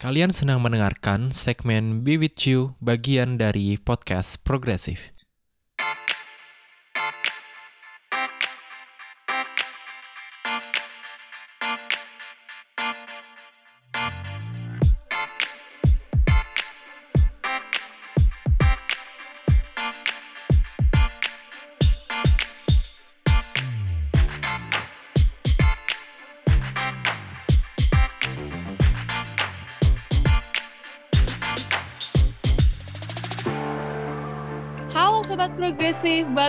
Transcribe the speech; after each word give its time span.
Kalian 0.00 0.32
sedang 0.32 0.64
mendengarkan 0.64 1.28
segmen 1.28 2.00
Be 2.00 2.16
With 2.16 2.48
You 2.48 2.72
bagian 2.80 3.36
dari 3.36 3.76
podcast 3.76 4.40
Progresif. 4.40 5.12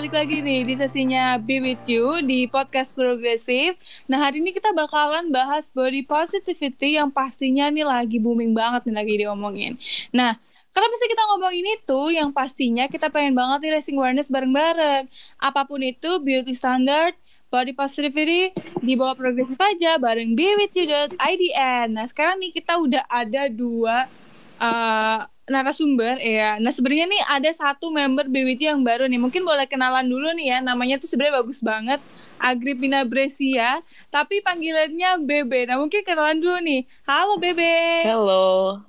Balik 0.02 0.18
lagi 0.18 0.42
nih 0.42 0.66
di 0.66 0.74
sesinya 0.74 1.38
Be 1.38 1.62
With 1.62 1.86
You 1.86 2.26
di 2.26 2.50
podcast 2.50 2.90
Progresif. 2.90 3.78
Nah 4.10 4.18
hari 4.18 4.42
ini 4.42 4.50
kita 4.50 4.74
bakalan 4.74 5.30
bahas 5.30 5.70
body 5.70 6.02
positivity 6.10 6.98
yang 6.98 7.14
pastinya 7.14 7.70
nih 7.70 7.86
lagi 7.86 8.18
booming 8.18 8.50
banget 8.50 8.90
nih 8.90 8.96
lagi 8.98 9.14
diomongin. 9.22 9.78
Nah 10.10 10.42
Kenapa 10.74 10.94
sih 10.98 11.06
kita 11.06 11.22
ngomongin 11.30 11.66
itu? 11.78 12.02
Yang 12.18 12.34
pastinya 12.34 12.90
kita 12.90 13.14
pengen 13.14 13.38
banget 13.38 13.62
nih 13.62 13.72
raising 13.78 14.02
awareness 14.02 14.34
bareng-bareng. 14.34 15.06
Apa 15.38 15.70
pun 15.70 15.86
itu, 15.86 16.18
beauty 16.18 16.58
standard, 16.58 17.14
body 17.54 17.78
positivity, 17.78 18.50
di 18.82 18.98
bawah 18.98 19.14
progresif 19.14 19.62
aja 19.62 20.02
bareng 20.02 20.34
bewithyou.idn. 20.34 21.94
Nah 21.94 22.10
sekarang 22.10 22.42
nih 22.42 22.58
kita 22.58 22.74
udah 22.74 23.06
ada 23.06 23.54
dua 23.54 24.10
uh, 24.58 25.30
narasumber 25.52 26.18
ya. 26.18 26.58
Nah 26.58 26.72
sebenarnya 26.72 27.06
nih 27.12 27.22
ada 27.28 27.52
satu 27.52 27.92
member 27.92 28.26
BWT 28.32 28.72
yang 28.72 28.82
baru 28.82 29.06
nih. 29.12 29.20
Mungkin 29.20 29.44
boleh 29.44 29.68
kenalan 29.68 30.08
dulu 30.08 30.32
nih 30.34 30.56
ya. 30.56 30.58
Namanya 30.64 30.98
tuh 30.98 31.12
sebenarnya 31.12 31.44
bagus 31.44 31.60
banget. 31.60 32.00
Agripina 32.42 33.06
Bresia, 33.06 33.86
tapi 34.10 34.42
panggilannya 34.42 35.22
Bebe. 35.22 35.70
Nah 35.70 35.78
mungkin 35.78 36.02
kenalan 36.02 36.42
dulu 36.42 36.58
nih. 36.64 36.90
Halo 37.06 37.38
Bebe. 37.38 38.08
Halo. 38.08 38.82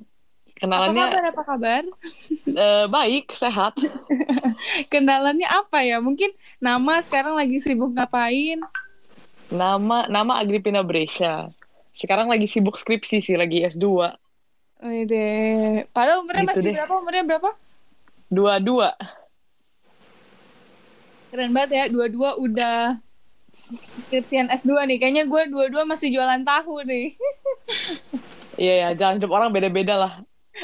Apa 0.62 0.94
Kenalannya 0.94 1.04
kabar? 1.10 1.24
Apa 1.34 1.42
kabar? 1.42 1.82
eh, 2.46 2.86
baik, 2.86 3.34
sehat. 3.34 3.74
Kenalannya 4.94 5.50
apa 5.50 5.82
ya? 5.82 5.98
Mungkin 5.98 6.30
nama 6.62 7.02
sekarang 7.02 7.34
lagi 7.34 7.58
sibuk 7.58 7.90
ngapain? 7.98 8.62
Nama 9.50 10.06
nama 10.06 10.32
Agripina 10.38 10.86
Brescia. 10.86 11.50
Sekarang 11.98 12.30
lagi 12.30 12.46
sibuk 12.46 12.78
skripsi 12.78 13.18
sih, 13.18 13.34
lagi 13.34 13.66
S2. 13.66 14.14
Wede. 14.82 15.30
Padahal 15.94 16.26
umurnya 16.26 16.42
Gitu 16.42 16.50
masih 16.50 16.62
deh. 16.66 16.74
berapa? 16.74 16.92
Umurnya 16.98 17.22
berapa? 17.22 17.50
Dua-dua. 18.26 18.90
Keren 21.30 21.50
banget 21.54 21.70
ya. 21.72 21.84
Dua-dua 21.86 22.34
udah 22.36 22.98
skripsian 24.10 24.50
S2 24.50 24.84
nih. 24.84 24.98
Kayaknya 24.98 25.24
gue 25.24 25.42
dua-dua 25.48 25.86
masih 25.86 26.10
jualan 26.10 26.42
tahu 26.42 26.82
nih. 26.84 27.06
Iya 28.52 28.74
ya, 28.76 28.88
jalan 28.92 29.16
hidup 29.16 29.32
orang 29.32 29.48
beda-beda 29.48 29.96
lah. 29.96 30.12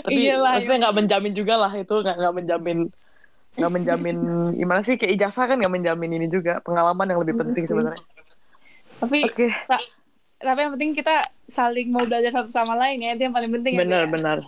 Tapi 0.04 0.28
Iyalah, 0.28 0.60
maksudnya 0.60 0.78
nggak 0.86 0.96
menjamin 1.00 1.32
juga 1.32 1.54
lah 1.56 1.72
itu 1.72 1.94
nggak 2.04 2.34
menjamin 2.36 2.78
nggak 3.56 3.72
menjamin 3.72 4.16
gimana 4.60 4.80
sih 4.84 5.00
kayak 5.00 5.16
ijazah 5.16 5.48
kan 5.48 5.56
nggak 5.56 5.72
menjamin 5.72 6.20
ini 6.20 6.28
juga 6.28 6.60
pengalaman 6.60 7.08
yang 7.08 7.24
lebih 7.24 7.34
Iya 7.34 7.42
penting 7.48 7.64
sebenarnya. 7.64 8.04
Tapi 9.00 9.18
Oke, 9.24 9.48
Ta- 9.64 9.80
tapi 10.38 10.58
yang 10.60 10.72
penting 10.72 10.90
kita 10.92 11.14
saling 11.44 11.88
mau 11.88 12.02
belajar 12.02 12.30
satu 12.32 12.48
sama 12.48 12.74
lain 12.74 12.98
ya 13.00 13.10
itu 13.12 13.22
yang 13.22 13.34
paling 13.34 13.50
penting 13.52 13.74
ya, 13.74 13.80
benar 13.80 14.02
Bea. 14.04 14.14
benar. 14.14 14.38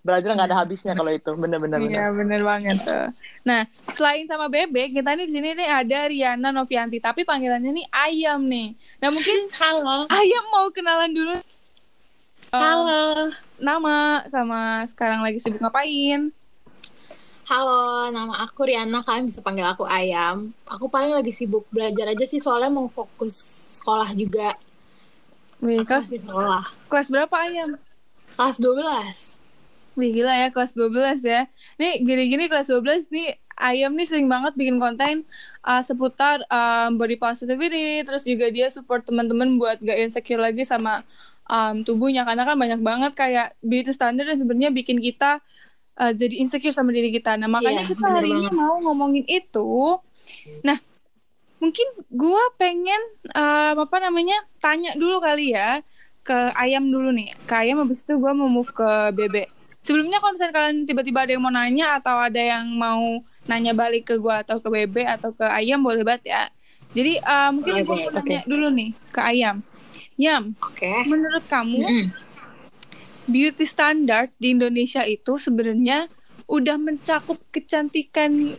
Belajar 0.00 0.32
nggak 0.32 0.48
ada 0.48 0.56
habisnya 0.56 0.96
kalau 0.96 1.12
itu, 1.12 1.28
benar-benar. 1.34 1.76
iya 1.78 2.08
bener 2.08 2.40
banget 2.40 2.80
tuh. 2.80 3.12
nah 3.42 3.68
selain 3.92 4.24
sama 4.24 4.48
bebek 4.48 4.96
kita 4.96 5.12
nih 5.12 5.28
di 5.28 5.32
sini 5.34 5.48
nih 5.52 5.68
ada 5.68 6.08
Riana 6.08 6.48
Novianti 6.48 6.96
tapi 6.96 7.20
panggilannya 7.20 7.68
nih 7.68 7.86
ayam 7.90 8.40
nih 8.42 8.72
nah 8.96 9.08
mungkin 9.08 9.38
Halo. 9.60 10.08
ayam 10.08 10.44
mau 10.48 10.70
kenalan 10.70 11.12
dulu 11.12 11.36
Eh, 12.50 12.58
Halo. 12.58 13.30
nama 13.60 14.26
sama 14.26 14.82
sekarang 14.84 15.20
lagi 15.20 15.38
sibuk 15.38 15.60
ngapain 15.60 16.32
Halo, 17.44 18.06
nama 18.08 18.42
aku 18.42 18.62
Riana, 18.62 19.02
kalian 19.02 19.26
bisa 19.26 19.38
panggil 19.38 19.66
aku 19.66 19.82
Ayam. 19.82 20.54
Aku 20.64 20.86
paling 20.86 21.10
lagi 21.10 21.30
sibuk 21.30 21.66
belajar 21.66 22.06
aja 22.06 22.22
sih, 22.22 22.38
soalnya 22.38 22.70
mau 22.70 22.86
fokus 22.86 23.34
sekolah 23.78 24.14
juga. 24.14 24.54
Wih, 25.60 25.84
kelas, 25.84 26.08
masih 26.08 26.24
sekolah. 26.24 26.64
kelas 26.88 27.08
berapa 27.08 27.34
ayam 27.38 27.76
Kelas 28.32 28.56
12. 28.56 29.38
Wih 29.92 30.10
gila 30.14 30.32
ya 30.32 30.48
kelas 30.48 30.72
12 30.72 30.88
ya 31.22 31.44
Nih 31.76 32.00
gini-gini 32.00 32.46
kelas 32.46 32.70
12 32.70 33.10
nih 33.10 33.28
Ayam 33.54 33.92
nih 33.92 34.06
sering 34.06 34.24
banget 34.24 34.54
bikin 34.54 34.78
konten 34.78 35.26
uh, 35.62 35.82
seputar 35.82 36.40
um, 36.46 36.96
body 36.96 37.18
positivity 37.18 38.00
Terus 38.00 38.24
juga 38.24 38.48
dia 38.48 38.70
support 38.70 39.02
teman-teman 39.02 39.58
buat 39.58 39.76
gak 39.76 39.98
insecure 40.00 40.40
lagi 40.40 40.64
sama 40.64 41.04
um, 41.44 41.82
tubuhnya 41.82 42.24
Karena 42.24 42.46
kan 42.46 42.56
banyak 42.56 42.80
banget 42.80 43.12
kayak 43.12 43.52
beauty 43.60 43.90
standard 43.90 44.24
yang 44.26 44.40
sebenarnya 44.40 44.70
bikin 44.70 44.96
kita 44.96 45.42
uh, 45.98 46.12
jadi 46.14 46.38
insecure 46.38 46.72
sama 46.72 46.88
diri 46.88 47.10
kita 47.10 47.36
Nah 47.36 47.50
makanya 47.50 47.84
Iya, 47.84 47.90
kita 47.90 48.06
hari 48.06 48.30
ini 48.30 48.46
banget. 48.46 48.56
mau 48.56 48.74
ngomongin 48.80 49.26
itu 49.26 50.00
Nah 50.62 50.78
mungkin 51.60 51.86
gua 52.08 52.40
pengen 52.56 52.98
um, 53.36 53.84
apa 53.84 53.96
namanya 54.00 54.34
tanya 54.58 54.96
dulu 54.96 55.20
kali 55.20 55.52
ya 55.52 55.84
ke 56.24 56.36
ayam 56.56 56.88
dulu 56.88 57.12
nih 57.12 57.36
ke 57.44 57.54
ayam 57.54 57.84
habis 57.84 58.00
itu 58.00 58.16
gua 58.16 58.32
mau 58.32 58.48
move 58.48 58.72
ke 58.72 58.88
bebek 59.12 59.46
sebelumnya 59.84 60.18
kalau 60.24 60.36
misalnya 60.36 60.54
kalian 60.56 60.78
tiba-tiba 60.88 61.18
ada 61.28 61.32
yang 61.36 61.44
mau 61.44 61.52
nanya 61.52 61.86
atau 62.00 62.16
ada 62.16 62.40
yang 62.40 62.64
mau 62.72 63.20
nanya 63.44 63.76
balik 63.76 64.08
ke 64.08 64.16
gua 64.16 64.40
atau 64.40 64.56
ke 64.58 64.68
bebek 64.72 65.20
atau 65.20 65.36
ke 65.36 65.44
ayam 65.44 65.84
boleh 65.84 66.00
banget 66.00 66.32
ya 66.32 66.42
jadi 66.96 67.20
uh, 67.22 67.50
mungkin 67.52 67.84
boleh. 67.84 68.08
mau 68.08 68.20
nanya 68.20 68.40
dulu 68.48 68.66
nih 68.72 68.90
ke 69.12 69.20
ayam 69.20 69.60
Yam 70.20 70.52
Oke. 70.60 70.88
menurut 71.08 71.44
kamu 71.48 71.80
Mm-mm. 71.80 72.04
beauty 73.24 73.64
standard 73.64 74.28
di 74.36 74.52
Indonesia 74.52 75.00
itu 75.08 75.40
sebenarnya 75.40 76.12
udah 76.44 76.76
mencakup 76.76 77.40
kecantikan 77.48 78.52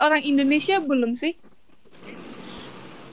orang 0.00 0.22
Indonesia 0.24 0.80
belum 0.80 1.16
sih 1.20 1.36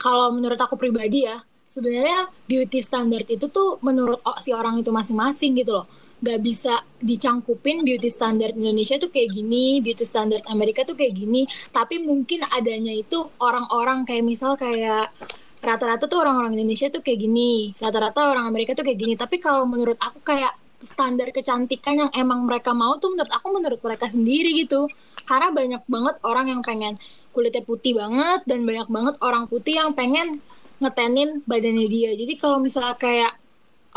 Kalau 0.04 0.36
menurut 0.36 0.60
aku 0.60 0.76
pribadi 0.76 1.24
ya, 1.24 1.40
sebenarnya 1.64 2.28
beauty 2.44 2.84
standard 2.84 3.24
itu 3.32 3.48
tuh 3.48 3.80
menurut 3.80 4.20
o- 4.22 4.40
si 4.44 4.52
orang 4.52 4.76
itu 4.84 4.92
masing-masing 4.92 5.56
gitu 5.56 5.72
loh. 5.80 5.86
Gak 6.20 6.40
bisa 6.44 6.76
dicangkupin 7.00 7.88
beauty 7.88 8.12
standard 8.12 8.54
Indonesia 8.54 9.00
tuh 9.00 9.10
kayak 9.10 9.32
gini, 9.32 9.80
beauty 9.80 10.04
standard 10.04 10.44
Amerika 10.52 10.84
tuh 10.84 11.00
kayak 11.00 11.16
gini. 11.16 11.48
Tapi 11.72 12.04
mungkin 12.04 12.44
adanya 12.52 12.92
itu 12.92 13.18
orang-orang 13.40 14.04
kayak 14.04 14.24
misal 14.28 14.60
kayak 14.60 15.16
rata-rata 15.64 16.12
tuh 16.12 16.20
orang-orang 16.20 16.60
Indonesia 16.60 16.92
tuh 16.92 17.00
kayak 17.00 17.20
gini, 17.24 17.72
rata-rata 17.80 18.28
orang 18.28 18.46
Amerika 18.52 18.76
tuh 18.76 18.84
kayak 18.84 19.00
gini. 19.00 19.14
Tapi 19.16 19.40
kalau 19.40 19.64
menurut 19.64 19.96
aku 19.98 20.20
kayak 20.20 20.54
standar 20.84 21.32
kecantikan 21.32 21.96
yang 21.96 22.12
emang 22.12 22.44
mereka 22.44 22.76
mau 22.76 23.00
tuh 23.00 23.16
menurut 23.16 23.32
aku 23.32 23.48
menurut 23.56 23.80
mereka 23.80 24.12
sendiri 24.12 24.52
gitu. 24.68 24.92
Karena 25.24 25.50
banyak 25.56 25.88
banget 25.88 26.16
orang 26.28 26.52
yang 26.52 26.62
pengen 26.62 27.00
kulitnya 27.34 27.66
putih 27.66 27.98
banget 27.98 28.46
dan 28.46 28.64
banyak 28.64 28.88
banget 28.88 29.16
orang 29.20 29.50
putih 29.50 29.82
yang 29.82 29.92
pengen 29.98 30.40
ngetenin 30.80 31.42
badannya 31.50 31.88
dia. 31.90 32.12
Jadi 32.14 32.34
kalau 32.38 32.62
misalnya 32.62 32.96
kayak 32.96 33.34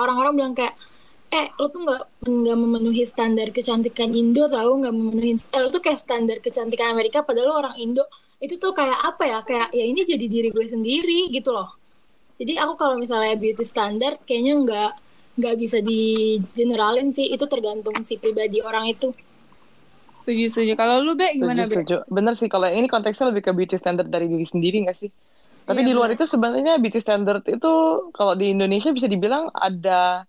orang-orang 0.00 0.32
bilang 0.34 0.54
kayak 0.56 0.74
eh 1.26 1.50
lo 1.58 1.66
tuh 1.66 1.82
nggak 1.82 2.02
nggak 2.22 2.58
memenuhi 2.58 3.02
standar 3.02 3.50
kecantikan 3.50 4.14
Indo 4.14 4.46
tahu 4.46 4.86
nggak 4.86 4.94
memenuhi 4.94 5.34
eh, 5.34 5.60
lo 5.60 5.68
tuh 5.74 5.82
kayak 5.82 5.98
standar 5.98 6.38
kecantikan 6.38 6.94
Amerika 6.94 7.26
padahal 7.26 7.46
lo 7.50 7.54
orang 7.60 7.76
Indo. 7.76 8.06
Itu 8.38 8.56
tuh 8.62 8.72
kayak 8.76 8.98
apa 9.02 9.22
ya? 9.26 9.38
Kayak 9.42 9.68
ya 9.74 9.84
ini 9.84 10.00
jadi 10.06 10.26
diri 10.28 10.48
gue 10.54 10.66
sendiri 10.66 11.32
gitu 11.32 11.50
loh. 11.52 11.74
Jadi 12.36 12.60
aku 12.60 12.74
kalau 12.76 12.96
misalnya 13.00 13.34
beauty 13.34 13.64
standard 13.64 14.20
kayaknya 14.28 14.54
nggak 14.64 14.90
nggak 15.36 15.54
bisa 15.60 15.78
di 15.82 16.36
generalin 16.54 17.10
sih. 17.10 17.32
Itu 17.32 17.50
tergantung 17.50 17.96
si 18.06 18.20
pribadi 18.20 18.60
orang 18.62 18.86
itu 18.92 19.10
setuju 20.26 20.44
setuju 20.50 20.72
kalau 20.74 21.06
lu 21.06 21.14
be 21.14 21.30
gimana 21.32 21.62
Setuju, 21.62 21.70
be 21.70 21.74
setuju. 21.86 21.96
Bener 22.10 22.34
sih 22.34 22.50
kalau 22.50 22.66
ini 22.66 22.90
konteksnya 22.90 23.30
lebih 23.30 23.46
ke 23.46 23.52
beauty 23.54 23.78
standard 23.78 24.10
dari 24.10 24.26
diri 24.26 24.42
sendiri 24.42 24.82
nggak 24.82 24.98
sih? 24.98 25.10
Tapi 25.62 25.80
Iya, 25.82 25.86
di 25.86 25.92
luar 25.94 26.10
benar. 26.10 26.18
itu 26.18 26.24
sebenarnya 26.26 26.74
beauty 26.78 26.98
standard 26.98 27.42
itu 27.46 27.72
kalau 28.10 28.34
di 28.34 28.50
Indonesia 28.50 28.90
bisa 28.90 29.06
dibilang 29.06 29.54
ada 29.54 30.26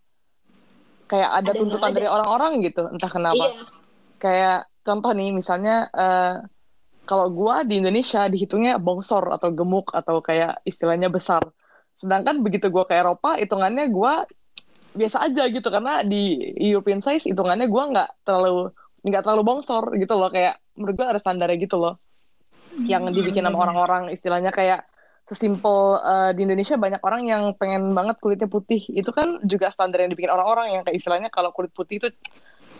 kayak 1.07 1.29
ada, 1.41 1.51
Ada 1.53 1.59
tuntutan 1.59 1.89
ada. 1.89 1.95
dari 1.97 2.07
orang-orang 2.09 2.51
gitu, 2.61 2.85
entah 2.85 3.09
kenapa. 3.09 3.37
iya 3.37 3.49
Kayak 4.17 4.59
contoh 4.81 5.11
nih 5.13 5.29
misalnya 5.29 5.89
eh, 5.93 6.35
kalau 7.05 7.29
gua 7.29 7.61
di 7.63 7.79
Indonesia 7.79 8.25
dihitungnya 8.27 8.77
bongsor 8.77 9.29
atau 9.31 9.49
gemuk 9.53 9.93
atau 9.93 10.19
kayak 10.21 10.61
istilahnya 10.63 11.07
besar. 11.07 11.41
Sedangkan 11.97 12.41
begitu 12.41 12.69
gua 12.69 12.85
ke 12.85 12.93
Eropa 12.93 13.37
hitungannya 13.37 13.89
gua 13.89 14.25
biasa 14.93 15.29
aja 15.29 15.45
gitu 15.47 15.69
karena 15.69 16.01
di 16.01 16.37
European 16.57 17.05
size 17.05 17.29
hitungannya 17.29 17.69
gua 17.69 17.83
nggak 17.93 18.09
terlalu 18.25 18.73
nggak 19.07 19.23
terlalu 19.23 19.43
bongsor 19.47 19.95
gitu 19.95 20.13
loh 20.19 20.29
kayak 20.29 20.59
menurut 20.75 20.95
gua 20.99 21.07
ada 21.15 21.19
standarnya 21.23 21.57
gitu 21.57 21.79
loh. 21.79 21.95
Yang 22.77 23.15
dibikin 23.15 23.47
sama 23.47 23.57
orang-orang 23.65 24.13
istilahnya 24.13 24.53
kayak 24.53 24.85
sesimpel 25.27 25.99
eh, 25.99 26.31
di 26.37 26.45
Indonesia 26.45 26.79
banyak 26.79 27.01
orang 27.03 27.21
yang 27.27 27.43
pengen 27.57 27.91
banget 27.95 28.21
kulitnya 28.21 28.47
putih. 28.47 28.79
Itu 28.91 29.09
kan 29.11 29.41
juga 29.43 29.73
standar 29.73 30.05
yang 30.05 30.13
dibikin 30.13 30.31
orang-orang 30.31 30.77
yang 30.77 30.81
kayak 30.85 30.97
istilahnya 30.99 31.29
kalau 31.33 31.51
kulit 31.51 31.73
putih 31.73 31.99
itu 32.03 32.07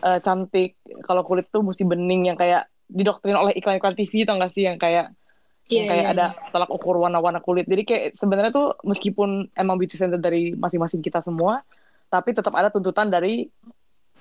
eh, 0.05 0.19
cantik. 0.21 0.77
Kalau 1.03 1.25
kulit 1.25 1.49
tuh 1.49 1.65
mesti 1.65 1.83
bening 1.83 2.29
yang 2.31 2.37
kayak 2.37 2.69
didoktrin 2.87 3.35
oleh 3.35 3.51
iklan-iklan 3.57 3.95
TV 3.97 4.23
tau 4.23 4.39
gak 4.39 4.53
sih? 4.53 4.63
Yang 4.67 4.79
kayak 4.79 5.07
Iya, 5.67 5.83
yang 5.83 5.87
kayak 5.91 6.05
iya, 6.07 6.13
ada 6.15 6.25
tolak 6.55 6.71
ukur 6.71 6.95
warna-warna 6.95 7.43
kulit. 7.43 7.67
Jadi 7.67 7.83
kayak 7.83 8.05
sebenarnya 8.15 8.55
tuh 8.55 8.79
meskipun 8.87 9.51
emang 9.51 9.75
beauty 9.75 9.99
standard 9.99 10.23
dari 10.23 10.55
masing-masing 10.55 11.03
kita 11.03 11.19
semua 11.19 11.59
tapi 12.07 12.31
tetap 12.31 12.55
ada 12.55 12.71
tuntutan 12.71 13.11
dari 13.11 13.51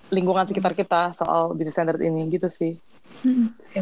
lingkungan 0.09 0.45
sekitar 0.45 0.73
kita 0.73 1.11
soal 1.13 1.51
beauty 1.51 1.69
standard 1.69 1.99
ini 1.99 2.27
gitu 2.29 2.47
sih. 2.49 2.79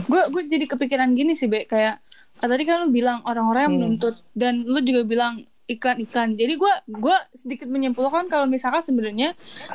Gue 0.04 0.22
gue 0.26 0.42
jadi 0.46 0.64
kepikiran 0.64 1.12
gini 1.12 1.32
sih 1.32 1.46
be. 1.46 1.64
Kayak 1.64 2.00
ah, 2.36 2.46
tadi 2.46 2.62
kan 2.62 2.82
lu 2.82 2.88
bilang 2.90 3.20
orang-orang 3.22 3.62
yang 3.62 3.72
Hmm. 3.72 3.82
menuntut 3.84 4.14
dan 4.32 4.64
lu 4.64 4.80
juga 4.80 5.02
bilang 5.02 5.34
iklan-iklan. 5.64 6.34
Jadi 6.34 6.54
gue 6.54 6.72
gue 6.90 7.16
sedikit 7.32 7.64
menyimpulkan 7.66 8.28
kalau 8.28 8.44
misalkan 8.44 8.80
sebenarnya 8.80 9.32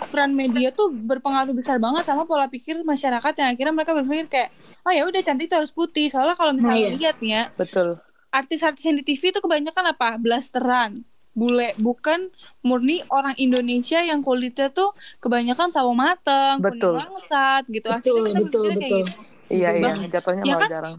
peran 0.08 0.32
media 0.32 0.70
tuh 0.70 0.90
berpengaruh 0.90 1.52
besar 1.52 1.78
banget 1.78 2.02
sama 2.04 2.24
pola 2.24 2.46
pikir 2.46 2.82
masyarakat 2.84 3.34
yang 3.36 3.50
akhirnya 3.50 3.74
mereka 3.74 3.94
berpikir 3.94 4.26
kayak 4.28 4.50
oh 4.82 4.92
ya 4.92 5.04
udah 5.04 5.22
cantik 5.22 5.50
itu 5.50 5.56
harus 5.56 5.70
putih. 5.70 6.08
Soalnya 6.08 6.34
kalau 6.34 6.54
misalnya 6.54 6.78
Nah, 6.78 6.86
iya. 6.86 6.94
lihat 6.94 7.16
nih 7.20 7.32
ya 7.32 7.44
betul. 7.54 7.98
artis-artis 8.30 8.86
yang 8.86 8.98
di 8.98 9.04
TV 9.04 9.34
itu 9.34 9.40
kebanyakan 9.40 9.86
apa? 9.90 10.18
Blasteran 10.18 11.02
bule 11.40 11.68
bukan 11.80 12.20
murni 12.62 12.98
orang 13.10 13.36
Indonesia 13.40 14.00
yang 14.04 14.20
kulitnya 14.28 14.68
tuh 14.70 14.90
kebanyakan 15.24 15.70
sawo 15.72 15.92
mateng 15.96 16.56
Betul. 16.60 16.94
kuning 16.94 17.00
langsat 17.00 17.64
gitu 17.76 17.88
Betul, 17.88 18.22
Akhirnya 18.22 18.32
kita 18.36 18.40
betul, 18.44 18.66
betul. 18.78 19.04
gitu. 19.04 19.20
iya 19.50 19.70
iya 19.80 19.92
jatuhnya 20.14 20.44
ya 20.44 20.54
malah 20.54 20.62
kan? 20.62 20.70
jarang 20.74 20.96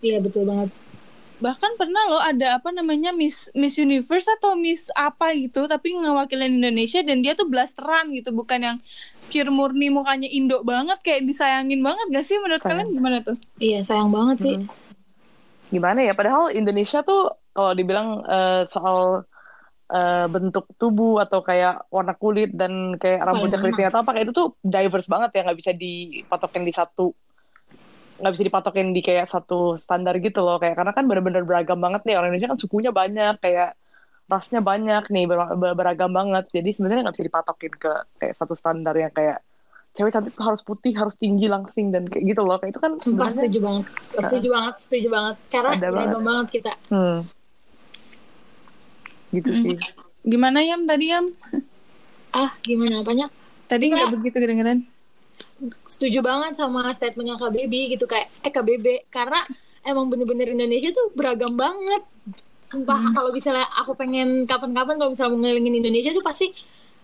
Iya 0.00 0.18
betul 0.20 0.44
banget. 0.44 0.70
bahkan 1.40 1.72
pernah 1.80 2.02
loh 2.12 2.20
ada 2.20 2.60
apa 2.60 2.68
namanya 2.68 3.10
Miss 3.16 3.48
Miss 3.56 3.80
Universe 3.80 4.28
atau 4.36 4.52
Miss 4.60 4.92
apa 4.92 5.32
gitu 5.32 5.64
tapi 5.64 5.96
ngewakilin 5.96 6.60
Indonesia 6.60 7.00
dan 7.00 7.24
dia 7.24 7.32
tuh 7.32 7.48
blasteran 7.48 8.12
gitu 8.12 8.28
bukan 8.30 8.60
yang 8.60 8.76
pure 9.32 9.48
murni 9.48 9.88
mukanya 9.88 10.28
Indo 10.28 10.60
banget 10.62 11.00
kayak 11.00 11.24
disayangin 11.24 11.80
banget 11.80 12.06
gak 12.12 12.26
sih 12.28 12.36
menurut 12.36 12.60
Sayang. 12.60 12.84
kalian 12.84 12.88
gimana 12.92 13.18
tuh? 13.24 13.36
Iya 13.58 13.80
sayang 13.80 14.10
banget 14.12 14.36
sih. 14.44 14.56
Mm. 14.60 14.68
gimana 15.70 16.02
ya 16.02 16.12
padahal 16.12 16.50
Indonesia 16.50 16.98
tuh 17.02 17.30
kalau 17.54 17.72
dibilang 17.72 18.08
eh, 18.26 18.62
soal 18.66 19.22
eh, 19.90 20.26
bentuk 20.30 20.70
tubuh 20.78 21.20
atau 21.20 21.42
kayak 21.42 21.90
warna 21.90 22.14
kulit 22.14 22.54
dan 22.54 22.94
kayak 22.96 23.26
rambutnya 23.26 23.58
keriting 23.58 23.86
atau 23.90 24.00
apa 24.00 24.10
kayak 24.14 24.24
itu 24.30 24.34
tuh 24.34 24.48
diverse 24.62 25.10
banget 25.10 25.30
ya 25.34 25.40
nggak 25.50 25.58
bisa 25.58 25.72
dipatokin 25.74 26.62
di 26.62 26.72
satu 26.72 27.06
nggak 28.20 28.32
bisa 28.36 28.44
dipatokin 28.44 28.88
di 28.92 29.00
kayak 29.00 29.26
satu 29.26 29.80
standar 29.80 30.20
gitu 30.20 30.44
loh 30.44 30.60
kayak 30.60 30.76
karena 30.76 30.92
kan 30.92 31.08
benar-benar 31.08 31.42
beragam 31.48 31.80
banget 31.80 32.04
nih. 32.04 32.20
Orang 32.20 32.30
Indonesia 32.30 32.52
kan 32.52 32.60
sukunya 32.60 32.92
banyak 32.92 33.40
kayak 33.40 33.72
rasnya 34.28 34.60
banyak 34.62 35.08
nih 35.08 35.24
ber- 35.26 35.56
ber- 35.56 35.74
beragam 35.74 36.12
banget. 36.12 36.44
Jadi 36.52 36.76
sebenarnya 36.76 37.08
nggak 37.08 37.16
bisa 37.16 37.26
dipatokin 37.26 37.72
ke 37.80 37.92
kayak 38.20 38.34
satu 38.36 38.52
standar 38.52 38.92
yang 38.92 39.10
kayak 39.10 39.40
cewek 39.96 40.12
cantik 40.14 40.36
tuh 40.36 40.46
harus 40.46 40.62
putih 40.62 40.94
harus 40.94 41.16
tinggi 41.18 41.50
langsing 41.50 41.90
dan 41.90 42.04
kayak 42.06 42.36
gitu 42.36 42.44
loh. 42.44 42.60
Kayak 42.60 42.76
itu 42.76 42.80
kan 42.84 42.92
Sumpah 43.00 43.26
sebenarnya 43.26 43.40
setuju 43.40 43.58
banget. 43.64 43.84
Setuju 44.20 44.48
banget, 44.52 44.74
setuju 44.78 45.08
banget. 45.08 45.34
Karena 45.48 45.70
beragam 45.80 46.22
banget 46.22 46.46
kita. 46.60 46.72
hmm, 46.92 47.18
gitu 49.30 49.50
Mm. 49.50 49.58
sih 49.58 49.74
Gimana 50.20 50.60
Yam 50.60 50.84
tadi 50.84 51.10
Yam? 51.10 51.32
Ah 52.30 52.52
gimana 52.60 53.00
apanya? 53.00 53.32
Tadi 53.66 53.88
nggak 53.88 54.04
Enggak. 54.04 54.14
begitu 54.20 54.36
kedengeran? 54.36 54.78
Setuju 55.88 56.20
banget 56.20 56.56
sama 56.56 56.88
statementnya 56.92 57.36
KBB 57.36 57.96
gitu 57.96 58.04
kayak 58.04 58.28
eh 58.44 58.52
KBB 58.52 59.08
karena 59.08 59.40
emang 59.80 60.12
bener-bener 60.12 60.52
Indonesia 60.52 60.92
tuh 60.92 61.08
beragam 61.16 61.56
banget. 61.56 62.04
Sumpah 62.68 63.16
kalau 63.16 63.32
misalnya 63.32 63.66
aku 63.74 63.96
pengen 63.96 64.44
kapan-kapan 64.44 64.94
kalau 64.94 65.10
misalnya 65.10 65.32
mau 65.34 65.40
ngelilingin 65.42 65.80
Indonesia 65.82 66.12
tuh 66.12 66.22
pasti 66.22 66.52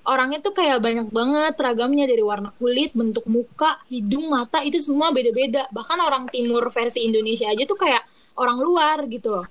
orangnya 0.07 0.39
tuh 0.39 0.55
kayak 0.55 0.79
banyak 0.79 1.09
banget 1.11 1.55
ragamnya 1.59 2.07
dari 2.07 2.23
warna 2.23 2.55
kulit, 2.55 2.95
bentuk 2.95 3.27
muka, 3.27 3.83
hidung, 3.91 4.31
mata 4.31 4.63
itu 4.63 4.79
semua 4.79 5.11
beda-beda. 5.11 5.67
Bahkan 5.75 5.99
orang 5.99 6.31
timur 6.31 6.69
versi 6.71 7.03
Indonesia 7.03 7.51
aja 7.51 7.65
tuh 7.67 7.75
kayak 7.75 8.05
orang 8.39 8.61
luar 8.63 9.09
gitu 9.11 9.35
loh. 9.35 9.47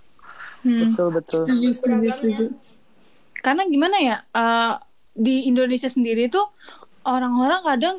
Hmm. 0.66 0.98
betul 0.98 1.08
betul. 1.14 1.44
Setuju, 1.46 1.70
setuju, 1.78 2.08
setuju. 2.10 2.46
Karena 3.46 3.70
gimana 3.70 3.98
ya, 4.02 4.18
eh, 4.34 4.74
di 5.14 5.46
Indonesia 5.46 5.88
sendiri 5.88 6.28
tuh 6.28 6.50
orang-orang 7.06 7.62
kadang 7.64 7.96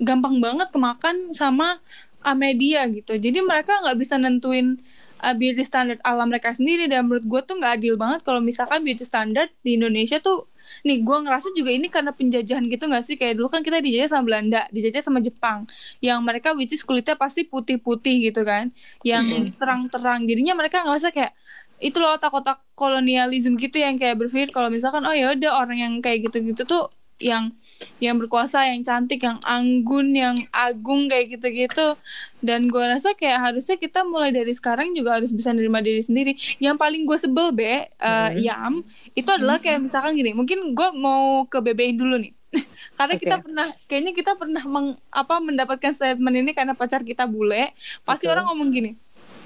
gampang 0.00 0.38
banget 0.38 0.68
kemakan 0.72 1.34
sama 1.34 1.80
uh, 2.24 2.36
media 2.36 2.88
gitu. 2.88 3.16
Jadi 3.16 3.44
mereka 3.44 3.80
nggak 3.84 3.96
bisa 4.00 4.16
nentuin 4.16 4.80
uh, 5.20 5.34
beauty 5.36 5.60
standard 5.66 6.00
ala 6.06 6.24
mereka 6.24 6.52
sendiri. 6.56 6.88
Dan 6.88 7.08
menurut 7.08 7.24
gue 7.24 7.40
tuh 7.44 7.54
nggak 7.60 7.72
adil 7.80 7.94
banget 8.00 8.20
kalau 8.24 8.40
misalkan 8.40 8.80
beauty 8.80 9.04
standard 9.04 9.52
di 9.60 9.76
Indonesia 9.76 10.20
tuh 10.20 10.48
nih 10.84 11.00
gue 11.00 11.16
ngerasa 11.24 11.50
juga 11.56 11.72
ini 11.72 11.88
karena 11.88 12.12
penjajahan 12.12 12.64
gitu 12.68 12.84
nggak 12.88 13.04
sih? 13.04 13.16
Kayak 13.20 13.40
dulu 13.40 13.48
kan 13.52 13.60
kita 13.60 13.80
dijajah 13.80 14.08
sama 14.16 14.24
Belanda 14.24 14.62
dijajah 14.72 15.02
sama 15.04 15.18
Jepang. 15.20 15.68
Yang 16.00 16.18
mereka 16.24 16.48
which 16.56 16.72
is 16.72 16.80
kulitnya 16.84 17.16
pasti 17.16 17.44
putih-putih 17.44 18.32
gitu 18.32 18.40
kan. 18.44 18.72
Yang 19.04 19.52
terang-terang. 19.60 20.24
Jadinya 20.24 20.56
mereka 20.56 20.80
ngerasa 20.84 21.12
kayak 21.12 21.36
itu 21.80 21.96
loh 21.96 22.14
otak-otak 22.14 22.60
kolonialisme 22.76 23.56
gitu 23.56 23.80
yang 23.80 23.96
kayak 23.96 24.20
berpikir 24.20 24.52
kalau 24.52 24.68
misalkan 24.68 25.00
oh 25.08 25.16
ya 25.16 25.32
udah 25.32 25.64
orang 25.64 25.80
yang 25.80 25.94
kayak 26.04 26.28
gitu-gitu 26.28 26.68
tuh 26.68 26.92
yang 27.20 27.52
yang 28.00 28.16
berkuasa, 28.16 28.64
yang 28.68 28.80
cantik, 28.84 29.24
yang 29.24 29.40
anggun, 29.44 30.12
yang 30.12 30.36
agung 30.52 31.08
kayak 31.08 31.36
gitu-gitu. 31.36 31.96
Dan 32.40 32.68
gue 32.68 32.80
rasa 32.80 33.12
kayak 33.16 33.52
harusnya 33.52 33.76
kita 33.76 34.04
mulai 34.04 34.32
dari 34.32 34.52
sekarang 34.56 34.92
juga 34.96 35.20
harus 35.20 35.32
bisa 35.32 35.52
nerima 35.52 35.80
diri 35.84 36.00
sendiri. 36.00 36.36
Yang 36.60 36.76
paling 36.80 37.02
gue 37.04 37.18
sebel 37.20 37.52
be, 37.52 37.88
uh, 38.00 38.32
Yam, 38.36 38.84
itu 39.12 39.28
adalah 39.28 39.60
kayak 39.60 39.84
misalkan 39.84 40.16
gini. 40.16 40.32
Mungkin 40.32 40.72
gue 40.72 40.88
mau 40.96 41.44
ke 41.48 41.60
BBI 41.60 41.96
dulu 41.96 42.16
nih. 42.20 42.32
karena 42.98 43.14
Oke. 43.14 43.22
kita 43.22 43.36
pernah, 43.38 43.66
kayaknya 43.86 44.12
kita 44.16 44.32
pernah 44.34 44.62
meng, 44.66 44.98
apa 45.12 45.38
mendapatkan 45.38 45.92
statement 45.94 46.34
ini 46.34 46.50
karena 46.52 46.74
pacar 46.74 47.04
kita 47.04 47.28
bule. 47.28 47.72
Pasti 48.02 48.26
Betul. 48.26 48.34
orang 48.36 48.44
ngomong 48.50 48.68
gini, 48.74 48.90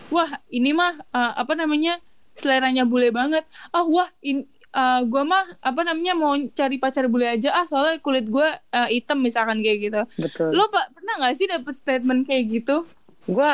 wah 0.08 0.31
ini 0.48 0.72
mah 0.72 0.94
uh, 1.12 1.32
apa 1.36 1.52
namanya 1.52 2.00
seleranya 2.34 2.84
bule 2.84 3.14
banget. 3.14 3.46
Ah 3.70 3.86
wah 3.86 4.10
in, 4.20 4.44
uh, 4.75 5.00
gue 5.06 5.22
mah 5.22 5.46
apa 5.62 5.81
namanya 5.86 6.14
mau 6.19 6.34
cari 6.34 6.76
pacar 6.82 7.06
bule 7.06 7.31
aja 7.31 7.54
ah 7.54 7.64
soalnya 7.64 8.02
kulit 8.02 8.26
gue 8.26 8.48
uh, 8.50 8.88
hitam 8.90 9.22
misalkan 9.22 9.62
kayak 9.62 9.78
gitu. 9.90 10.02
betul 10.19 10.50
Lo 10.52 10.66
pak 10.69 10.92
pernah 10.92 11.14
nggak 11.22 11.34
sih 11.38 11.46
dapet 11.46 11.75
statement 11.75 12.26
kayak 12.26 12.44
gitu? 12.50 12.84
gue 13.25 13.50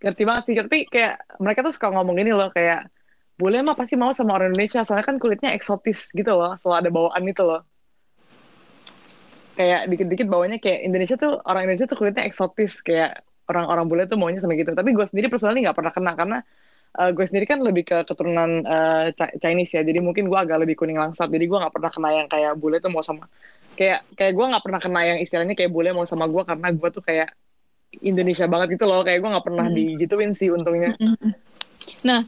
ngerti 0.00 0.22
banget 0.24 0.42
sih 0.48 0.56
tapi 0.56 0.78
kayak 0.88 1.40
mereka 1.40 1.60
tuh 1.64 1.72
suka 1.76 1.92
ngomong 1.92 2.16
gini 2.16 2.32
loh 2.32 2.48
kayak 2.52 2.88
boleh 3.40 3.64
mah 3.64 3.76
pasti 3.76 3.96
mau 3.96 4.12
sama 4.12 4.36
orang 4.36 4.52
Indonesia 4.52 4.84
soalnya 4.84 5.08
kan 5.08 5.16
kulitnya 5.16 5.56
eksotis 5.56 6.08
gitu 6.12 6.36
loh 6.36 6.56
selalu 6.60 6.76
ada 6.76 6.90
bawaan 6.92 7.24
itu 7.24 7.42
loh 7.44 7.64
kayak 9.56 9.88
dikit-dikit 9.92 10.28
bawanya 10.28 10.56
kayak 10.60 10.84
Indonesia 10.84 11.16
tuh 11.16 11.40
orang 11.44 11.68
Indonesia 11.68 11.88
tuh 11.88 11.96
kulitnya 12.00 12.24
eksotis 12.28 12.80
kayak 12.84 13.24
orang-orang 13.48 13.84
bule 13.88 14.02
tuh 14.08 14.16
maunya 14.20 14.40
sama 14.40 14.56
gitu 14.56 14.72
tapi 14.72 14.92
gue 14.92 15.04
sendiri 15.08 15.32
personally 15.32 15.64
nggak 15.64 15.76
pernah 15.76 15.92
kena 15.92 16.12
karena 16.16 16.38
eh, 16.90 17.10
gue 17.10 17.24
sendiri 17.24 17.46
kan 17.46 17.60
lebih 17.60 17.84
ke 17.84 18.02
keturunan 18.02 18.66
Chi- 19.14 19.34
Chinese 19.38 19.78
ya 19.78 19.82
jadi 19.82 19.98
mungkin 19.98 20.26
gue 20.26 20.38
agak 20.38 20.58
lebih 20.62 20.74
kuning 20.74 20.98
langsat 20.98 21.28
jadi 21.28 21.44
gue 21.46 21.58
nggak 21.58 21.74
pernah 21.74 21.90
kena 21.90 22.10
yang 22.10 22.26
kayak 22.26 22.52
bule 22.56 22.78
tuh 22.78 22.90
mau 22.90 23.00
sama 23.00 23.30
kayak 23.74 24.02
kayak 24.14 24.32
gue 24.34 24.46
nggak 24.50 24.64
pernah 24.66 24.80
kena 24.82 25.00
yang 25.06 25.18
istilahnya 25.18 25.54
kayak 25.54 25.70
bule 25.70 25.90
mau 25.92 26.04
sama 26.04 26.26
gue 26.26 26.42
karena 26.42 26.68
gue 26.70 26.88
tuh 26.90 27.00
kayak 27.00 27.30
Indonesia 28.02 28.46
banget 28.46 28.78
gitu 28.78 28.84
loh 28.86 29.02
kayak 29.02 29.18
gue 29.18 29.30
nggak 29.30 29.46
pernah 29.46 29.66
digituin 29.66 30.32
sih 30.34 30.50
untungnya 30.50 30.94
Nah 32.04 32.26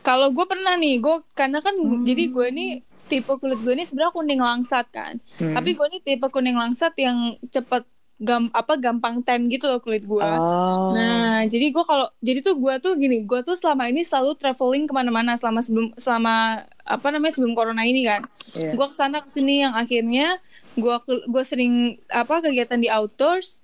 kalau 0.00 0.32
gue 0.32 0.46
pernah 0.46 0.74
nih 0.74 0.98
gue 0.98 1.16
karena 1.32 1.60
kan 1.60 1.74
Hmm. 1.76 2.04
jadi 2.04 2.32
gue 2.32 2.48
nih 2.48 2.70
tipe 3.08 3.32
kulit 3.36 3.56
gue 3.60 3.72
ini 3.72 3.84
sebenarnya 3.84 4.12
kuning 4.12 4.40
langsat 4.40 4.84
kan. 4.92 5.16
Hmm. 5.40 5.56
Tapi 5.56 5.74
gue 5.74 5.86
nih 5.96 6.00
tipe 6.04 6.28
kuning 6.28 6.56
langsat 6.56 6.92
yang 7.00 7.40
cepet 7.48 7.88
gam 8.18 8.50
apa 8.50 8.74
gampang 8.74 9.22
tan 9.22 9.46
gitu 9.46 9.70
loh 9.70 9.78
kulit 9.78 10.02
gue. 10.02 10.18
Oh. 10.26 10.90
Nah, 10.90 11.46
jadi 11.46 11.70
gue 11.70 11.84
kalau 11.86 12.10
jadi 12.18 12.42
tuh 12.42 12.58
gue 12.58 12.74
tuh 12.82 12.98
gini, 12.98 13.22
gue 13.22 13.40
tuh 13.46 13.54
selama 13.54 13.86
ini 13.86 14.02
selalu 14.02 14.34
traveling 14.34 14.90
ke 14.90 14.92
mana-mana 14.92 15.38
selama 15.38 15.62
sebelum 15.62 15.94
selama 15.94 16.66
apa 16.82 17.06
namanya 17.14 17.38
sebelum 17.38 17.54
corona 17.54 17.86
ini 17.86 18.02
kan. 18.02 18.18
Iya. 18.58 18.74
Gue 18.74 18.86
ke 18.90 18.96
sana 18.98 19.22
ke 19.22 19.30
sini 19.30 19.62
yang 19.62 19.78
akhirnya 19.78 20.42
gue 20.74 20.96
gue 21.06 21.44
sering 21.46 22.02
apa 22.10 22.42
kegiatan 22.42 22.82
di 22.82 22.90
outdoors, 22.90 23.62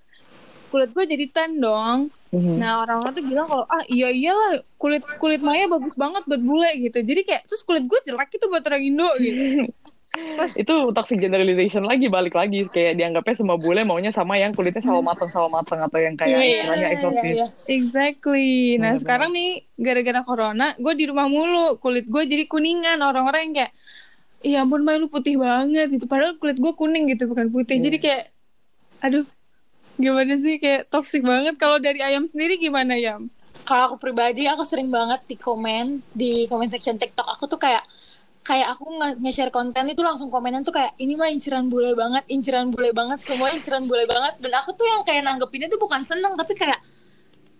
kulit 0.70 0.94
gue 0.94 1.02
jadi 1.02 1.26
tan 1.34 1.58
dong. 1.58 2.14
Mhm. 2.30 2.58
Nah 2.62 2.86
orang-orang 2.86 3.10
tuh 3.14 3.24
bilang 3.26 3.46
kalau 3.50 3.66
ah 3.66 3.82
iya 3.90 4.10
iyalah 4.10 4.62
kulit 4.78 5.02
kulit 5.18 5.42
Maya 5.42 5.66
bagus 5.66 5.98
banget 5.98 6.22
buat 6.30 6.42
bule 6.42 6.70
gitu. 6.78 6.98
Jadi 7.02 7.20
kayak 7.26 7.42
terus 7.50 7.66
kulit 7.66 7.82
gue 7.90 7.98
jelek 8.06 8.30
itu 8.38 8.46
buat 8.46 8.62
orang 8.62 8.82
Indo 8.86 9.10
gitu. 9.18 9.66
Itu 10.54 10.94
toxic 10.94 11.18
generalization 11.18 11.82
lagi 11.84 12.06
balik 12.06 12.34
lagi 12.34 12.66
kayak 12.70 12.98
dianggapnya 12.98 13.34
semua 13.34 13.56
bule 13.58 13.82
maunya 13.82 14.14
sama 14.14 14.38
yang 14.38 14.54
kulitnya 14.54 14.82
sawo 14.82 15.02
mateng 15.08 15.30
sawo 15.30 15.50
mateng 15.50 15.82
atau 15.82 15.98
yang 15.98 16.14
kayak 16.14 16.30
Iya, 16.30 16.38
iya, 16.40 16.54
istilahnya 16.62 16.86
iya, 16.86 16.94
eksotis. 16.94 17.22
iya, 17.24 17.34
iya. 17.34 17.46
Exactly. 17.66 18.50
Nah 18.78 18.94
Benar-benar. 18.94 19.00
sekarang 19.02 19.30
nih 19.34 19.50
gara-gara 19.74 20.20
corona, 20.22 20.66
gue 20.78 20.94
di 20.94 21.04
rumah 21.10 21.26
mulu, 21.26 21.66
kulit 21.82 22.06
gue 22.06 22.22
jadi 22.26 22.44
kuningan. 22.46 22.98
Orang-orang 23.02 23.50
yang 23.50 23.54
kayak, 23.58 23.72
iya 24.44 24.58
ampun 24.62 24.82
Mai 24.86 24.98
lu 25.02 25.10
putih 25.10 25.36
banget 25.36 25.90
gitu. 25.90 26.06
Padahal 26.06 26.38
kulit 26.38 26.58
gue 26.58 26.72
kuning 26.72 27.10
gitu 27.10 27.26
bukan 27.26 27.50
putih. 27.50 27.78
Iya. 27.78 27.84
Jadi 27.90 27.96
kayak, 27.98 28.22
aduh, 29.02 29.24
gimana 29.98 30.34
sih 30.38 30.62
kayak 30.62 30.90
toxic 30.90 31.22
banget. 31.26 31.58
Kalau 31.58 31.82
dari 31.82 31.98
ayam 32.00 32.24
sendiri 32.30 32.58
gimana 32.58 32.94
Yam? 32.94 33.30
kalau 33.64 33.88
aku 33.88 33.96
pribadi 33.96 34.44
aku 34.44 34.60
sering 34.60 34.92
banget 34.92 35.24
di 35.24 35.36
komen 35.40 36.04
di 36.12 36.44
comment 36.52 36.68
section 36.68 37.00
TikTok 37.00 37.24
aku 37.24 37.48
tuh 37.48 37.56
kayak 37.56 37.80
kayak 38.44 38.76
aku 38.76 38.84
nge- 38.92 39.18
nge-share 39.24 39.48
konten 39.48 39.84
itu 39.88 40.04
langsung 40.04 40.28
komenan 40.28 40.60
tuh 40.62 40.76
kayak 40.76 40.92
ini 41.00 41.16
mah 41.16 41.32
inceran 41.32 41.66
bule 41.72 41.96
banget, 41.96 42.24
inceran 42.28 42.68
bule 42.68 42.92
banget, 42.92 43.18
semua 43.24 43.48
inceran 43.56 43.88
bule 43.88 44.04
banget. 44.04 44.36
Dan 44.38 44.52
aku 44.60 44.76
tuh 44.76 44.84
yang 44.84 45.00
kayak 45.02 45.24
nanggepinnya 45.24 45.68
tuh 45.72 45.80
bukan 45.80 46.04
seneng 46.04 46.36
tapi 46.36 46.52
kayak 46.52 46.78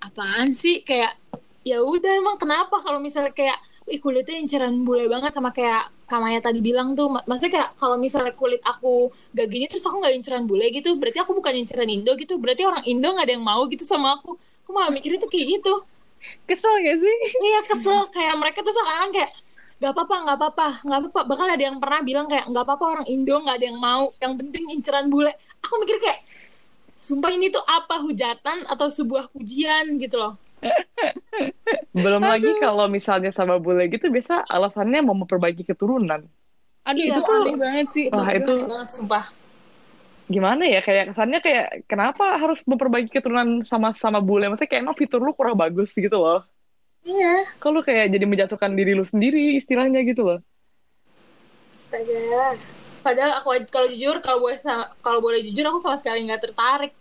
apaan 0.05 0.53
sih? 0.53 0.85
Kayak 0.85 1.17
ya 1.65 1.81
udah 1.81 2.13
emang 2.21 2.37
kenapa 2.37 2.77
kalau 2.85 3.01
misalnya 3.01 3.33
kayak 3.33 3.57
Ih, 3.85 4.01
kulitnya 4.01 4.41
inceran 4.41 4.81
bule 4.81 5.05
banget 5.13 5.37
sama 5.37 5.53
kayak 5.53 5.93
Kamaya 6.09 6.41
tadi 6.41 6.65
bilang 6.65 6.97
tuh. 6.97 7.13
Mak- 7.13 7.29
maksudnya 7.29 7.53
kayak 7.53 7.71
kalau 7.77 7.97
misalnya 8.01 8.33
kulit 8.33 8.65
aku 8.65 9.13
gak 9.37 9.49
gini 9.53 9.69
terus 9.69 9.85
aku 9.85 10.01
gak 10.01 10.17
inceran 10.17 10.49
bule 10.49 10.73
gitu 10.73 10.97
berarti 10.97 11.21
aku 11.21 11.37
bukan 11.37 11.53
inceran 11.53 11.89
Indo 11.93 12.17
gitu 12.17 12.41
berarti 12.41 12.65
orang 12.65 12.81
Indo 12.89 13.13
gak 13.13 13.29
ada 13.29 13.35
yang 13.37 13.45
mau 13.45 13.61
gitu 13.69 13.85
sama 13.85 14.17
aku. 14.17 14.41
Aku 14.65 14.71
malah 14.73 14.89
mikirnya 14.89 15.21
tuh 15.21 15.29
kayak 15.29 15.61
gitu. 15.61 15.75
Kesel 16.49 16.81
gak 16.81 16.97
sih? 16.97 17.17
iya 17.45 17.61
kesel. 17.69 18.01
Kayak 18.09 18.35
mereka 18.41 18.65
tuh 18.65 18.73
sekarang 18.73 19.13
kayak 19.13 19.31
gak 19.83 19.91
apa-apa 19.91 20.17
gak 20.27 20.37
apa-apa 20.39 20.69
gak 20.87 20.99
apa-apa 21.03 21.21
bahkan 21.27 21.49
ada 21.51 21.63
yang 21.63 21.77
pernah 21.83 22.01
bilang 22.03 22.27
kayak 22.31 22.47
gak 22.51 22.65
apa-apa 22.65 22.85
orang 22.85 23.07
Indo 23.11 23.37
gak 23.43 23.57
ada 23.59 23.67
yang 23.67 23.79
mau 23.79 24.15
yang 24.23 24.35
penting 24.39 24.65
inceran 24.75 25.11
bule 25.11 25.35
aku 25.61 25.75
mikir 25.83 25.99
kayak 25.99 26.21
sumpah 27.03 27.31
ini 27.35 27.53
tuh 27.53 27.63
apa 27.67 28.01
hujatan 28.01 28.65
atau 28.71 28.87
sebuah 28.89 29.29
pujian 29.35 29.99
gitu 30.01 30.17
loh 30.17 30.35
Belum 31.93 32.25
lagi 32.25 32.57
kalau 32.57 32.89
misalnya 32.89 33.29
sama 33.31 33.61
bule 33.61 33.85
gitu 33.93 34.09
biasa 34.09 34.49
alasannya 34.49 35.05
mau 35.05 35.13
memperbaiki 35.13 35.61
keturunan. 35.61 36.25
Aduh 36.89 37.01
Iya, 37.05 37.17
itu 37.17 37.21
tuh. 37.21 37.37
aneh 37.45 37.57
banget 37.61 37.87
sih. 37.93 38.05
Wah, 38.09 38.29
Itu 38.33 38.65
itu 38.65 38.65
banget 38.65 38.89
sumpah 38.89 39.25
gimana 40.25 40.65
ya 40.65 40.81
kayak 40.81 41.13
kesannya 41.13 41.41
kayak 41.45 41.85
kenapa 41.85 42.41
harus 42.41 42.65
memperbaiki 42.65 43.13
keturunan 43.13 43.61
sama 43.61 43.93
sama 43.93 44.25
bule? 44.25 44.49
Maksudnya 44.49 44.71
kayak 44.73 44.83
emang 44.89 44.97
fitur 44.97 45.21
lu 45.21 45.37
kurang 45.37 45.61
bagus 45.61 45.93
gitu 45.93 46.17
loh. 46.17 46.41
Iya 47.05 47.45
Kalau 47.63 47.81
kayak 47.87 48.13
jadi 48.15 48.25
menjatuhkan 48.31 48.73
diri 48.79 48.93
lu 48.99 49.05
sendiri 49.05 49.39
istilahnya 49.61 50.01
gitu 50.09 50.23
loh. 50.29 50.39
Astaga. 51.75 52.57
Padahal 53.05 53.33
aku 53.43 53.49
kalau 53.69 53.87
jujur 53.93 54.17
kalau 54.25 54.39
boleh 54.41 54.57
sa- 54.57 54.91
kalau 55.05 55.21
boleh 55.21 55.45
jujur 55.45 55.65
aku 55.69 55.79
sama 55.83 55.97
sekali 56.01 56.25
nggak 56.25 56.43
tertarik. 56.51 56.93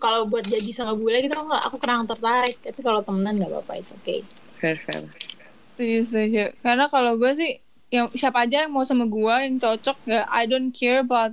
Kalau 0.00 0.24
buat 0.26 0.44
jadi 0.48 0.70
sama 0.72 0.96
bule 0.96 1.20
gitu 1.20 1.34
aku 1.36 1.46
nggak- 1.52 1.64
aku 1.68 1.76
kurang 1.78 2.08
tertarik. 2.08 2.56
Tapi 2.64 2.80
kalau 2.80 3.00
temenan 3.04 3.36
nggak 3.38 3.50
apa-apa, 3.52 3.72
it's 3.78 3.92
okay. 3.92 4.24
Fair 4.58 4.76
fair. 4.80 5.04
Setuju, 5.76 5.98
setuju. 6.08 6.44
Karena 6.64 6.84
kalau 6.88 7.12
gue 7.20 7.32
sih, 7.36 7.50
yang 7.92 8.08
siapa 8.16 8.44
aja 8.48 8.64
yang 8.66 8.72
mau 8.72 8.84
sama 8.86 9.04
gue 9.06 9.34
yang 9.46 9.56
cocok, 9.60 9.96
ya 10.08 10.24
I 10.32 10.48
don't 10.48 10.72
care 10.72 11.00
about 11.04 11.32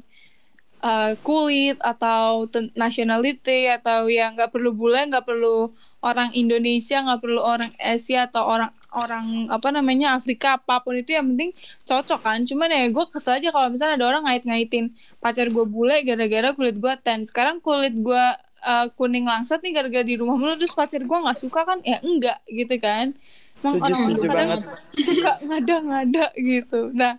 uh, 0.84 1.16
kulit 1.24 1.78
atau 1.82 2.46
nationality 2.76 3.72
atau 3.72 4.08
yang 4.12 4.36
nggak 4.38 4.52
perlu 4.54 4.72
bule, 4.76 5.00
nggak 5.10 5.26
perlu 5.26 5.72
orang 6.02 6.30
Indonesia, 6.38 7.02
nggak 7.02 7.20
perlu 7.20 7.42
orang 7.42 7.72
Asia 7.82 8.30
atau 8.30 8.46
orang 8.46 8.70
orang 8.94 9.50
apa 9.50 9.74
namanya 9.74 10.14
Afrika 10.14 10.62
apa 10.62 10.80
pun 10.86 10.94
itu 10.94 11.18
yang 11.18 11.34
penting 11.34 11.52
cocok 11.90 12.20
kan. 12.22 12.40
Cuman 12.46 12.70
ya 12.70 12.86
gue 12.88 13.06
kesel 13.10 13.42
aja 13.42 13.50
kalau 13.50 13.74
misalnya 13.74 13.98
ada 14.02 14.08
orang 14.14 14.24
ngait-ngaitin 14.30 14.94
pacar 15.18 15.50
gue 15.50 15.66
bule 15.66 16.06
gara-gara 16.06 16.54
kulit 16.54 16.78
gue 16.78 16.94
tan. 17.02 17.26
Sekarang 17.26 17.58
kulit 17.60 17.98
gue 17.98 18.26
uh, 18.64 18.86
kuning 18.94 19.26
langsat 19.26 19.62
nih 19.66 19.74
gara-gara 19.74 20.06
di 20.06 20.16
rumah 20.22 20.38
mulu 20.38 20.54
terus 20.54 20.74
pacar 20.74 21.02
gue 21.02 21.18
nggak 21.18 21.40
suka 21.42 21.66
kan? 21.66 21.82
Ya 21.82 21.98
enggak 22.06 22.40
gitu 22.46 22.78
kan. 22.78 23.18
Emang 23.66 23.82
orang 23.82 24.22
kadang 24.22 24.64
suka 24.94 25.34
ngada-ngada 25.42 26.30
gitu. 26.38 26.94
Nah, 26.94 27.18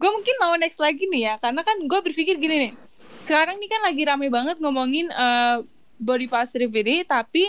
gue 0.00 0.10
mungkin 0.10 0.34
mau 0.40 0.56
next 0.56 0.80
lagi 0.80 1.04
nih 1.12 1.28
ya, 1.28 1.34
karena 1.36 1.60
kan 1.60 1.76
gue 1.76 2.00
berpikir 2.00 2.40
gini 2.40 2.56
nih. 2.68 2.72
Sekarang 3.20 3.60
nih 3.60 3.68
kan 3.68 3.80
lagi 3.84 4.02
rame 4.08 4.32
banget 4.32 4.56
ngomongin 4.64 5.12
eh, 5.12 5.60
body 6.00 6.24
positivity, 6.32 7.04
tapi 7.04 7.44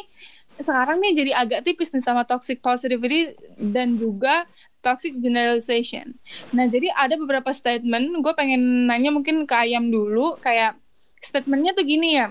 sekarang 0.60 1.04
nih 1.04 1.14
jadi 1.26 1.32
agak 1.36 1.60
tipis 1.68 1.92
nih 1.92 2.04
sama 2.04 2.24
toxic 2.24 2.64
positivity 2.64 3.36
dan 3.60 4.00
juga 4.00 4.48
toxic 4.80 5.18
generalization. 5.18 6.14
Nah, 6.54 6.70
jadi 6.70 6.94
ada 6.94 7.18
beberapa 7.18 7.50
statement, 7.50 8.22
gue 8.22 8.34
pengen 8.38 8.86
nanya 8.86 9.10
mungkin 9.10 9.50
ke 9.50 9.56
Ayam 9.58 9.90
dulu, 9.90 10.38
kayak 10.40 10.78
statementnya 11.18 11.74
tuh 11.74 11.84
gini 11.84 12.22
ya. 12.22 12.30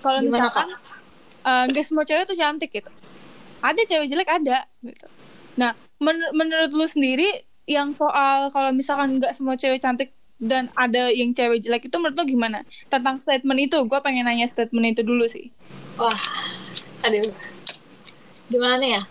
Kalau 0.00 0.24
misalkan 0.24 0.72
eh, 1.44 1.64
nggak 1.68 1.84
semua 1.84 2.08
cewek 2.08 2.24
tuh 2.24 2.38
cantik 2.40 2.70
gitu. 2.72 2.90
Ada 3.60 3.80
cewek 3.84 4.06
jelek 4.08 4.30
ada 4.32 4.64
gitu. 4.80 5.06
Nah, 5.60 5.76
men- 6.00 6.32
menurut 6.32 6.72
lu 6.72 6.86
sendiri 6.88 7.44
yang 7.68 7.92
soal 7.92 8.48
kalau 8.50 8.70
misalkan 8.72 9.20
nggak 9.20 9.36
semua 9.36 9.60
cewek 9.60 9.82
cantik 9.82 10.16
dan 10.40 10.68
ada 10.76 11.08
yang 11.12 11.32
cewek 11.32 11.60
jelek 11.64 11.88
itu 11.88 11.96
menurut 12.00 12.16
lu 12.16 12.24
gimana? 12.24 12.64
Tentang 12.88 13.20
statement 13.20 13.60
itu, 13.60 13.76
gue 13.84 13.98
pengen 14.00 14.24
nanya 14.24 14.48
statement 14.48 14.96
itu 14.96 15.02
dulu 15.04 15.28
sih. 15.28 15.52
Wah, 15.96 16.12
aduh. 17.04 17.28
Gimana 18.46 18.84
ya? 18.84 19.02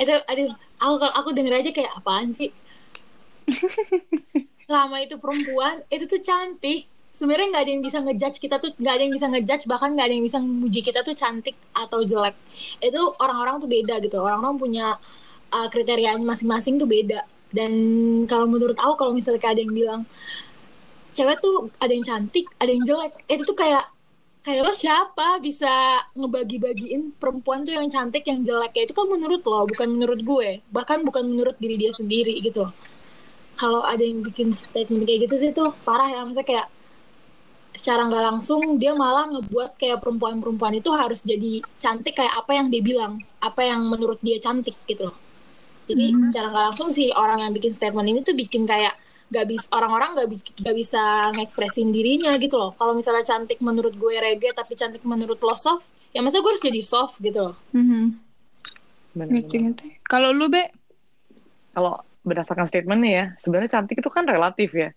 Itu, 0.00 0.14
aduh, 0.26 0.50
aku 0.80 0.94
kalau 0.98 1.14
aku 1.14 1.28
denger 1.36 1.54
aja 1.60 1.70
kayak 1.70 1.92
apaan 1.96 2.32
sih? 2.32 2.50
Selama 4.68 5.02
itu 5.02 5.18
perempuan, 5.20 5.82
itu 5.92 6.04
tuh 6.06 6.20
cantik. 6.22 6.88
Sebenarnya 7.10 7.46
nggak 7.52 7.64
ada 7.66 7.72
yang 7.74 7.84
bisa 7.84 7.98
ngejudge 8.00 8.38
kita 8.40 8.56
tuh, 8.62 8.70
nggak 8.78 8.94
ada 8.96 9.02
yang 9.02 9.12
bisa 9.12 9.26
ngejudge, 9.28 9.64
bahkan 9.68 9.92
nggak 9.92 10.06
ada 10.08 10.14
yang 10.14 10.24
bisa 10.24 10.38
memuji 10.40 10.80
kita 10.80 11.04
tuh 11.04 11.12
cantik 11.12 11.58
atau 11.74 12.00
jelek. 12.06 12.38
Itu 12.80 13.12
orang-orang 13.20 13.60
tuh 13.60 13.68
beda 13.68 14.00
gitu. 14.00 14.22
Orang-orang 14.22 14.56
punya 14.56 14.96
uh, 15.52 15.68
kriterianya 15.68 16.22
masing-masing 16.22 16.80
tuh 16.80 16.88
beda. 16.88 17.26
Dan 17.50 17.72
kalau 18.30 18.46
menurut 18.46 18.78
aku, 18.78 18.94
kalau 18.94 19.12
misalnya 19.12 19.42
kayak 19.42 19.58
ada 19.58 19.62
yang 19.66 19.74
bilang, 19.74 20.00
cewek 21.10 21.38
tuh 21.42 21.68
ada 21.82 21.92
yang 21.92 22.06
cantik, 22.06 22.46
ada 22.62 22.70
yang 22.70 22.82
jelek. 22.86 23.12
Itu 23.26 23.42
tuh 23.42 23.58
kayak 23.58 23.90
kayak 24.44 24.62
lo 24.66 24.72
siapa 24.84 25.26
bisa 25.46 25.68
ngebagi-bagiin 26.16 27.02
perempuan 27.20 27.60
tuh 27.66 27.74
yang 27.78 27.88
cantik 27.94 28.24
yang 28.30 28.40
jelek? 28.48 28.72
Ya 28.76 28.82
itu 28.88 28.94
kan 28.98 29.06
menurut 29.14 29.42
lo 29.50 29.60
bukan 29.68 29.88
menurut 29.94 30.20
gue. 30.30 30.48
Bahkan 30.76 30.98
bukan 31.08 31.24
menurut 31.30 31.56
diri 31.62 31.76
dia 31.82 31.92
sendiri 32.00 32.34
gitu 32.46 32.58
loh. 32.68 32.72
Kalau 33.60 33.80
ada 33.84 34.00
yang 34.00 34.20
bikin 34.24 34.48
statement 34.56 35.04
kayak 35.08 35.20
gitu 35.28 35.34
sih 35.42 35.50
tuh 35.58 35.68
parah 35.86 36.08
ya. 36.08 36.20
Maksudnya 36.24 36.46
kayak 36.48 36.66
secara 37.70 38.02
nggak 38.10 38.24
langsung 38.34 38.62
dia 38.82 38.92
malah 38.98 39.30
ngebuat 39.30 39.78
kayak 39.78 40.02
perempuan-perempuan 40.02 40.74
itu 40.80 40.90
harus 40.90 41.22
jadi 41.22 41.62
cantik 41.78 42.18
kayak 42.18 42.34
apa 42.40 42.52
yang 42.58 42.66
dia 42.72 42.82
bilang 42.82 43.12
apa 43.38 43.62
yang 43.62 43.86
menurut 43.86 44.18
dia 44.26 44.36
cantik 44.42 44.74
gitu 44.90 45.12
loh. 45.12 45.16
Jadi 45.86 46.14
Hmm. 46.14 46.22
secara 46.30 46.46
nggak 46.50 46.64
langsung 46.72 46.88
sih 46.90 47.10
orang 47.14 47.38
yang 47.46 47.52
bikin 47.54 47.72
statement 47.74 48.08
ini 48.10 48.20
tuh 48.26 48.34
bikin 48.34 48.62
kayak 48.66 48.94
gak 49.30 49.46
bisa 49.46 49.66
orang-orang 49.70 50.10
gak, 50.14 50.28
bi- 50.28 50.54
gak 50.58 50.74
bisa 50.74 51.02
ngekspresin 51.32 51.88
dirinya 51.88 52.34
gitu 52.36 52.54
loh 52.54 52.74
kalau 52.74 52.92
misalnya 52.92 53.22
cantik 53.22 53.62
menurut 53.62 53.94
gue 53.94 54.14
reggae 54.16 54.50
tapi 54.50 54.74
cantik 54.74 55.00
menurut 55.02 55.38
lo 55.38 55.54
soft 55.54 55.94
ya 56.10 56.18
masa 56.18 56.42
gue 56.42 56.50
harus 56.50 56.60
jadi 56.60 56.80
soft 56.82 57.18
gitu 57.18 57.50
loh 57.50 57.56
Benar-benar. 59.10 59.42
Ngerti, 59.42 59.56
ngerti. 59.58 59.86
Kalau 60.06 60.30
lu, 60.30 60.46
Be? 60.46 60.70
Kalau 61.74 61.98
berdasarkan 62.22 62.70
statementnya 62.70 63.10
ya, 63.10 63.24
sebenarnya 63.42 63.70
cantik 63.74 63.98
itu 63.98 64.06
kan 64.06 64.22
relatif 64.22 64.70
ya. 64.70 64.94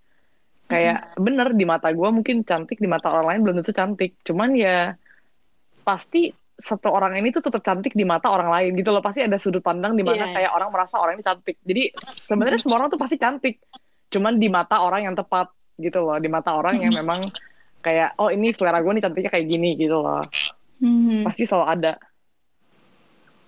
Kayak 0.69 1.17
bener 1.17 1.53
di 1.53 1.65
mata 1.65 1.89
gue 1.89 2.09
mungkin 2.09 2.45
cantik, 2.45 2.77
di 2.77 2.85
mata 2.85 3.09
orang 3.09 3.33
lain 3.33 3.39
belum 3.41 3.55
tentu 3.61 3.73
cantik. 3.73 4.13
Cuman 4.21 4.53
ya 4.53 4.93
pasti 5.81 6.29
satu 6.53 6.93
orang 6.93 7.17
ini 7.17 7.33
tuh 7.33 7.41
tetap 7.41 7.65
cantik 7.65 7.91
di 7.91 8.05
mata 8.05 8.29
orang 8.29 8.53
lain 8.53 8.77
gitu 8.77 8.93
loh. 8.93 9.01
Pasti 9.01 9.25
ada 9.25 9.41
sudut 9.41 9.65
pandang 9.65 9.97
di 9.97 10.05
mana 10.05 10.29
Iya. 10.29 10.33
kayak 10.45 10.51
orang 10.53 10.69
merasa 10.69 10.95
orang 11.01 11.17
ini 11.17 11.25
cantik. 11.25 11.57
Jadi 11.65 11.83
sebenarnya 12.29 12.59
semua 12.61 12.77
orang 12.85 12.89
tuh 12.93 13.01
pasti 13.01 13.17
cantik. 13.17 13.55
Cuman 14.13 14.38
di 14.38 14.48
mata 14.48 14.86
orang 14.86 15.10
yang 15.10 15.15
tepat 15.17 15.50
gitu 15.82 16.05
loh. 16.05 16.22
Di 16.22 16.29
mata 16.29 16.53
orang 16.53 16.77
yang 16.77 16.93
memang 16.93 17.25
kayak 17.86 18.15
oh 18.22 18.29
ini 18.29 18.53
selera 18.53 18.79
gue 18.79 18.93
nih 18.93 19.03
cantiknya 19.03 19.32
kayak 19.34 19.48
gini 19.50 19.70
gitu 19.74 19.98
loh. 20.00 20.22
Hmm. 20.77 21.25
Pasti 21.25 21.50
selalu 21.50 21.65
ada. 21.65 21.93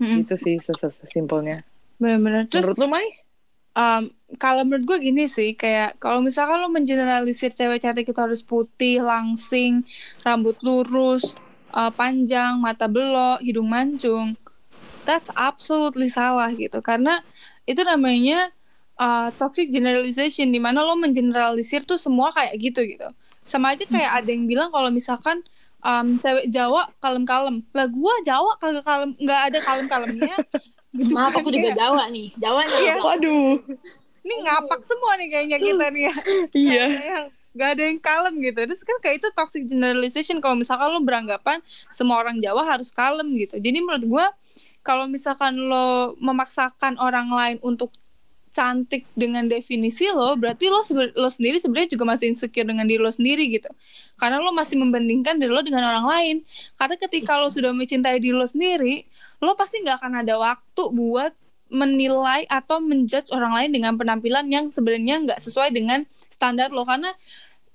Hmm. 0.01 0.25
Gitu 0.25 0.35
sih 0.35 0.55
sesimpelnya. 0.59 1.61
Bener-bener. 2.01 2.49
Terus 2.49 2.73
Menurut 2.73 2.81
lu 2.81 2.87
Mai? 2.89 3.07
um, 3.75 4.03
kalau 4.39 4.63
menurut 4.65 4.87
gue 4.87 4.97
gini 5.11 5.27
sih, 5.29 5.53
kayak 5.53 5.99
kalau 6.01 6.23
misalkan 6.23 6.57
lo 6.57 6.71
mengeneralisir 6.71 7.51
cewek 7.51 7.83
cantik 7.83 8.07
itu 8.07 8.17
harus 8.17 8.41
putih, 8.41 9.03
langsing, 9.03 9.85
rambut 10.23 10.57
lurus, 10.65 11.35
uh, 11.75 11.91
panjang, 11.91 12.57
mata 12.57 12.89
belok, 12.89 13.43
hidung 13.43 13.69
mancung, 13.69 14.33
that's 15.03 15.29
absolutely 15.35 16.09
salah 16.09 16.49
gitu. 16.55 16.79
Karena 16.81 17.21
itu 17.67 17.83
namanya 17.83 18.49
uh, 18.99 19.29
toxic 19.35 19.71
generalization, 19.71 20.51
di 20.51 20.59
mana 20.59 20.83
lo 20.83 20.95
mengeneralisir 20.99 21.83
tuh 21.83 21.99
semua 21.99 22.31
kayak 22.31 22.53
gitu 22.59 22.81
gitu. 22.83 23.07
Sama 23.45 23.77
aja 23.77 23.85
kayak 23.85 24.23
ada 24.23 24.29
yang 24.31 24.49
bilang 24.49 24.69
kalau 24.73 24.89
misalkan 24.89 25.45
um, 25.85 26.17
cewek 26.17 26.49
Jawa 26.49 26.89
kalem-kalem, 26.97 27.61
lah 27.75 27.87
gua 27.87 28.13
Jawa 28.25 28.57
kagak 28.57 28.85
kalem, 28.85 29.11
nggak 29.21 29.41
ada 29.51 29.57
kalem-kalemnya. 29.61 30.35
gitu 30.97 31.11
maaf 31.11 31.35
kan, 31.35 31.43
aku 31.43 31.49
juga 31.51 31.69
Jawa 31.75 32.03
nih 32.07 32.27
Jawa 32.39 32.61
nih 32.65 32.79
Iya. 32.87 32.95
Waduh. 33.03 33.55
ini 34.25 34.35
ngapak 34.41 34.81
semua 34.81 35.11
nih 35.21 35.27
kayaknya 35.29 35.57
kita 35.61 35.85
nih 35.93 36.03
ya. 36.09 36.15
Iya. 36.55 36.85
Gak 36.89 36.97
ada 36.97 37.05
yang 37.05 37.25
gak 37.55 37.69
ada 37.77 37.83
yang 37.87 37.99
kalem 38.01 38.33
gitu. 38.41 38.59
Terus 38.65 38.81
kan 38.81 38.97
kayak 38.99 39.15
itu 39.21 39.27
toxic 39.37 39.63
generalization 39.69 40.41
kalau 40.41 40.57
misalkan 40.57 40.89
lo 40.89 40.99
beranggapan 41.05 41.61
semua 41.93 42.19
orang 42.25 42.41
Jawa 42.41 42.65
harus 42.65 42.89
kalem 42.89 43.37
gitu. 43.37 43.61
Jadi 43.61 43.77
menurut 43.85 44.05
gua 44.09 44.25
kalau 44.81 45.05
misalkan 45.05 45.53
lo 45.61 46.17
memaksakan 46.17 46.97
orang 46.97 47.29
lain 47.29 47.57
untuk 47.61 47.93
cantik 48.55 49.03
dengan 49.19 49.51
definisi 49.51 50.07
lo, 50.07 50.39
berarti 50.39 50.71
lo 50.71 50.79
lo 51.19 51.27
sendiri 51.27 51.59
sebenarnya 51.59 51.99
juga 51.99 52.07
masih 52.07 52.31
insecure 52.31 52.63
dengan 52.63 52.87
diri 52.87 53.03
lo 53.03 53.11
sendiri 53.11 53.51
gitu. 53.51 53.67
Karena 54.15 54.39
lo 54.39 54.55
masih 54.55 54.79
membandingkan 54.79 55.35
diri 55.35 55.51
lo 55.51 55.59
dengan 55.59 55.83
orang 55.83 56.07
lain. 56.07 56.35
Karena 56.79 56.95
ketika 56.95 57.35
lo 57.35 57.51
sudah 57.51 57.75
mencintai 57.75 58.23
diri 58.23 58.31
lo 58.31 58.47
sendiri, 58.47 59.03
lo 59.43 59.59
pasti 59.59 59.83
nggak 59.83 59.99
akan 59.99 60.23
ada 60.23 60.39
waktu 60.39 60.83
buat 60.95 61.35
menilai 61.67 62.47
atau 62.47 62.79
menjudge 62.79 63.35
orang 63.35 63.51
lain 63.51 63.69
dengan 63.75 63.99
penampilan 63.99 64.47
yang 64.47 64.71
sebenarnya 64.71 65.19
nggak 65.27 65.39
sesuai 65.43 65.75
dengan 65.75 66.07
standar 66.31 66.71
lo. 66.71 66.87
Karena 66.87 67.11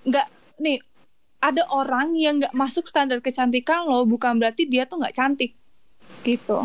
nggak 0.09 0.27
nih 0.65 0.81
ada 1.45 1.69
orang 1.69 2.17
yang 2.17 2.41
nggak 2.41 2.57
masuk 2.57 2.89
standar 2.89 3.21
kecantikan 3.21 3.85
lo, 3.85 4.09
bukan 4.09 4.41
berarti 4.41 4.65
dia 4.65 4.89
tuh 4.89 4.97
nggak 5.05 5.13
cantik 5.13 5.53
gitu. 6.25 6.65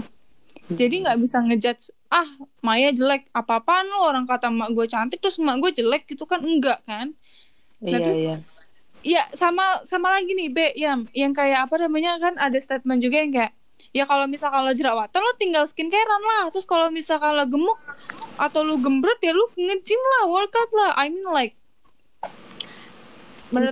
Jadi 0.71 1.03
nggak 1.03 1.19
bisa 1.19 1.43
ngejudge 1.43 1.91
ah 2.15 2.29
Maya 2.63 2.95
jelek 2.95 3.27
apa 3.35 3.59
apaan 3.59 3.83
lo 3.85 4.07
orang 4.07 4.23
kata 4.23 4.47
mak 4.47 4.71
gue 4.71 4.87
cantik 4.87 5.19
terus 5.19 5.35
mak 5.37 5.59
gue 5.59 5.75
jelek 5.75 6.07
gitu 6.07 6.23
kan? 6.23 6.39
Enggak 6.39 6.79
kan? 6.87 7.11
Nah, 7.83 7.89
Iya, 7.91 7.97
terus- 7.99 8.23
iya. 8.23 8.35
ya 9.03 9.21
sama 9.35 9.83
sama 9.83 10.15
lagi 10.15 10.31
nih 10.31 10.47
Be 10.47 10.67
yang 10.79 11.05
yang 11.11 11.35
kayak 11.35 11.67
apa 11.67 11.75
namanya 11.77 12.15
kan 12.17 12.39
ada 12.39 12.55
statement 12.55 13.03
juga 13.03 13.19
yang 13.19 13.35
kayak 13.35 13.51
ya 13.91 14.07
kalau 14.07 14.25
misal 14.25 14.47
kalau 14.49 14.71
jerawatan 14.71 15.19
lo 15.19 15.31
tinggal 15.35 15.67
skincarean 15.67 16.23
lah. 16.23 16.43
Terus 16.55 16.63
kalau 16.63 16.87
misal 16.89 17.19
kalau 17.19 17.43
gemuk 17.43 17.77
atau 18.39 18.63
lu 18.63 18.79
gembrot 18.79 19.19
ya 19.19 19.35
lu 19.35 19.45
nge-gym 19.53 20.01
lah 20.17 20.23
workout 20.31 20.71
lah. 20.71 20.91
I 20.95 21.11
mean 21.11 21.27
like 21.29 21.53
menurut, 23.53 23.71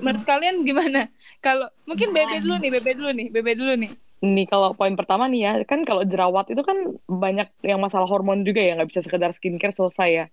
menurut 0.00 0.24
kalian 0.24 0.62
gimana? 0.62 1.08
Kalau 1.44 1.72
mungkin 1.88 2.12
Bebe 2.12 2.44
dulu 2.44 2.60
nih 2.60 2.70
Bebe 2.70 2.92
dulu 2.92 3.10
nih 3.16 3.26
Bebe 3.32 3.52
dulu 3.56 3.72
nih 3.72 3.90
Nih 4.20 4.44
kalau 4.44 4.76
poin 4.76 4.92
pertama 5.00 5.24
nih 5.32 5.40
ya, 5.48 5.52
kan 5.64 5.80
kalau 5.88 6.04
jerawat 6.04 6.52
itu 6.52 6.60
kan 6.60 6.76
banyak 7.08 7.48
yang 7.64 7.80
masalah 7.80 8.04
hormon 8.04 8.44
juga 8.44 8.60
ya, 8.60 8.76
nggak 8.76 8.92
bisa 8.92 9.00
sekedar 9.00 9.32
skincare 9.32 9.72
selesai 9.72 10.08
ya. 10.12 10.26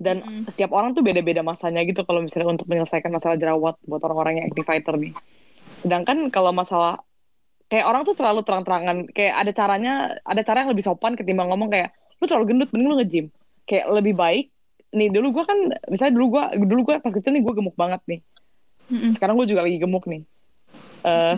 Dan 0.00 0.24
Mm-mm. 0.24 0.50
setiap 0.50 0.74
orang 0.74 0.98
tuh 0.98 1.06
beda-beda 1.06 1.44
masanya 1.46 1.86
gitu 1.86 2.02
kalau 2.02 2.24
misalnya 2.24 2.58
untuk 2.58 2.66
menyelesaikan 2.66 3.12
masalah 3.12 3.38
jerawat 3.38 3.78
buat 3.86 4.02
orang-orang 4.02 4.42
yang 4.42 4.46
active 4.50 4.66
fighter 4.66 4.94
nih. 4.98 5.12
Sedangkan 5.78 6.32
kalau 6.34 6.50
masalah 6.50 7.06
kayak 7.70 7.86
orang 7.86 8.02
tuh 8.02 8.18
terlalu 8.18 8.42
terang-terangan, 8.42 9.06
kayak 9.14 9.34
ada 9.46 9.52
caranya, 9.54 9.92
ada 10.26 10.42
cara 10.42 10.66
yang 10.66 10.70
lebih 10.74 10.82
sopan 10.82 11.14
ketimbang 11.14 11.54
ngomong 11.54 11.70
kayak 11.70 11.94
lu 12.18 12.26
terlalu 12.26 12.46
gendut, 12.50 12.68
mending 12.74 12.88
lu 12.90 12.96
nge-gym. 12.98 13.26
Kayak 13.68 13.86
lebih 13.94 14.14
baik. 14.18 14.50
Nih 14.90 15.06
dulu 15.06 15.38
gua 15.38 15.44
kan, 15.46 15.58
misalnya 15.86 16.18
dulu 16.18 16.26
gua 16.34 16.50
dulu 16.50 16.80
gua 16.82 16.98
pas 16.98 17.14
kecil 17.14 17.30
nih 17.30 17.46
gua 17.46 17.54
gemuk 17.54 17.78
banget 17.78 18.02
nih. 18.10 18.20
Mm-mm. 18.90 19.14
Sekarang 19.14 19.38
gue 19.38 19.46
juga 19.46 19.62
lagi 19.62 19.78
gemuk 19.78 20.04
nih. 20.10 20.26
Eh 21.06 21.36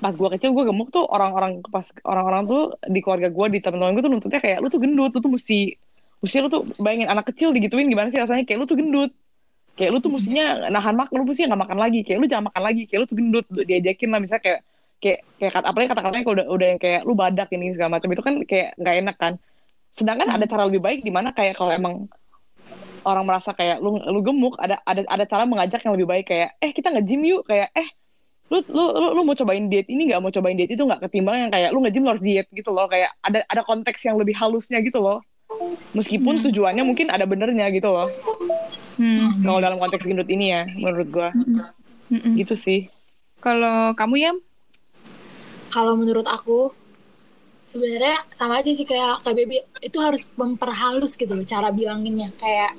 pas 0.00 0.16
gue 0.16 0.28
kecil 0.36 0.50
gue 0.56 0.64
gemuk 0.64 0.88
tuh 0.88 1.04
orang-orang 1.04 1.60
pas 1.68 1.84
orang-orang 2.08 2.48
tuh 2.48 2.62
di 2.88 3.04
keluarga 3.04 3.28
gue 3.28 3.46
di 3.52 3.58
teman-teman 3.60 3.92
gue 3.96 4.02
tuh 4.08 4.12
nuntutnya 4.12 4.40
kayak 4.40 4.58
lu 4.64 4.68
tuh 4.72 4.80
gendut, 4.80 5.12
lu 5.12 5.20
tuh 5.20 5.32
mesti 5.32 5.76
mesti 6.20 6.36
lu 6.40 6.48
tuh 6.52 6.62
bayangin 6.80 7.08
anak 7.08 7.32
kecil 7.32 7.52
digituin 7.52 7.88
gimana 7.88 8.12
sih 8.12 8.20
rasanya 8.20 8.44
kayak 8.44 8.58
lu 8.60 8.66
tuh 8.68 8.78
gendut. 8.80 9.12
Kayak 9.78 9.96
lu 9.96 9.98
tuh 10.04 10.12
mestinya 10.12 10.68
nahan 10.68 10.92
makan, 10.92 11.14
lu 11.14 11.24
mestinya 11.24 11.56
nggak 11.56 11.62
makan 11.64 11.78
lagi. 11.80 12.00
Kayak 12.04 12.18
lu 12.20 12.26
jangan 12.28 12.44
makan 12.52 12.62
lagi, 12.68 12.82
kayak 12.84 13.00
lu 13.00 13.06
tuh 13.08 13.16
gendut. 13.16 13.46
Diajakin 13.48 14.08
lah 14.12 14.20
misalnya 14.20 14.42
kayak 14.44 14.60
kayak 15.00 15.20
kayak 15.40 15.52
kata 15.56 15.66
apalagi 15.72 15.88
kata-katanya 15.88 16.24
udah 16.28 16.46
udah 16.52 16.66
yang 16.76 16.80
kayak 16.80 17.00
lu 17.08 17.12
badak 17.16 17.48
ini 17.56 17.72
segala 17.72 17.96
macam 17.96 18.08
itu 18.12 18.22
kan 18.22 18.34
kayak 18.44 18.68
nggak 18.76 18.94
enak 19.00 19.16
kan. 19.16 19.32
Sedangkan 19.96 20.28
ada 20.28 20.44
cara 20.44 20.62
lebih 20.68 20.84
baik 20.84 21.00
di 21.00 21.08
mana 21.08 21.32
kayak 21.32 21.56
kalau 21.56 21.72
emang 21.72 21.94
orang 23.08 23.24
merasa 23.24 23.56
kayak 23.56 23.80
lu 23.80 23.96
lu 23.96 24.20
gemuk 24.20 24.60
ada 24.60 24.76
ada 24.84 25.00
ada 25.08 25.24
cara 25.24 25.48
mengajak 25.48 25.80
yang 25.80 25.96
lebih 25.96 26.08
baik 26.08 26.24
kayak 26.28 26.60
eh 26.60 26.70
kita 26.76 26.92
nge-gym 26.92 27.24
yuk 27.24 27.48
kayak 27.48 27.72
eh 27.72 27.88
lu 28.50 28.58
lu 28.66 28.84
lu, 28.90 29.08
lu 29.14 29.22
mau 29.22 29.38
cobain 29.38 29.70
diet 29.70 29.86
ini 29.86 30.10
nggak? 30.10 30.20
Mau 30.20 30.34
cobain 30.34 30.58
diet 30.58 30.74
itu 30.74 30.82
nggak? 30.82 31.06
Ketimbang 31.06 31.46
yang 31.46 31.50
kayak 31.54 31.70
lu 31.70 31.78
nge-gym 31.86 32.04
harus 32.10 32.22
diet 32.22 32.50
gitu 32.50 32.74
loh. 32.74 32.90
Kayak 32.90 33.14
ada 33.22 33.46
ada 33.46 33.62
konteks 33.62 34.02
yang 34.02 34.18
lebih 34.18 34.34
halusnya 34.34 34.82
gitu 34.82 34.98
loh. 34.98 35.22
Meskipun 35.94 36.42
tujuannya 36.42 36.82
mungkin 36.82 37.14
ada 37.14 37.24
benernya 37.26 37.70
gitu 37.70 37.90
loh. 37.90 38.10
Hmm. 39.00 39.40
kalau 39.40 39.64
dalam 39.64 39.80
konteks 39.80 40.04
gendut 40.04 40.28
ini 40.28 40.52
ya 40.52 40.68
menurut 40.76 41.08
gua. 41.08 41.30
Mm-mm. 42.10 42.36
gitu 42.36 42.58
sih. 42.58 42.90
Kalau 43.38 43.94
kamu 43.94 44.14
ya? 44.18 44.32
Kalau 45.70 45.94
menurut 45.94 46.26
aku 46.26 46.74
sebenarnya 47.64 48.18
sama 48.34 48.60
aja 48.60 48.74
sih 48.74 48.82
kayak 48.82 49.22
KBB 49.22 49.62
itu 49.86 49.98
harus 50.02 50.26
memperhalus 50.34 51.14
gitu 51.14 51.32
loh 51.38 51.46
cara 51.46 51.70
bilanginnya. 51.70 52.28
Kayak 52.34 52.76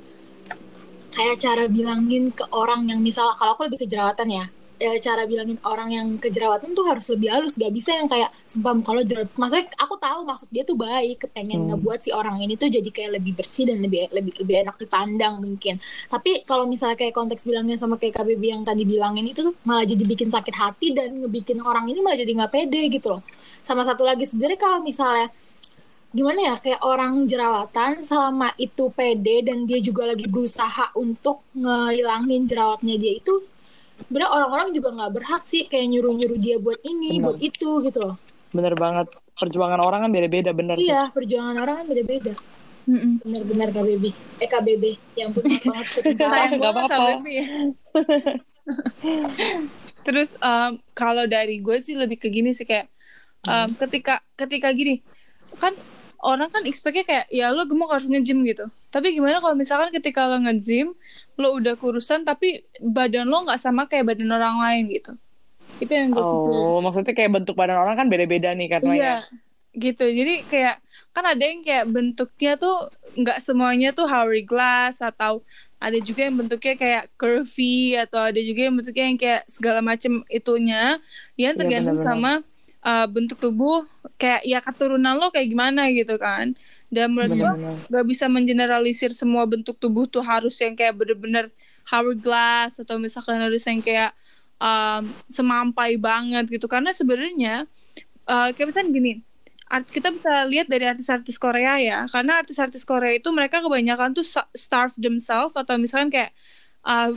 kayak 1.15 1.39
cara 1.39 1.63
bilangin 1.71 2.29
ke 2.35 2.43
orang 2.51 2.91
yang 2.91 2.99
misal 2.99 3.31
kalau 3.39 3.55
aku 3.55 3.65
lebih 3.67 3.83
ke 3.83 3.87
jerawatan 3.87 4.29
ya 4.31 4.45
ya 4.81 4.97
cara 4.97 5.29
bilangin 5.29 5.61
orang 5.61 5.89
yang 5.93 6.07
kejerawatan 6.17 6.73
tuh 6.73 6.85
harus 6.89 7.05
lebih 7.13 7.29
halus. 7.29 7.53
Gak 7.61 7.69
bisa 7.69 7.93
yang 7.93 8.09
kayak 8.09 8.33
sumpah 8.49 8.73
kalau 8.81 9.05
jerawat 9.05 9.29
maksudnya 9.37 9.69
aku 9.77 9.95
tahu 10.01 10.19
maksud 10.25 10.49
dia 10.49 10.63
tuh 10.65 10.73
baik 10.73 11.29
kepengen 11.29 11.59
Hmm. 11.61 11.67
ngebuat 11.77 11.99
si 12.01 12.09
orang 12.09 12.41
ini 12.41 12.57
tuh 12.57 12.73
jadi 12.73 12.89
kayak 12.89 13.21
lebih 13.21 13.37
bersih 13.37 13.69
dan 13.69 13.77
lebih 13.85 14.09
lebih 14.09 14.33
lebih 14.41 14.55
enak 14.65 14.75
dipandang 14.81 15.37
mungkin. 15.37 15.77
Tapi 16.09 16.41
kalau 16.49 16.65
misalnya 16.65 16.97
kayak 16.97 17.13
konteks 17.13 17.45
bilangnya 17.45 17.77
sama 17.77 18.01
kayak 18.01 18.17
KBB 18.17 18.43
yang 18.49 18.63
tadi 18.65 18.81
bilangin 18.87 19.29
itu 19.29 19.45
tuh 19.45 19.53
malah 19.67 19.85
jadi 19.85 20.01
bikin 20.01 20.33
sakit 20.33 20.55
hati 20.57 20.87
dan 20.97 21.21
ngebikin 21.21 21.61
orang 21.61 21.85
ini 21.85 22.01
malah 22.01 22.17
jadi 22.17 22.31
nggak 22.33 22.51
pede 22.51 22.81
gitu 22.89 23.07
loh. 23.13 23.21
Sama 23.61 23.85
satu 23.85 24.01
lagi 24.01 24.25
sebenarnya 24.25 24.57
kalau 24.57 24.79
misalnya 24.81 25.29
gimana 26.11 26.39
ya 26.43 26.55
kayak 26.59 26.81
orang 26.83 27.23
jerawatan 27.23 28.03
selama 28.03 28.51
itu 28.59 28.91
pede 28.91 29.47
dan 29.47 29.63
dia 29.63 29.79
juga 29.79 30.11
lagi 30.11 30.27
berusaha 30.27 30.91
untuk 30.99 31.39
ngilangin 31.55 32.43
jerawatnya 32.43 32.99
dia 32.99 33.13
itu 33.15 33.31
sebenarnya 34.07 34.31
orang-orang 34.31 34.67
juga 34.73 34.89
nggak 34.95 35.11
berhak 35.13 35.43
sih 35.45 35.67
kayak 35.67 35.87
nyuruh-nyuruh 35.91 36.39
dia 36.39 36.55
buat 36.57 36.79
ini 36.81 37.19
Benar. 37.19 37.25
buat 37.29 37.39
itu 37.41 37.69
gitu 37.85 37.99
loh 38.01 38.15
bener 38.51 38.75
banget 38.75 39.07
perjuangan 39.39 39.79
orang 39.79 39.99
kan 40.07 40.11
beda-beda 40.11 40.51
bener 40.51 40.75
sih. 40.75 40.91
iya 40.91 41.07
perjuangan 41.09 41.55
orang 41.61 41.75
kan 41.81 41.85
beda-beda 41.87 42.33
Mm-mm. 42.81 43.21
benar-benar 43.21 43.69
KBB 43.69 44.03
eh 44.41 44.49
KBB 44.49 44.83
yang 45.13 45.29
pun 45.31 45.45
maaf 45.45 45.85
banget 46.01 46.17
Sayang 46.33 46.57
banget 46.57 46.89
apa-apa. 46.89 47.29
ya. 47.29 47.45
Terus 50.01 50.33
um, 50.41 50.81
kalau 50.97 51.29
dari 51.29 51.61
gue 51.61 51.77
sih 51.77 51.93
lebih 51.93 52.17
ke 52.17 52.33
gini 52.33 52.57
sih 52.57 52.65
kayak 52.65 52.89
um, 53.45 53.77
ketika 53.77 54.25
ketika 54.33 54.73
gini 54.73 55.05
kan 55.61 55.77
orang 56.25 56.49
kan 56.49 56.65
expect-nya 56.65 57.05
kayak 57.05 57.25
ya 57.29 57.53
lo 57.53 57.69
gemuk 57.69 57.93
harus 57.93 58.09
nge-gym 58.09 58.41
gitu. 58.49 58.65
Tapi 58.91 59.15
gimana 59.15 59.39
kalau 59.39 59.55
misalkan 59.55 59.89
ketika 59.89 60.27
lo 60.27 60.37
nge-gym 60.43 60.91
lo 61.39 61.47
udah 61.57 61.79
kurusan 61.79 62.27
tapi 62.27 62.67
badan 62.83 63.25
lo 63.25 63.47
nggak 63.47 63.59
sama 63.59 63.87
kayak 63.87 64.13
badan 64.13 64.29
orang 64.31 64.59
lain 64.59 64.83
gitu. 64.91 65.11
Itu 65.79 65.91
yang 65.91 66.11
gue 66.11 66.21
pikir. 66.21 66.61
oh 66.61 66.77
maksudnya 66.83 67.13
kayak 67.15 67.31
bentuk 67.33 67.55
badan 67.57 67.79
orang 67.79 67.95
kan 67.97 68.07
beda-beda 68.11 68.51
nih 68.53 68.67
karena 68.69 68.93
Iya, 68.93 68.99
ya 68.99 69.15
gitu. 69.73 70.03
Jadi 70.05 70.43
kayak 70.45 70.75
kan 71.15 71.23
ada 71.25 71.43
yang 71.43 71.63
kayak 71.63 71.85
bentuknya 71.87 72.59
tuh 72.59 72.91
nggak 73.15 73.39
semuanya 73.39 73.89
tuh 73.91 74.07
hourglass 74.07 74.99
atau 75.01 75.43
ada 75.81 75.97
juga 75.97 76.29
yang 76.29 76.37
bentuknya 76.37 76.75
kayak 76.77 77.03
curvy 77.17 77.97
atau 77.97 78.29
ada 78.29 78.37
juga 78.37 78.69
yang 78.69 78.75
bentuknya 78.77 79.05
yang 79.09 79.19
kayak 79.19 79.41
segala 79.49 79.79
macam 79.81 80.21
itunya 80.29 81.01
yang 81.35 81.57
Iya, 81.57 81.59
tergantung 81.59 81.97
benar-benar. 81.97 82.05
sama 82.05 82.31
uh, 82.85 83.07
bentuk 83.09 83.41
tubuh 83.41 83.87
kayak 84.21 84.45
ya 84.45 84.59
keturunan 84.61 85.17
lo 85.17 85.33
kayak 85.33 85.49
gimana 85.49 85.89
gitu 85.89 86.15
kan. 86.21 86.53
Dan 86.91 87.15
menurut 87.15 87.55
bener-bener 87.55 87.87
gak 87.87 88.05
bisa 88.05 88.27
mengeneralisir 88.27 89.15
semua 89.15 89.47
bentuk 89.47 89.79
tubuh 89.79 90.05
tuh 90.11 90.19
harus 90.19 90.59
yang 90.59 90.75
kayak 90.75 90.91
bener-bener 90.99 91.47
hourglass 91.87 92.77
atau 92.83 92.99
misalkan 92.99 93.39
harus 93.39 93.63
yang 93.63 93.79
kayak 93.79 94.11
um, 94.59 95.07
semampai 95.31 95.95
banget 95.95 96.51
gitu. 96.51 96.67
Karena 96.67 96.91
sebenarnya 96.91 97.63
uh, 98.27 98.51
kayak 98.51 98.75
misalnya 98.75 98.91
gini 98.91 99.13
art, 99.71 99.87
kita 99.87 100.11
bisa 100.11 100.43
lihat 100.51 100.67
dari 100.67 100.83
artis-artis 100.83 101.39
Korea 101.39 101.79
ya. 101.79 101.99
Karena 102.11 102.43
artis-artis 102.43 102.83
Korea 102.83 103.15
itu 103.15 103.31
mereka 103.31 103.63
kebanyakan 103.63 104.11
tuh 104.11 104.27
starve 104.51 104.93
themselves 104.99 105.55
atau 105.55 105.79
misalkan 105.79 106.11
kayak 106.11 106.35
uh, 106.83 107.15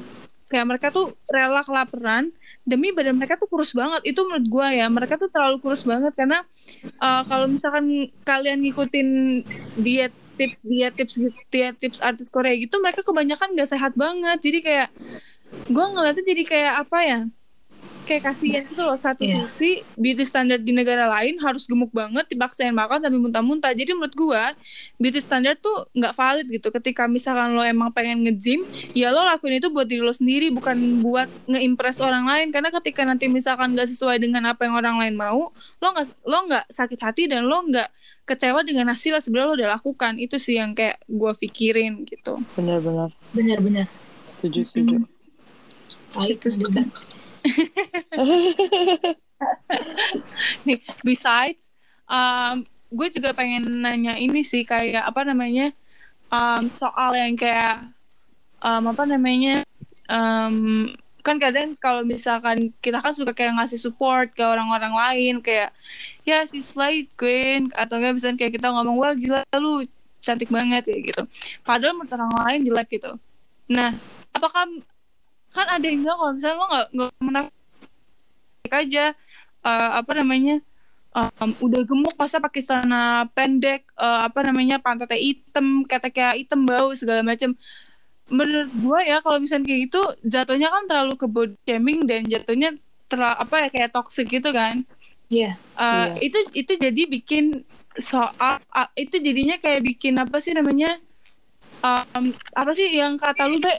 kayak 0.50 0.66
mereka 0.68 0.88
tuh 0.92 1.16
rela 1.26 1.64
kelaparan 1.64 2.30
demi 2.64 2.90
badan 2.96 3.16
mereka 3.16 3.37
tuh 3.37 3.48
kurus 3.48 3.72
banget. 3.76 4.00
Itu 4.04 4.24
menurut 4.24 4.46
gua 4.48 4.68
ya 4.72 4.87
mereka 4.88 5.20
tuh 5.20 5.28
terlalu 5.28 5.61
kurus 5.61 5.85
banget. 5.85 6.12
Karena 6.16 6.42
uh, 7.00 7.22
kalau 7.24 7.46
misalkan 7.48 8.09
kalian 8.24 8.64
ngikutin 8.64 9.09
diet 9.78 10.12
tips 10.35 10.59
diet 10.66 10.94
tips 10.98 11.14
diet 11.50 11.76
tips 11.78 11.98
artis 12.02 12.26
Korea 12.26 12.59
gitu 12.59 12.83
mereka 12.83 13.07
kebanyakan 13.07 13.54
gak 13.54 13.70
sehat 13.70 13.92
banget. 13.94 14.38
Jadi 14.42 14.59
kayak 14.64 14.88
gue 15.70 15.87
ngeliatnya 15.87 16.24
jadi 16.26 16.42
kayak 16.42 16.74
apa 16.83 16.98
ya 17.07 17.20
kayak 18.05 18.23
kasihan 18.29 18.62
gitu 18.62 18.79
loh 18.79 18.95
satu 18.95 19.25
Iya. 19.25 19.49
sisi 19.49 19.81
beauty 19.97 20.23
standard 20.23 20.61
di 20.61 20.71
negara 20.71 21.09
lain 21.09 21.40
harus 21.40 21.64
gemuk 21.64 21.88
banget 21.88 22.29
dipaksain 22.29 22.71
makan 22.71 23.01
sampai 23.01 23.17
muntah-muntah. 23.19 23.73
Jadi 23.73 23.93
menurut 23.93 24.12
gua 24.12 24.53
beauty 24.95 25.19
standard 25.19 25.59
tuh 25.59 25.88
nggak 25.90 26.12
valid 26.12 26.47
gitu. 26.47 26.69
Ketika 26.69 27.05
misalkan 27.05 27.53
lo 27.53 27.64
emang 27.64 27.88
pengen 27.90 28.23
nge-gym 28.23 28.62
ya 28.93 29.09
lo 29.09 29.25
lakuin 29.25 29.57
itu 29.57 29.69
buat 29.69 29.85
diri 29.85 30.01
lo 30.01 30.12
sendiri 30.12 30.53
bukan 30.53 30.77
buat 31.01 31.27
nge-impress 31.45 31.99
orang 31.99 32.25
lain. 32.25 32.53
Karena 32.53 32.69
ketika 32.71 33.03
nanti 33.03 33.27
misalkan 33.27 33.73
nggak 33.73 33.88
sesuai 33.88 34.21
dengan 34.21 34.45
apa 34.47 34.69
yang 34.69 34.77
orang 34.77 35.01
lain 35.01 35.14
mau 35.17 35.51
lo 35.53 35.87
nggak 35.88 36.07
lo 36.23 36.38
nggak 36.47 36.64
sakit 36.69 37.01
hati 37.01 37.25
dan 37.27 37.45
lo 37.45 37.64
nggak 37.64 37.88
kecewa 38.25 38.61
dengan 38.61 38.88
hasil 38.88 39.17
yang 39.17 39.25
sebenarnya 39.25 39.49
lo 39.49 39.57
udah 39.57 39.71
lakukan. 39.75 40.17
Itu 40.17 40.37
sih 40.37 40.57
yang 40.57 40.73
kayak 40.73 41.01
gua 41.09 41.33
pikirin 41.33 42.05
gitu. 42.05 42.40
Bener-bener 42.53 43.09
benar-benar 43.33 43.88
setuju 44.37 44.61
setuju. 44.62 44.97
Valid 46.12 46.38
Itu. 46.38 46.49
juga. 46.55 46.83
nih 50.66 50.80
besides 51.04 51.68
um, 52.09 52.64
gue 52.94 53.09
juga 53.11 53.35
pengen 53.35 53.83
nanya 53.83 54.14
ini 54.16 54.46
sih 54.46 54.62
kayak 54.62 55.04
apa 55.04 55.26
namanya 55.26 55.74
um, 56.30 56.70
soal 56.72 57.12
yang 57.12 57.35
kayak 57.35 57.90
um, 58.62 58.88
apa 58.88 59.04
namanya 59.04 59.61
um, 60.09 60.88
kan 61.24 61.40
kadang 61.40 61.72
kalau 61.80 62.04
misalkan 62.04 62.68
kita 62.85 63.00
kan 63.00 63.16
suka 63.16 63.33
kayak 63.33 63.57
ngasih 63.57 63.80
support 63.80 64.28
ke 64.37 64.44
orang-orang 64.44 64.92
lain 64.92 65.35
kayak 65.40 65.72
ya 66.28 66.44
si 66.44 66.61
slide 66.61 67.09
queen 67.16 67.72
atau 67.72 67.96
enggak 67.96 68.20
misalnya 68.20 68.38
kayak 68.44 68.61
kita 68.61 68.68
ngomong 68.68 69.00
wah 69.00 69.16
gila 69.16 69.40
lu 69.57 69.88
cantik 70.20 70.52
banget 70.52 70.85
kayak 70.85 71.02
gitu. 71.12 71.22
Padahal 71.64 71.96
menurut 71.96 72.12
orang 72.12 72.33
lain 72.44 72.61
jelek 72.68 73.00
gitu. 73.00 73.12
Nah 73.72 73.96
apakah 74.37 74.68
kan 75.55 75.67
ada 75.71 75.85
yang 75.87 76.03
bilang 76.03 76.19
kalau 76.19 76.33
misalnya 76.35 76.59
lo 76.59 76.67
nggak 76.67 76.87
nggak 76.95 77.12
menafik 77.23 78.73
aja 78.75 79.05
uh, 79.62 79.90
apa 80.03 80.12
namanya 80.19 80.57
um, 81.14 81.51
udah 81.62 81.81
gemuk 81.87 82.14
masa 82.19 82.43
pakai 82.43 82.61
celana 82.61 83.31
pendek 83.33 83.87
uh, 83.95 84.27
apa 84.27 84.43
namanya 84.43 84.83
pantatnya 84.83 85.17
hitam 85.17 85.87
kata 85.87 86.11
kayak 86.11 86.35
hitam 86.43 86.67
bau 86.67 86.90
segala 86.99 87.23
macam 87.23 87.55
menurut 88.27 88.73
gue 88.73 89.01
ya 89.05 89.21
kalau 89.23 89.38
misalnya 89.38 89.69
kayak 89.69 89.81
gitu 89.87 90.03
jatuhnya 90.27 90.69
kan 90.73 90.83
terlalu 90.90 91.14
ke 91.14 91.27
body 91.29 91.55
shaming 91.69 92.09
dan 92.09 92.25
jatuhnya 92.27 92.75
terlalu 93.07 93.37
apa 93.37 93.55
ya 93.62 93.69
kayak 93.71 93.90
toxic 93.95 94.27
gitu 94.27 94.51
kan 94.51 94.83
Iya. 95.33 95.57
Uh, 95.75 96.12
Iya. 96.21 96.31
itu 96.31 96.38
itu 96.53 96.73
jadi 96.77 97.03
bikin 97.09 97.64
soal 97.97 98.61
uh, 98.71 98.88
itu 98.95 99.17
jadinya 99.23 99.57
kayak 99.57 99.83
bikin 99.83 100.14
apa 100.21 100.37
sih 100.38 100.53
namanya 100.53 101.01
um, 101.81 102.33
apa 102.53 102.71
sih 102.77 102.93
yang 102.93 103.17
kata 103.17 103.49
lu 103.49 103.59
Be? 103.61 103.73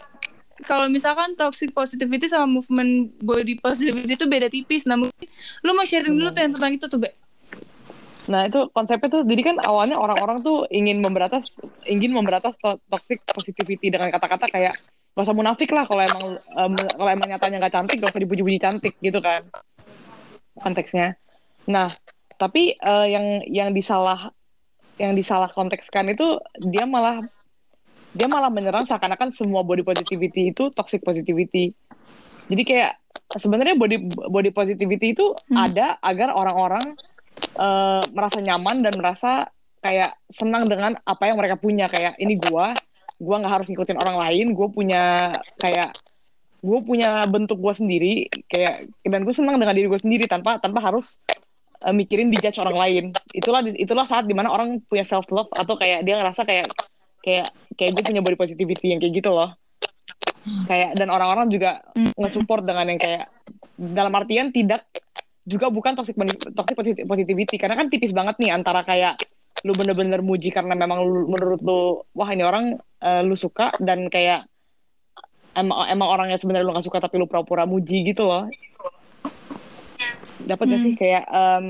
Kalau 0.64 0.88
misalkan 0.88 1.36
toxic 1.36 1.76
positivity 1.76 2.32
sama 2.32 2.48
movement 2.48 3.12
body 3.20 3.60
positivity 3.60 4.16
itu 4.16 4.26
beda 4.32 4.48
tipis 4.48 4.88
nah 4.88 4.96
mungkin 4.96 5.28
lu 5.60 5.72
mau 5.76 5.84
sharing 5.84 6.16
dulu 6.16 6.32
tuh 6.32 6.42
yang 6.48 6.54
tentang 6.56 6.74
itu 6.80 6.88
tuh 6.88 7.00
Be 7.04 7.12
Nah 8.26 8.50
itu 8.50 8.70
konsepnya 8.74 9.10
tuh, 9.10 9.22
jadi 9.22 9.54
kan 9.54 9.56
awalnya 9.62 10.02
orang-orang 10.02 10.42
tuh 10.42 10.66
ingin 10.74 10.98
memberatas, 10.98 11.46
ingin 11.86 12.10
memberatas 12.10 12.58
to- 12.58 12.82
toxic 12.90 13.22
positivity 13.30 13.94
dengan 13.94 14.10
kata-kata 14.10 14.50
kayak 14.50 14.74
gak 15.16 15.24
usah 15.24 15.38
munafik 15.38 15.72
lah 15.72 15.88
kalau 15.88 16.02
emang 16.04 16.26
em, 16.42 16.74
kalau 16.76 17.10
emang 17.14 17.30
nyatanya 17.32 17.58
nggak 17.64 17.74
cantik 17.78 17.98
gak 18.04 18.12
usah 18.12 18.24
dipuji-puji 18.26 18.60
cantik 18.60 18.94
gitu 19.00 19.22
kan 19.24 19.48
konteksnya. 20.60 21.16
Nah 21.72 21.88
tapi 22.36 22.76
eh, 22.76 23.08
yang 23.08 23.46
yang 23.48 23.70
disalah 23.72 24.34
yang 25.00 25.16
disalah 25.16 25.48
kontekskan 25.56 26.12
itu 26.12 26.36
dia 26.60 26.84
malah 26.84 27.16
dia 28.16 28.32
malah 28.32 28.48
menyerang 28.48 28.88
seakan-akan 28.88 29.36
semua 29.36 29.62
body 29.68 29.84
positivity 29.84 30.56
itu 30.56 30.72
toxic 30.72 31.04
positivity. 31.04 31.76
Jadi 32.48 32.64
kayak 32.64 32.96
sebenarnya 33.36 33.76
body 33.76 33.98
body 34.32 34.52
positivity 34.56 35.12
itu 35.12 35.36
Hmm. 35.52 35.68
ada 35.68 36.00
agar 36.00 36.32
orang-orang 36.32 36.96
eh, 37.60 38.02
merasa 38.16 38.40
nyaman 38.40 38.80
dan 38.80 38.96
merasa 38.96 39.52
kayak 39.84 40.16
senang 40.32 40.66
dengan 40.66 40.96
apa 41.04 41.24
yang 41.28 41.38
mereka 41.38 41.60
punya 41.60 41.92
kayak 41.92 42.16
ini 42.18 42.40
gua 42.40 42.72
gua 43.20 43.36
nggak 43.44 43.54
harus 43.60 43.68
ngikutin 43.70 44.00
orang 44.02 44.18
lain 44.18 44.46
gue 44.58 44.68
punya 44.72 45.36
kayak 45.62 45.94
gue 46.66 46.80
punya 46.82 47.22
bentuk 47.30 47.62
gua 47.62 47.78
sendiri 47.78 48.26
kayak 48.50 48.90
dan 49.06 49.22
gue 49.22 49.36
senang 49.36 49.62
dengan 49.62 49.78
diri 49.78 49.86
gue 49.86 50.02
sendiri 50.02 50.26
tanpa 50.26 50.58
tanpa 50.58 50.82
harus 50.82 51.22
eh, 51.86 51.94
mikirin 51.94 52.34
dijudge 52.34 52.58
orang 52.58 52.78
lain 52.82 53.04
itulah 53.36 53.62
itulah 53.78 54.10
saat 54.10 54.26
di 54.26 54.34
mana 54.34 54.50
orang 54.50 54.82
punya 54.90 55.06
self 55.06 55.30
love 55.30 55.52
atau 55.54 55.78
kayak 55.78 56.02
dia 56.02 56.18
ngerasa 56.18 56.42
kayak 56.48 56.72
kayak 57.26 57.50
kayak 57.74 57.92
gue 57.98 58.04
punya 58.06 58.22
body 58.22 58.38
positivity 58.38 58.94
yang 58.94 59.02
kayak 59.02 59.18
gitu 59.18 59.34
loh. 59.34 59.58
Kayak 60.70 60.94
dan 60.94 61.10
orang-orang 61.10 61.50
juga 61.50 61.82
nge-support 61.98 62.62
dengan 62.62 62.86
yang 62.86 63.02
kayak 63.02 63.26
dalam 63.76 64.14
artian 64.14 64.54
tidak 64.54 64.86
juga 65.42 65.74
bukan 65.74 65.98
toxic 65.98 66.14
toxic 66.54 66.76
posit- 66.78 67.06
positivity. 67.10 67.58
Karena 67.58 67.74
kan 67.74 67.90
tipis 67.90 68.14
banget 68.14 68.38
nih 68.38 68.54
antara 68.54 68.86
kayak 68.86 69.18
lu 69.66 69.74
bener-bener 69.74 70.22
muji 70.22 70.54
karena 70.54 70.78
memang 70.78 71.02
lu- 71.02 71.26
menurut 71.26 71.62
lu 71.66 71.82
wah 72.14 72.30
ini 72.30 72.46
orang 72.46 72.78
eh, 73.02 73.26
lu 73.26 73.34
suka 73.34 73.74
dan 73.82 74.06
kayak 74.14 74.46
emang 75.58 75.90
emang 75.90 76.08
orangnya 76.14 76.38
sebenarnya 76.38 76.68
lu 76.68 76.76
gak 76.78 76.86
suka 76.86 77.02
tapi 77.02 77.18
lu 77.18 77.26
pura-pura 77.26 77.66
muji 77.66 78.06
gitu 78.06 78.28
loh. 78.30 78.46
Dapat 80.46 80.66
gak 80.70 80.78
Hmm. 80.78 80.86
sih 80.86 80.94
kayak 80.94 81.24
em, 81.26 81.66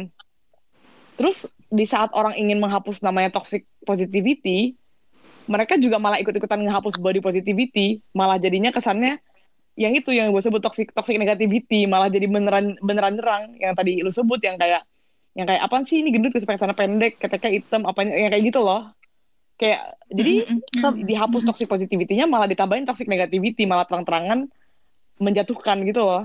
terus 1.16 1.48
di 1.72 1.86
saat 1.88 2.12
orang 2.12 2.36
ingin 2.36 2.60
menghapus 2.60 3.00
namanya 3.00 3.32
toxic 3.32 3.64
positivity 3.88 4.76
mereka 5.46 5.78
juga 5.78 6.02
malah 6.02 6.18
ikut-ikutan 6.22 6.62
menghapus 6.62 6.98
body 6.98 7.22
positivity 7.22 8.02
malah 8.14 8.42
jadinya 8.42 8.74
kesannya 8.74 9.22
yang 9.76 9.92
itu 9.92 10.10
yang 10.16 10.32
gue 10.32 10.40
sebut 10.40 10.64
toxic 10.64 10.96
toxic 10.96 11.20
negativity 11.20 11.84
malah 11.84 12.08
jadi 12.08 12.26
beneran 12.32 12.80
beneran 12.80 13.20
nyerang. 13.20 13.44
Yang 13.60 13.74
tadi 13.76 13.94
lu 14.00 14.12
sebut 14.12 14.40
yang 14.40 14.56
kayak 14.56 14.88
yang 15.36 15.46
kayak 15.52 15.62
apaan 15.68 15.84
sih 15.84 16.00
ini 16.00 16.16
gendut 16.16 16.32
pakai 16.32 16.56
celana 16.56 16.76
pendek 16.76 17.20
ketika 17.20 17.52
hitam 17.52 17.84
apanya 17.84 18.16
yang 18.16 18.32
kayak 18.32 18.44
gitu 18.48 18.64
loh. 18.64 18.88
Kayak 19.60 20.00
jadi 20.12 20.48
Mm-mm. 20.48 21.04
dihapus 21.04 21.44
toxic 21.48 21.68
positivity-nya 21.68 22.28
malah 22.28 22.48
ditambahin 22.48 22.88
toxic 22.88 23.08
negativity 23.08 23.68
malah 23.68 23.84
terang-terangan 23.84 24.48
menjatuhkan 25.20 25.84
gitu 25.84 26.08
loh. 26.08 26.24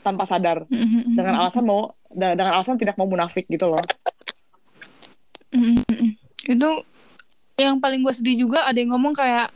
Tanpa 0.00 0.24
sadar. 0.24 0.64
Dengan 1.12 1.44
alasan 1.44 1.64
mau 1.68 1.92
dengan 2.08 2.56
alasan 2.56 2.80
tidak 2.80 2.96
mau 2.96 3.04
munafik 3.04 3.44
gitu 3.52 3.68
loh. 3.68 3.84
Itu 6.48 6.88
yang 7.58 7.80
paling 7.80 8.04
gue 8.04 8.12
sedih 8.12 8.36
juga 8.38 8.68
ada 8.68 8.76
yang 8.76 8.92
ngomong 8.92 9.16
kayak 9.16 9.48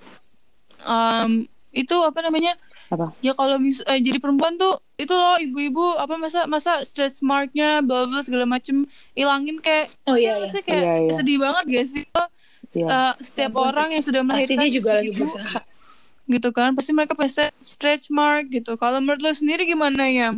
um, 0.83 1.45
itu 1.71 1.93
apa 2.01 2.17
namanya 2.21 2.57
Apa? 2.89 3.13
ya 3.21 3.37
kalau 3.37 3.61
mis 3.61 3.85
eh, 3.85 4.01
jadi 4.01 4.17
perempuan 4.17 4.57
tuh 4.57 4.81
itu 4.97 5.13
loh 5.13 5.37
ibu-ibu 5.37 5.95
apa 5.95 6.17
masa 6.17 6.49
masa 6.49 6.81
stretch 6.81 7.21
marknya 7.21 7.85
bla 7.85 8.09
bla 8.09 8.25
segala 8.25 8.49
macem 8.49 8.89
ilangin 9.13 9.61
kayak 9.61 9.93
Oh 10.09 10.17
iya 10.17 10.33
iya. 10.35 10.49
Maksudnya 10.49 10.65
kayak 10.65 10.81
Iya, 10.83 10.95
iya. 10.99 11.13
sedih 11.13 11.37
banget 11.39 11.65
gak 11.69 11.87
sih 11.87 12.03
lo 12.09 12.25
Iya. 12.71 12.87
eh, 12.89 13.13
setiap 13.21 13.53
Ampun. 13.53 13.69
orang 13.69 13.89
yang 13.91 14.03
sudah 14.03 14.21
Pasti 14.21 14.29
melahirkan 14.33 14.59
dia 14.59 14.73
juga 14.73 14.91
lagi 14.97 15.11
berusaha. 15.13 15.61
gitu 16.33 16.49
kan 16.51 16.71
pasti 16.73 16.91
mereka 16.91 17.13
pasti 17.13 17.43
stretch 17.59 18.09
mark 18.09 18.49
gitu 18.49 18.75
kalau 18.75 18.97
menurut 18.99 19.21
lo 19.21 19.31
sendiri 19.31 19.69
gimana 19.69 20.09
ya 20.09 20.33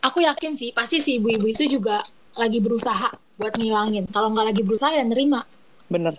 Aku 0.00 0.20
yakin 0.20 0.52
sih, 0.52 0.68
pasti 0.70 1.00
si 1.00 1.16
ibu-ibu 1.16 1.48
itu 1.48 1.64
juga 1.66 2.04
lagi 2.34 2.58
berusaha 2.62 3.10
buat 3.38 3.54
ngilangin. 3.58 4.06
Kalau 4.10 4.30
nggak 4.30 4.46
lagi 4.54 4.62
berusaha 4.62 4.90
ya 4.94 5.04
nerima. 5.06 5.42
bener 5.90 6.14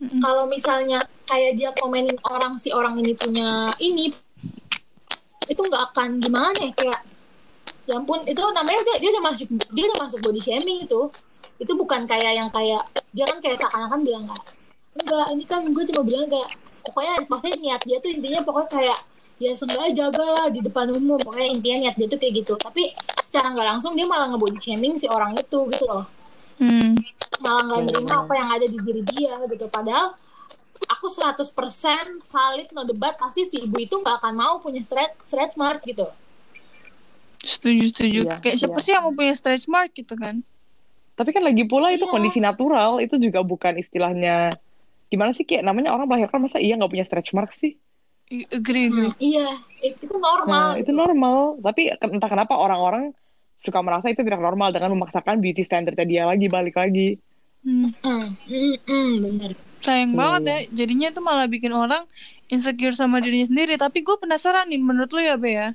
Kalau 0.00 0.48
misalnya 0.48 1.04
kayak 1.28 1.60
dia 1.60 1.70
komenin 1.76 2.16
orang 2.24 2.56
si 2.56 2.72
orang 2.72 2.96
ini 2.96 3.12
punya 3.12 3.68
ini, 3.76 4.08
itu 5.50 5.60
nggak 5.60 5.92
akan 5.92 6.22
gimana 6.22 6.56
ya 6.56 6.72
kayak 6.72 7.00
ya 7.90 7.98
ampun 7.98 8.22
itu 8.22 8.38
namanya 8.54 8.80
dia, 8.86 8.96
dia 9.02 9.10
udah 9.18 9.24
masuk 9.28 9.48
dia 9.74 9.84
udah 9.90 9.98
masuk 10.06 10.18
body 10.22 10.40
shaming 10.40 10.86
itu 10.86 11.00
itu 11.58 11.72
bukan 11.74 12.06
kayak 12.06 12.38
yang 12.38 12.48
kayak 12.54 12.86
dia 13.10 13.26
kan 13.26 13.42
kayak 13.42 13.58
seakan-akan 13.58 14.00
bilang 14.06 14.24
nggak 14.30 14.42
enggak 15.02 15.26
ini 15.34 15.44
kan 15.44 15.60
gue 15.66 15.84
cuma 15.90 16.02
bilang 16.06 16.30
kayak 16.30 16.48
pokoknya 16.86 17.14
maksudnya 17.26 17.56
niat 17.58 17.82
dia 17.82 17.98
tuh 17.98 18.10
intinya 18.14 18.40
pokoknya 18.46 18.68
kayak 18.70 18.98
ya 19.40 19.56
sengaja 19.56 19.88
jaga 19.88 20.26
lah 20.28 20.46
di 20.52 20.60
depan 20.60 20.92
umum. 20.92 21.16
Pokoknya 21.16 21.48
intinya 21.48 21.88
niat 21.88 21.96
dia 21.96 22.06
tuh 22.06 22.20
kayak 22.20 22.44
gitu. 22.44 22.54
Tapi 22.60 22.92
secara 23.24 23.56
nggak 23.56 23.68
langsung 23.76 23.96
dia 23.96 24.04
malah 24.04 24.28
nge-body 24.28 24.60
shaming 24.60 25.00
si 25.00 25.08
orang 25.08 25.32
itu 25.34 25.58
gitu 25.72 25.84
loh. 25.88 26.04
Hmm. 26.60 26.92
malah 27.40 27.64
nggak 27.64 27.80
nerima 27.88 28.28
apa 28.28 28.32
yang 28.36 28.48
ada 28.52 28.66
di 28.68 28.76
diri 28.84 29.00
dia 29.00 29.40
gitu. 29.48 29.64
Padahal 29.72 30.12
aku 30.92 31.08
100% 31.08 31.40
valid 32.28 32.68
no 32.76 32.84
debat 32.84 33.16
pasti 33.16 33.48
si 33.48 33.64
ibu 33.64 33.80
itu 33.80 33.96
nggak 33.96 34.20
akan 34.20 34.34
mau 34.36 34.54
punya 34.60 34.84
stretch 34.84 35.24
stretch 35.24 35.56
mark 35.56 35.80
gitu. 35.88 36.04
Setuju 37.40 37.84
setuju. 37.88 38.20
Iya, 38.28 38.36
kayak 38.44 38.56
siapa 38.60 38.76
iya. 38.76 38.84
sih 38.84 38.92
yang 38.92 39.04
mau 39.08 39.16
punya 39.16 39.32
stretch 39.32 39.64
mark 39.72 39.96
gitu 39.96 40.12
kan? 40.20 40.44
Tapi 41.16 41.32
kan 41.32 41.40
lagi 41.40 41.64
pula 41.64 41.88
itu 41.96 42.04
Iya. 42.04 42.12
kondisi 42.12 42.44
natural 42.44 43.00
itu 43.00 43.16
juga 43.16 43.40
bukan 43.40 43.80
istilahnya 43.80 44.52
gimana 45.08 45.32
sih 45.32 45.48
kayak 45.48 45.64
namanya 45.66 45.96
orang 45.96 46.06
melahirkan 46.06 46.44
masa 46.44 46.62
iya 46.62 46.76
nggak 46.78 46.92
punya 46.92 47.04
stretch 47.08 47.32
mark 47.34 47.50
sih 47.56 47.74
agree 48.30 48.86
agree 48.86 49.10
Hmm, 49.10 49.18
iya 49.18 49.58
itu 49.82 50.06
normal 50.08 50.66
Nah, 50.72 50.78
itu 50.78 50.88
gitu. 50.88 50.96
normal. 50.96 51.36
Tapi 51.58 51.90
entah 51.90 52.30
kenapa 52.30 52.54
orang-orang 52.54 53.10
suka 53.58 53.82
merasa 53.82 54.08
itu 54.08 54.22
tidak 54.22 54.38
normal 54.38 54.70
dengan 54.70 54.94
memaksakan 54.94 55.36
beauty 55.36 55.60
standardnya 55.60 56.06
dia 56.06 56.22
lagi 56.24 56.46
balik 56.46 56.78
lagi. 56.78 57.18
Hmm. 57.60 57.92
Hmm, 58.00 58.32
hmm, 58.48 58.74
hmm, 58.86 59.10
bener 59.20 59.52
sayang 59.80 60.12
Iya, 60.12 60.18
banget 60.20 60.40
iya. 60.40 60.52
ya 60.52 60.58
jadinya 60.76 61.06
itu 61.08 61.20
malah 61.20 61.44
bikin 61.44 61.72
orang 61.72 62.04
insecure 62.46 62.92
sama 62.92 63.16
dirinya 63.18 63.48
sendiri 63.48 63.76
tapi 63.76 64.00
gue 64.00 64.16
penasaran 64.16 64.68
nih 64.68 64.76
menurut 64.76 65.08
lu 65.10 65.20
ya 65.20 65.36
be 65.36 65.56
ya 65.56 65.68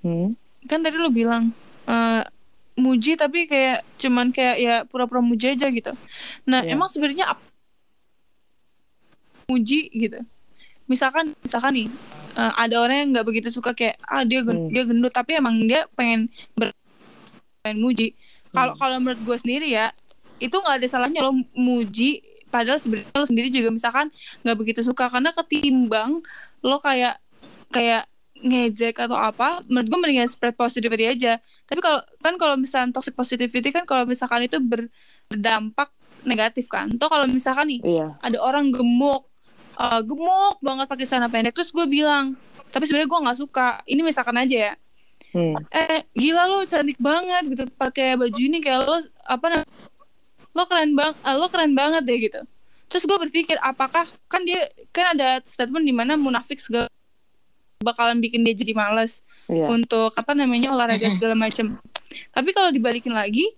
Hmm. 0.00 0.32
kan 0.64 0.80
tadi 0.80 0.96
lu 0.96 1.08
bilang 1.08 1.52
eh, 1.84 2.24
muji 2.76 3.16
tapi 3.16 3.44
kayak 3.44 3.84
cuman 3.96 4.32
kayak 4.32 4.56
ya 4.56 4.74
pura-pura 4.84 5.20
muji 5.20 5.52
aja 5.52 5.68
gitu 5.68 5.92
nah 6.44 6.64
Iya. 6.64 6.72
emang 6.72 6.88
sebenarnya 6.88 7.36
apa 7.36 7.44
muji 9.48 9.90
gitu 9.92 10.20
misalkan 10.90 11.32
misalkan 11.38 11.72
nih 11.72 11.86
eh, 12.32 12.52
ada 12.56 12.76
orang 12.76 12.96
yang 12.98 13.08
nggak 13.12 13.26
begitu 13.26 13.48
suka 13.48 13.70
kayak 13.70 13.96
ah 14.02 14.22
dia 14.22 14.42
gen- 14.42 14.58
Hmm. 14.60 14.68
dia 14.68 14.82
gendut 14.82 15.10
tapi 15.10 15.34
emang 15.34 15.54
dia 15.62 15.86
pengen 15.92 16.26
ber 16.52 16.74
pengen 17.60 17.78
muji 17.78 18.12
kalau 18.50 18.74
Hmm. 18.74 18.80
kalau 18.80 18.96
menurut 18.98 19.20
gue 19.20 19.36
sendiri 19.36 19.70
ya 19.70 19.94
itu 20.38 20.52
nggak 20.52 20.76
ada 20.76 20.86
salahnya 20.86 21.20
lo 21.22 21.32
muji 21.52 22.18
padahal 22.48 22.76
sebenarnya 22.76 23.14
lo 23.14 23.24
sendiri 23.24 23.48
juga 23.48 23.70
misalkan 23.70 24.10
nggak 24.42 24.56
begitu 24.56 24.80
suka 24.82 25.06
karena 25.06 25.30
ketimbang 25.30 26.18
lo 26.60 26.76
kayak 26.78 27.22
kayak 27.68 28.10
ngejek 28.36 28.96
atau 28.96 29.14
apa 29.14 29.60
menurut 29.64 29.86
gue 29.86 29.98
mendingan 30.00 30.24
spread 30.24 30.56
positivity 30.56 31.04
aja 31.04 31.36
tapi 31.62 31.78
kalau 31.78 32.00
kan 32.18 32.34
kalau 32.34 32.56
misalnya 32.56 32.90
toxic 32.90 33.12
positivity 33.12 33.68
kan 33.68 33.84
kalau 33.84 34.02
misalkan 34.02 34.42
itu 34.42 34.56
ber- 34.58 34.88
berdampak 35.26 35.92
negatif 36.20 36.66
kan. 36.66 36.84
Tuh 36.90 37.06
kalau 37.06 37.24
misalkan 37.24 37.64
nih 37.66 37.80
Iya. 37.80 38.12
ada 38.18 38.38
orang 38.38 38.68
gemuk, 38.68 39.24
uh, 39.80 40.00
gemuk 40.04 40.60
banget 40.60 40.86
pakai 40.86 41.06
celana 41.08 41.26
pendek, 41.26 41.56
terus 41.56 41.72
gue 41.72 41.86
bilang, 41.86 42.36
tapi 42.68 42.84
sebenarnya 42.84 43.08
gue 43.08 43.20
nggak 43.24 43.38
suka. 43.38 43.68
Ini 43.84 44.00
misalkan 44.04 44.36
aja 44.36 44.56
ya, 44.68 44.74
Hmm. 45.30 45.54
eh 45.70 46.02
gila 46.10 46.50
lo 46.50 46.66
cantik 46.66 46.98
banget 46.98 47.46
gitu 47.46 47.62
pakai 47.78 48.18
baju 48.18 48.34
ini 48.34 48.58
kayak 48.58 48.82
lo 48.82 48.98
apa 49.22 49.46
namanya 49.46 49.70
lo 50.50 50.62
keren 50.66 50.90
bang 50.90 51.14
eh, 51.22 51.36
lo 51.38 51.46
keren 51.46 51.70
banget 51.70 52.02
deh 52.02 52.18
gitu 52.18 52.42
terus 52.90 53.06
gue 53.06 53.14
berpikir 53.14 53.54
apakah 53.62 54.10
kan 54.26 54.42
dia 54.42 54.66
kan 54.90 55.14
ada 55.14 55.38
statement 55.46 55.86
di 55.86 55.94
mana 55.94 56.18
munafik 56.18 56.58
segala 56.58 56.90
bakalan 57.78 58.18
bikin 58.18 58.42
dia 58.42 58.58
jadi 58.58 58.74
males 58.74 59.22
Iya. 59.46 59.70
untuk 59.70 60.10
apa 60.14 60.34
namanya 60.34 60.74
olahraga 60.74 61.14
segala 61.14 61.38
macam 61.38 61.78
tapi 62.34 62.50
kalau 62.50 62.74
dibalikin 62.74 63.14
lagi 63.14 63.54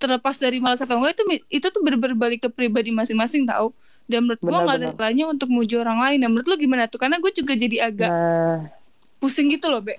terlepas 0.00 0.40
dari 0.40 0.56
malas 0.56 0.80
atau 0.80 0.96
enggak 0.96 1.20
itu 1.20 1.24
itu 1.52 1.66
tuh 1.68 1.84
ber- 1.84 2.00
berbalik 2.00 2.40
ke 2.40 2.48
pribadi 2.48 2.96
masing-masing 2.96 3.44
tahu 3.44 3.76
dan 4.10 4.26
menurut 4.26 4.42
gue 4.42 4.50
nggak 4.50 4.78
ada 4.82 4.88
salahnya 4.98 5.24
untuk 5.30 5.48
muji 5.48 5.78
orang 5.78 6.02
lain. 6.02 6.18
Dan 6.18 6.28
menurut 6.34 6.48
lo 6.50 6.56
gimana 6.58 6.90
tuh? 6.90 6.98
Karena 6.98 7.22
gue 7.22 7.30
juga 7.30 7.54
jadi 7.54 7.76
agak 7.86 8.10
Nah, 8.10 8.66
pusing 9.22 9.48
gitu 9.54 9.70
loh 9.70 9.80
be. 9.80 9.94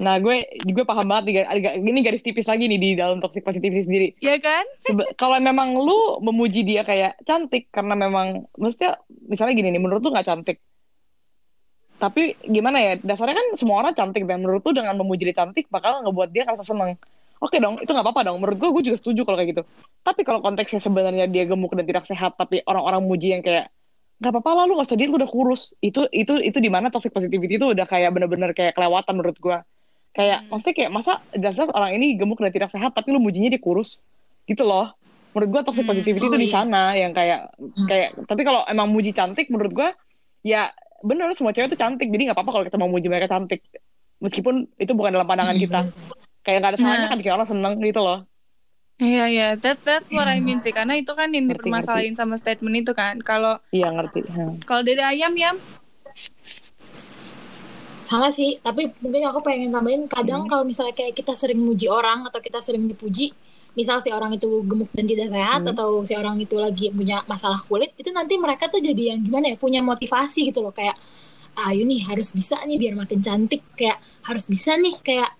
Nah 0.00 0.16
gue 0.16 0.48
gue 0.64 0.84
paham 0.84 1.08
banget 1.12 1.44
nih, 1.44 1.74
ini 1.76 2.00
garis 2.00 2.24
tipis 2.24 2.48
lagi 2.48 2.64
nih 2.68 2.80
di 2.80 2.90
dalam 2.96 3.20
toxic 3.20 3.44
positivity 3.44 3.84
sendiri. 3.84 4.08
ya 4.20 4.36
kan? 4.40 4.64
Kalau 5.16 5.36
memang 5.40 5.76
lu 5.76 6.20
memuji 6.24 6.64
dia 6.64 6.84
kayak 6.84 7.20
cantik 7.28 7.68
karena 7.68 7.96
memang 7.96 8.48
maksudnya 8.56 8.96
misalnya 9.28 9.56
gini 9.56 9.68
nih 9.76 9.80
menurut 9.80 10.00
lu 10.00 10.12
nggak 10.12 10.28
cantik? 10.28 10.60
Tapi 12.00 12.32
gimana 12.48 12.80
ya 12.80 12.92
dasarnya 12.96 13.36
kan 13.36 13.46
semua 13.60 13.84
orang 13.84 13.92
cantik 13.92 14.24
dan 14.24 14.40
menurut 14.40 14.64
lu 14.64 14.72
dengan 14.72 14.96
memuji 14.96 15.28
dia 15.28 15.36
cantik 15.36 15.68
bakal 15.68 16.00
ngebuat 16.00 16.32
dia 16.32 16.48
ngerasa 16.48 16.64
seneng 16.64 16.96
oke 17.40 17.56
dong 17.56 17.80
itu 17.80 17.90
nggak 17.90 18.04
apa-apa 18.06 18.22
dong. 18.28 18.36
Menurut 18.40 18.56
gue 18.60 18.68
gue 18.76 18.82
juga 18.92 18.98
setuju 19.00 19.20
kalau 19.24 19.36
kayak 19.40 19.50
gitu. 19.56 19.62
Tapi 20.00 20.20
kalau 20.24 20.40
konteksnya 20.40 20.80
sebenarnya 20.80 21.26
dia 21.28 21.44
gemuk 21.48 21.72
dan 21.76 21.84
tidak 21.88 22.04
sehat 22.04 22.36
tapi 22.36 22.60
orang-orang 22.64 23.02
muji 23.04 23.32
yang 23.32 23.42
kayak 23.42 23.72
nggak 24.20 24.32
apa-apa 24.36 24.50
lah 24.52 24.64
lu 24.68 24.76
nggak 24.76 24.88
usah 24.92 24.98
diet 25.00 25.10
lu 25.10 25.16
udah 25.16 25.30
kurus. 25.32 25.72
Itu 25.80 26.06
itu 26.12 26.36
itu 26.40 26.58
di 26.60 26.68
mana 26.68 26.92
toxic 26.92 27.12
positivity 27.12 27.56
itu 27.56 27.72
udah 27.72 27.86
kayak 27.88 28.12
bener-bener 28.12 28.52
kayak 28.52 28.76
kelewatan 28.76 29.16
menurut 29.16 29.36
gue 29.40 29.58
kayak 30.10 30.42
Hmm. 30.42 30.50
maksudnya 30.50 30.74
kayak 30.74 30.90
masa 30.90 31.12
dasar 31.32 31.70
orang 31.70 31.94
ini 31.94 32.18
gemuk 32.18 32.42
dan 32.42 32.50
tidak 32.50 32.70
sehat 32.74 32.92
tapi 32.92 33.14
lu 33.14 33.22
mujinya 33.22 33.48
dia 33.48 33.62
kurus? 33.62 34.02
Gitu 34.44 34.60
loh. 34.66 34.92
Menurut 35.30 35.48
gua 35.54 35.62
toxic 35.62 35.86
Hmm, 35.86 35.94
positivity 35.94 36.26
oh 36.26 36.30
itu 36.34 36.38
di 36.42 36.48
iya. 36.50 36.54
sana 36.58 36.82
yang 36.98 37.14
kayak 37.14 37.54
kayak 37.86 38.08
tapi 38.26 38.42
kalau 38.42 38.66
emang 38.66 38.90
muji 38.90 39.14
cantik 39.14 39.46
menurut 39.46 39.70
gua 39.70 39.88
ya 40.42 40.74
bener 41.00 41.32
semua 41.38 41.54
cewek 41.54 41.70
itu 41.72 41.78
cantik. 41.78 42.10
Jadi 42.10 42.22
nggak 42.28 42.36
apa-apa 42.36 42.50
kalau 42.50 42.64
kita 42.66 42.76
mau 42.82 42.90
muji 42.90 43.06
mereka 43.06 43.30
cantik. 43.30 43.62
Meskipun 44.20 44.68
itu 44.76 44.92
bukan 44.92 45.14
dalam 45.16 45.24
pandangan 45.24 45.54
Hmm, 45.56 45.64
kita 45.64 45.80
kayak 46.50 46.58
nggak 46.58 46.72
ada 46.74 46.80
salahnya 46.80 47.00
Nah. 47.00 47.08
kan 47.08 47.18
bikin 47.18 47.32
orang 47.32 47.48
seneng 47.48 47.72
gitu 47.78 48.02
loh. 48.02 48.20
Iya 48.98 49.24
iya, 49.26 49.48
that 49.56 49.80
that's 49.80 50.10
what 50.10 50.26
I 50.26 50.38
mean 50.38 50.58
sih. 50.58 50.70
Karena 50.70 50.92
itu 50.92 51.14
kan 51.14 51.30
yang 51.30 51.48
dipermasalahin 51.48 52.12
sama 52.12 52.36
statement 52.36 52.74
itu 52.76 52.92
kan. 52.92 53.16
Kalau 53.20 53.56
iya 53.70 53.88
ngerti. 53.88 54.20
Hmm. 54.26 54.60
kalau 54.60 54.82
dari 54.82 55.00
ayam 55.00 55.32
ya, 55.32 55.56
sama 58.04 58.28
sih. 58.28 58.58
Tapi 58.58 58.92
mungkin 58.98 59.22
aku 59.24 59.40
pengen 59.40 59.70
tambahin 59.70 60.04
kadang 60.04 60.44
kalau 60.44 60.66
misalnya 60.66 60.92
kayak 60.92 61.14
kita 61.14 61.32
sering 61.32 61.62
muji 61.62 61.86
orang 61.86 62.26
atau 62.26 62.42
kita 62.42 62.58
sering 62.58 62.84
dipuji 62.84 63.30
misal 63.70 64.02
si 64.02 64.10
orang 64.10 64.34
itu 64.34 64.66
gemuk 64.66 64.90
dan 64.90 65.06
tidak 65.06 65.30
sehat 65.30 65.62
Hmm. 65.62 65.70
atau 65.72 66.02
si 66.02 66.12
orang 66.12 66.36
itu 66.36 66.58
lagi 66.58 66.90
punya 66.90 67.22
masalah 67.24 67.62
kulit 67.62 67.94
itu 67.94 68.10
nanti 68.10 68.34
mereka 68.34 68.66
tuh 68.66 68.82
jadi 68.82 69.14
yang 69.14 69.22
gimana 69.22 69.54
ya 69.54 69.56
punya 69.56 69.78
motivasi 69.80 70.50
gitu 70.50 70.60
loh. 70.60 70.74
Kayak 70.74 70.98
ayo 71.56 71.86
nih 71.86 72.04
harus 72.04 72.34
bisa 72.34 72.58
nih 72.66 72.76
biar 72.76 72.98
makin 72.98 73.22
cantik. 73.22 73.62
Kayak 73.78 73.96
harus 74.26 74.44
bisa 74.44 74.74
nih. 74.76 74.92
Kayak 75.00 75.30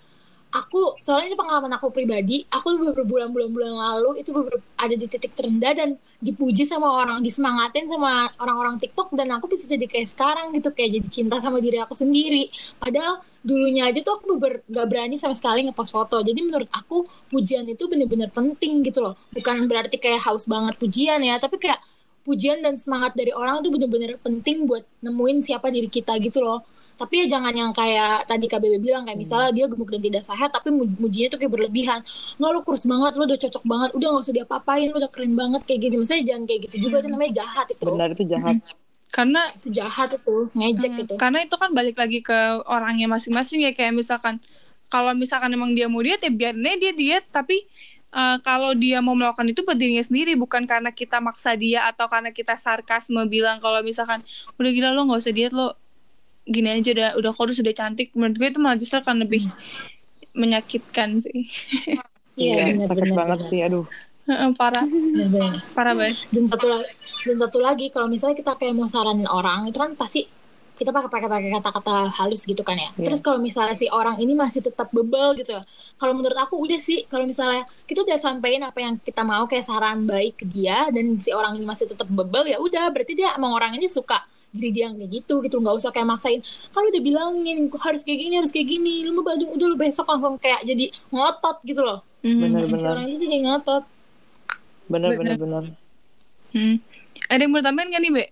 aku 0.50 0.98
soalnya 0.98 1.32
ini 1.32 1.38
pengalaman 1.38 1.70
aku 1.78 1.94
pribadi 1.94 2.42
aku 2.50 2.74
beberapa 2.74 3.06
bulan-bulan 3.06 3.72
lalu 3.74 4.10
itu 4.22 4.34
ada 4.74 4.94
di 4.94 5.06
titik 5.06 5.32
terendah 5.38 5.72
dan 5.74 5.88
dipuji 6.20 6.68
sama 6.68 7.00
orang 7.00 7.24
disemangatin 7.24 7.88
sama 7.88 8.28
orang-orang 8.36 8.76
TikTok 8.76 9.14
dan 9.16 9.30
aku 9.32 9.48
bisa 9.48 9.64
jadi 9.64 9.88
kayak 9.88 10.08
sekarang 10.10 10.52
gitu 10.52 10.68
kayak 10.74 11.00
jadi 11.00 11.08
cinta 11.08 11.40
sama 11.40 11.64
diri 11.64 11.80
aku 11.80 11.96
sendiri. 11.96 12.52
Padahal 12.76 13.24
dulunya 13.40 13.88
aja 13.88 14.04
tuh 14.04 14.20
aku 14.20 14.36
beber, 14.36 14.60
gak 14.68 14.86
berani 14.92 15.16
sama 15.16 15.32
sekali 15.32 15.64
ngepost 15.64 15.96
foto. 15.96 16.20
Jadi 16.20 16.44
menurut 16.44 16.68
aku 16.68 17.08
pujian 17.32 17.64
itu 17.64 17.88
bener-bener 17.88 18.28
penting 18.28 18.84
gitu 18.84 19.00
loh. 19.00 19.16
Bukan 19.32 19.64
berarti 19.64 19.96
kayak 19.96 20.20
haus 20.28 20.44
banget 20.44 20.76
pujian 20.76 21.24
ya 21.24 21.40
tapi 21.40 21.56
kayak 21.56 21.80
pujian 22.20 22.60
dan 22.60 22.76
semangat 22.76 23.16
dari 23.16 23.32
orang 23.32 23.64
itu 23.64 23.72
bener-bener 23.72 24.20
penting 24.20 24.68
buat 24.68 24.84
nemuin 25.00 25.40
siapa 25.40 25.72
diri 25.72 25.88
kita 25.88 26.20
gitu 26.20 26.44
loh 26.44 26.60
tapi 27.00 27.24
ya 27.24 27.40
jangan 27.40 27.54
yang 27.56 27.72
kayak 27.72 28.28
tadi 28.28 28.44
KBB 28.44 28.76
bilang 28.76 29.08
kayak 29.08 29.16
misalnya 29.16 29.56
dia 29.56 29.64
gemuk 29.72 29.88
dan 29.88 30.04
tidak 30.04 30.20
sehat 30.20 30.52
tapi 30.52 30.68
mu- 30.68 30.84
mujinya 31.00 31.32
tuh 31.32 31.38
kayak 31.40 31.52
berlebihan. 31.56 32.04
Nggak 32.36 32.50
lu 32.52 32.60
kurus 32.60 32.84
banget 32.84 33.12
lu 33.16 33.24
udah 33.24 33.38
cocok 33.40 33.64
banget 33.64 33.90
udah 33.96 34.08
nggak 34.12 34.24
usah 34.28 34.34
diapa-apain 34.36 34.86
lu 34.92 34.96
udah 35.00 35.08
keren 35.08 35.32
banget 35.32 35.64
kayak 35.64 35.80
gini 35.88 35.96
misalnya 35.96 36.24
jangan 36.28 36.44
kayak 36.44 36.60
gitu 36.68 36.76
juga 36.84 36.96
itu 37.00 37.08
namanya 37.08 37.32
jahat 37.40 37.66
itu. 37.72 37.84
Benar 37.88 38.08
itu 38.12 38.24
jahat. 38.28 38.56
Karena 39.16 39.42
itu 39.56 39.68
jahat 39.74 40.08
itu 40.14 40.36
ngejek 40.54 40.90
hmm, 40.92 41.00
gitu 41.02 41.12
karena 41.18 41.42
itu 41.42 41.56
kan 41.58 41.74
balik 41.74 41.98
lagi 41.98 42.22
ke 42.22 42.62
orangnya 42.62 43.10
masing-masing 43.10 43.66
ya 43.66 43.74
kayak 43.74 43.90
misalkan 43.90 44.38
kalau 44.86 45.10
misalkan 45.18 45.50
emang 45.50 45.74
dia 45.74 45.90
mau 45.90 45.98
diet 45.98 46.22
ya 46.22 46.30
biarin 46.30 46.62
aja 46.62 46.78
dia 46.78 46.92
diet. 46.94 47.24
Tapi 47.32 47.64
eh, 48.12 48.36
kalau 48.44 48.70
dia 48.76 49.02
mau 49.02 49.16
melakukan 49.16 49.48
itu 49.48 49.66
buat 49.66 49.74
dirinya 49.74 50.04
sendiri 50.04 50.36
bukan 50.38 50.62
karena 50.68 50.92
kita 50.92 51.18
maksa 51.18 51.56
dia 51.56 51.90
atau 51.90 52.06
karena 52.06 52.30
kita 52.30 52.54
sarkasme 52.60 53.24
bilang 53.26 53.58
kalau 53.58 53.80
misalkan 53.82 54.20
udah 54.60 54.70
gila 54.70 54.94
lo 54.94 55.08
nggak 55.08 55.20
usah 55.24 55.34
diet 55.34 55.50
lo 55.56 55.79
gini 56.50 56.68
aja 56.82 56.90
udah 56.90 57.08
udah 57.16 57.32
kurus 57.32 57.62
udah 57.62 57.74
cantik 57.74 58.10
menurut 58.18 58.36
gue 58.36 58.48
itu 58.50 58.58
malah 58.58 58.76
justru 58.76 58.98
akan 58.98 59.22
lebih 59.22 59.46
menyakitkan 60.34 61.22
sih 61.22 61.46
iya 62.34 62.74
benar 62.74 62.90
sakit 62.90 62.98
benar 62.98 63.16
banget 63.16 63.38
benar. 63.38 63.50
sih 63.50 63.60
aduh 63.62 63.86
parah 64.58 64.84
benar. 64.86 65.52
parah 65.74 65.94
banget 65.94 66.18
dan 66.34 66.44
satu 66.50 66.66
lagi 66.66 66.90
dan 67.26 67.36
satu 67.38 67.58
lagi 67.62 67.86
kalau 67.94 68.06
misalnya 68.10 68.36
kita 68.38 68.52
kayak 68.58 68.74
mau 68.74 68.90
saranin 68.90 69.30
orang 69.30 69.70
itu 69.70 69.78
kan 69.78 69.94
pasti 69.94 70.26
kita 70.80 70.96
pakai 70.96 71.12
pakai 71.12 71.28
pakai 71.28 71.48
kata-kata 71.60 72.08
halus 72.08 72.48
gitu 72.48 72.64
kan 72.64 72.72
ya. 72.72 72.88
Iya. 72.96 73.12
Terus 73.12 73.20
kalau 73.20 73.36
misalnya 73.36 73.76
si 73.76 73.84
orang 73.92 74.16
ini 74.16 74.32
masih 74.32 74.64
tetap 74.64 74.88
bebel 74.88 75.36
gitu, 75.36 75.52
kalau 76.00 76.16
menurut 76.16 76.32
aku 76.40 76.56
udah 76.56 76.80
sih 76.80 77.04
kalau 77.04 77.28
misalnya 77.28 77.68
kita 77.84 78.00
udah 78.00 78.16
sampein 78.16 78.64
apa 78.64 78.80
yang 78.80 78.96
kita 78.96 79.20
mau 79.20 79.44
kayak 79.44 79.60
saran 79.60 80.08
baik 80.08 80.40
ke 80.40 80.48
dia 80.48 80.88
dan 80.88 81.20
si 81.20 81.36
orang 81.36 81.60
ini 81.60 81.68
masih 81.68 81.84
tetap 81.84 82.08
bebel 82.08 82.48
ya 82.48 82.56
udah 82.56 82.88
berarti 82.96 83.12
dia 83.12 83.28
emang 83.36 83.52
orang 83.52 83.76
ini 83.76 83.92
suka 83.92 84.24
diri 84.50 84.70
dia 84.74 84.90
yang 84.90 84.98
kayak 84.98 85.10
gitu 85.22 85.34
gitu. 85.46 85.56
Nggak 85.58 85.76
usah 85.80 85.90
kayak 85.94 86.08
maksain 86.10 86.40
kalau 86.74 86.90
udah 86.90 87.02
bilangin 87.02 87.70
harus 87.78 88.02
kayak 88.02 88.18
gini 88.22 88.34
harus 88.38 88.50
kayak 88.50 88.68
gini. 88.68 89.06
Lu 89.06 89.14
mau 89.16 89.24
Badung 89.26 89.54
udah 89.54 89.66
lu 89.66 89.76
besok 89.78 90.06
langsung 90.10 90.36
kayak 90.38 90.66
jadi 90.66 90.90
ngotot 91.10 91.56
gitu 91.66 91.80
loh. 91.82 92.02
Benar-benar 92.20 93.00
orang 93.00 93.08
itu 93.08 93.24
jadi 93.24 93.42
ngotot. 93.48 93.84
Benar-benar 94.90 95.38
benar 95.38 95.64
Hmm. 96.50 96.82
Ada 97.30 97.46
yang 97.46 97.52
mau 97.54 97.62
tambahin 97.62 97.94
gak 97.94 98.02
nih, 98.02 98.10
Be? 98.10 98.24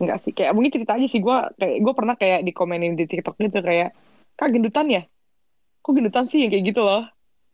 Enggak 0.00 0.18
sih, 0.24 0.32
kayak 0.34 0.52
mungkin 0.56 0.72
cerita 0.74 0.98
aja 0.98 1.06
sih. 1.06 1.22
Gue 1.22 1.36
kayak 1.60 1.76
gue 1.78 1.92
pernah 1.94 2.14
kayak 2.16 2.42
dikomenin 2.42 2.98
di 2.98 3.04
TikTok 3.06 3.36
gitu 3.38 3.60
kayak 3.60 3.94
kak 4.34 4.50
gendutan 4.50 4.88
ya? 4.88 5.02
Kok 5.84 5.92
gendutan 5.92 6.26
sih? 6.26 6.42
Yang 6.42 6.50
kayak 6.56 6.64
gitu 6.72 6.80
loh? 6.82 7.04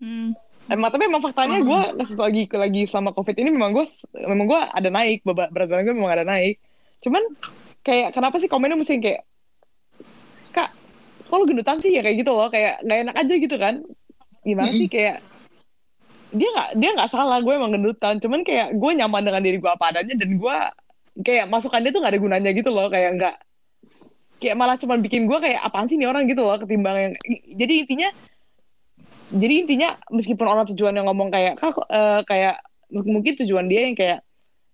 Hmm. 0.00 0.32
Emang 0.66 0.90
tapi 0.90 1.06
emang 1.06 1.22
faktanya 1.22 1.62
gue 1.62 1.80
lagi 2.18 2.42
lagi 2.50 2.82
sama 2.90 3.14
covid 3.14 3.38
ini 3.38 3.54
memang 3.54 3.70
gue 3.70 3.86
memang 4.14 4.46
gue 4.46 4.60
ada 4.62 4.88
naik. 4.88 5.26
Berat 5.26 5.50
berat 5.50 5.68
badan 5.68 5.82
gue 5.90 5.94
memang 5.94 6.14
ada 6.14 6.24
naik. 6.26 6.62
Cuman 7.02 7.22
kayak 7.82 8.14
kenapa 8.16 8.36
sih 8.42 8.50
komennya 8.50 8.78
mesti 8.78 8.98
kayak 8.98 9.22
kak 10.52 10.70
kok 11.26 11.36
lu 11.36 11.44
gendutan 11.48 11.78
sih? 11.80 11.92
Ya 11.94 12.02
kayak 12.04 12.22
gitu 12.22 12.32
loh. 12.32 12.48
Kayak 12.48 12.82
nggak 12.84 12.98
enak 13.08 13.16
aja 13.16 13.34
gitu 13.36 13.56
kan? 13.56 13.74
Gimana 14.46 14.70
sih 14.70 14.86
kayak 14.86 15.20
dia 16.34 16.48
nggak 16.52 16.70
dia 16.78 16.90
nggak 16.94 17.10
salah 17.10 17.38
gue 17.42 17.52
emang 17.54 17.74
gendutan. 17.74 18.18
Cuman 18.22 18.42
kayak 18.42 18.76
gue 18.76 18.90
nyaman 18.96 19.22
dengan 19.22 19.42
diri 19.42 19.58
gue 19.58 19.70
apa 19.70 19.94
adanya 19.94 20.14
dan 20.18 20.30
gue 20.38 20.56
kayak 21.24 21.46
masukan 21.48 21.80
dia 21.82 21.90
tuh 21.94 22.00
nggak 22.04 22.12
ada 22.14 22.22
gunanya 22.22 22.50
gitu 22.54 22.70
loh. 22.70 22.86
Kayak 22.88 23.10
nggak 23.18 23.34
kayak 24.36 24.56
malah 24.56 24.76
cuman 24.76 25.00
bikin 25.00 25.24
gue 25.24 25.38
kayak 25.40 25.60
apaan 25.64 25.88
sih 25.88 25.96
nih 25.96 26.08
orang? 26.08 26.28
gitu 26.28 26.44
loh 26.44 26.60
ketimbang 26.60 26.96
yang 26.96 27.12
jadi 27.56 27.74
intinya 27.86 28.08
jadi 29.32 29.54
intinya 29.64 29.88
meskipun 30.12 30.46
orang 30.46 30.66
tujuannya 30.70 31.02
ngomong 31.02 31.28
kayak 31.32 31.58
kak 31.58 31.74
eh, 31.90 32.20
kayak 32.28 32.56
mungkin 32.92 33.32
tujuan 33.42 33.66
dia 33.66 33.90
yang 33.90 33.96
kayak 33.98 34.25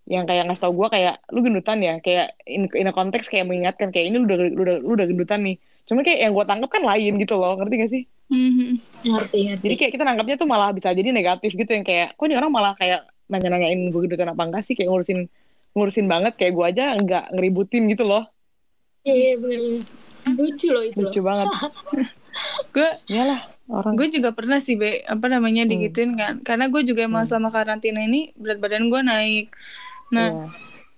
yang 0.04 0.26
kayak 0.26 0.50
ngasih 0.50 0.62
tau 0.62 0.74
gue 0.74 0.88
kayak 0.88 1.22
lu 1.30 1.40
gendutan 1.40 1.78
ya? 1.78 1.98
Kayak 1.98 2.34
in, 2.44 2.66
in 2.72 2.86
a 2.86 2.92
konteks 2.92 3.26
kayak 3.26 3.46
mengingatkan 3.46 3.90
kayak 3.90 4.10
ini 4.10 4.16
lu 4.18 4.26
udah 4.26 4.38
lu 4.38 4.62
udah, 4.62 4.76
lu 4.82 4.92
udah 4.94 5.06
gendutan 5.06 5.40
nih. 5.42 5.56
Cuman 5.86 6.02
kayak 6.02 6.18
yang 6.20 6.32
gue 6.32 6.44
tangkap 6.44 6.70
kan 6.70 6.82
lain 6.82 7.12
gitu 7.18 7.34
loh 7.36 7.58
ngerti 7.58 7.74
gak 7.78 7.90
sih? 7.90 8.02
Mhm. 8.32 8.68
ngerti 9.04 9.38
ngerti. 9.50 9.64
Jadi 9.66 9.74
kayak 9.76 9.92
kita 9.92 10.04
nangkapnya 10.04 10.36
tuh 10.36 10.48
malah 10.48 10.70
bisa 10.72 10.88
jadi 10.90 11.10
negatif 11.10 11.52
gitu 11.52 11.68
yang 11.68 11.84
kayak 11.84 12.14
kok 12.14 12.24
ini 12.24 12.34
orang 12.34 12.50
malah 12.50 12.72
kayak 12.74 13.04
nanya-nanyain 13.28 13.90
gue 13.90 14.00
gendutan 14.04 14.30
apa 14.30 14.42
enggak 14.42 14.62
sih? 14.64 14.74
Kayak 14.74 14.90
ngurusin 14.90 15.20
ngurusin 15.72 16.06
banget 16.06 16.36
kayak 16.36 16.52
gue 16.52 16.64
aja 16.64 16.84
nggak 16.96 17.24
ngeributin 17.32 17.88
gitu 17.88 18.04
loh. 18.04 18.26
Iya 19.02 19.14
iya 19.14 19.32
bener-bener 19.36 19.82
lucu 20.38 20.68
loh 20.70 20.84
itu 20.86 20.98
lucu 21.02 21.18
loh. 21.18 21.26
banget. 21.28 21.46
Gue 22.72 22.88
iyalah 23.10 23.44
orang. 23.68 23.92
Gue 23.92 24.08
juga 24.08 24.32
pernah 24.32 24.56
sih 24.56 24.72
be 24.72 25.04
apa 25.04 25.26
namanya 25.28 25.66
Hmm. 25.66 25.72
digituin 25.76 26.12
kan. 26.14 26.40
Karena 26.40 26.70
gue 26.70 26.80
juga 26.80 27.04
emang 27.04 27.26
Hmm. 27.26 27.28
selama 27.28 27.50
karantina 27.50 28.00
ini 28.00 28.32
berat 28.38 28.56
badan 28.56 28.88
gue 28.88 29.00
naik 29.02 29.46
nah 30.12 30.28
Iya. 30.30 30.46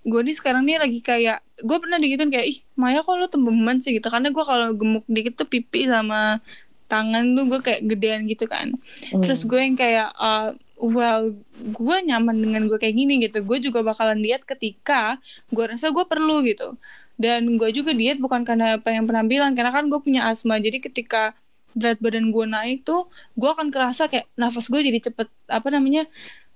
gue 0.05 0.21
nih 0.21 0.35
sekarang 0.37 0.63
nih 0.67 0.77
lagi 0.77 0.99
kayak 1.01 1.41
gue 1.65 1.77
pernah 1.81 1.97
digituin 1.97 2.29
kayak 2.29 2.45
ih 2.45 2.57
Maya 2.77 3.01
kok 3.01 3.15
lu 3.15 3.25
tembeman 3.25 3.81
sih? 3.81 3.97
gitu. 3.97 4.05
Karena 4.05 4.29
gue 4.29 4.43
kalau 4.45 4.69
gemuk 4.75 5.01
dikit 5.09 5.33
tuh 5.39 5.47
pipi 5.49 5.89
sama 5.89 6.43
tangan 6.85 7.33
tuh 7.33 7.49
gue 7.49 7.59
kayak 7.65 7.81
gedean 7.89 8.29
gitu 8.29 8.45
kan. 8.45 8.77
Hmm. 9.09 9.21
terus 9.25 9.41
gue 9.41 9.57
yang 9.57 9.73
kayak 9.73 10.13
eh, 10.13 10.49
well 10.77 11.33
gue 11.57 11.97
nyaman 12.05 12.37
dengan 12.37 12.61
gue 12.69 12.77
kayak 12.77 12.93
gini 12.93 13.17
gitu. 13.25 13.41
Gue 13.41 13.57
juga 13.57 13.81
bakalan 13.81 14.21
diet 14.21 14.45
ketika 14.45 15.17
gue 15.49 15.63
rasa 15.65 15.89
gue 15.89 16.05
perlu 16.05 16.45
gitu. 16.45 16.77
Dan 17.17 17.57
gue 17.57 17.71
juga 17.73 17.95
diet 17.95 18.21
bukan 18.21 18.45
karena 18.45 18.77
pengen 18.77 19.09
penampilan 19.09 19.57
karena 19.57 19.73
kan 19.73 19.89
gue 19.89 19.97
punya 19.97 20.29
asma. 20.29 20.61
Jadi 20.61 20.85
ketika 20.85 21.33
berat 21.73 21.99
badan 21.99 22.31
gue 22.31 22.45
naik 22.47 22.87
tuh 22.87 23.11
gue 23.35 23.49
akan 23.51 23.67
kerasa 23.67 24.07
kayak 24.07 24.31
nafas 24.39 24.71
gue 24.71 24.79
jadi 24.79 25.11
cepet 25.11 25.27
apa 25.51 25.67
namanya 25.67 26.07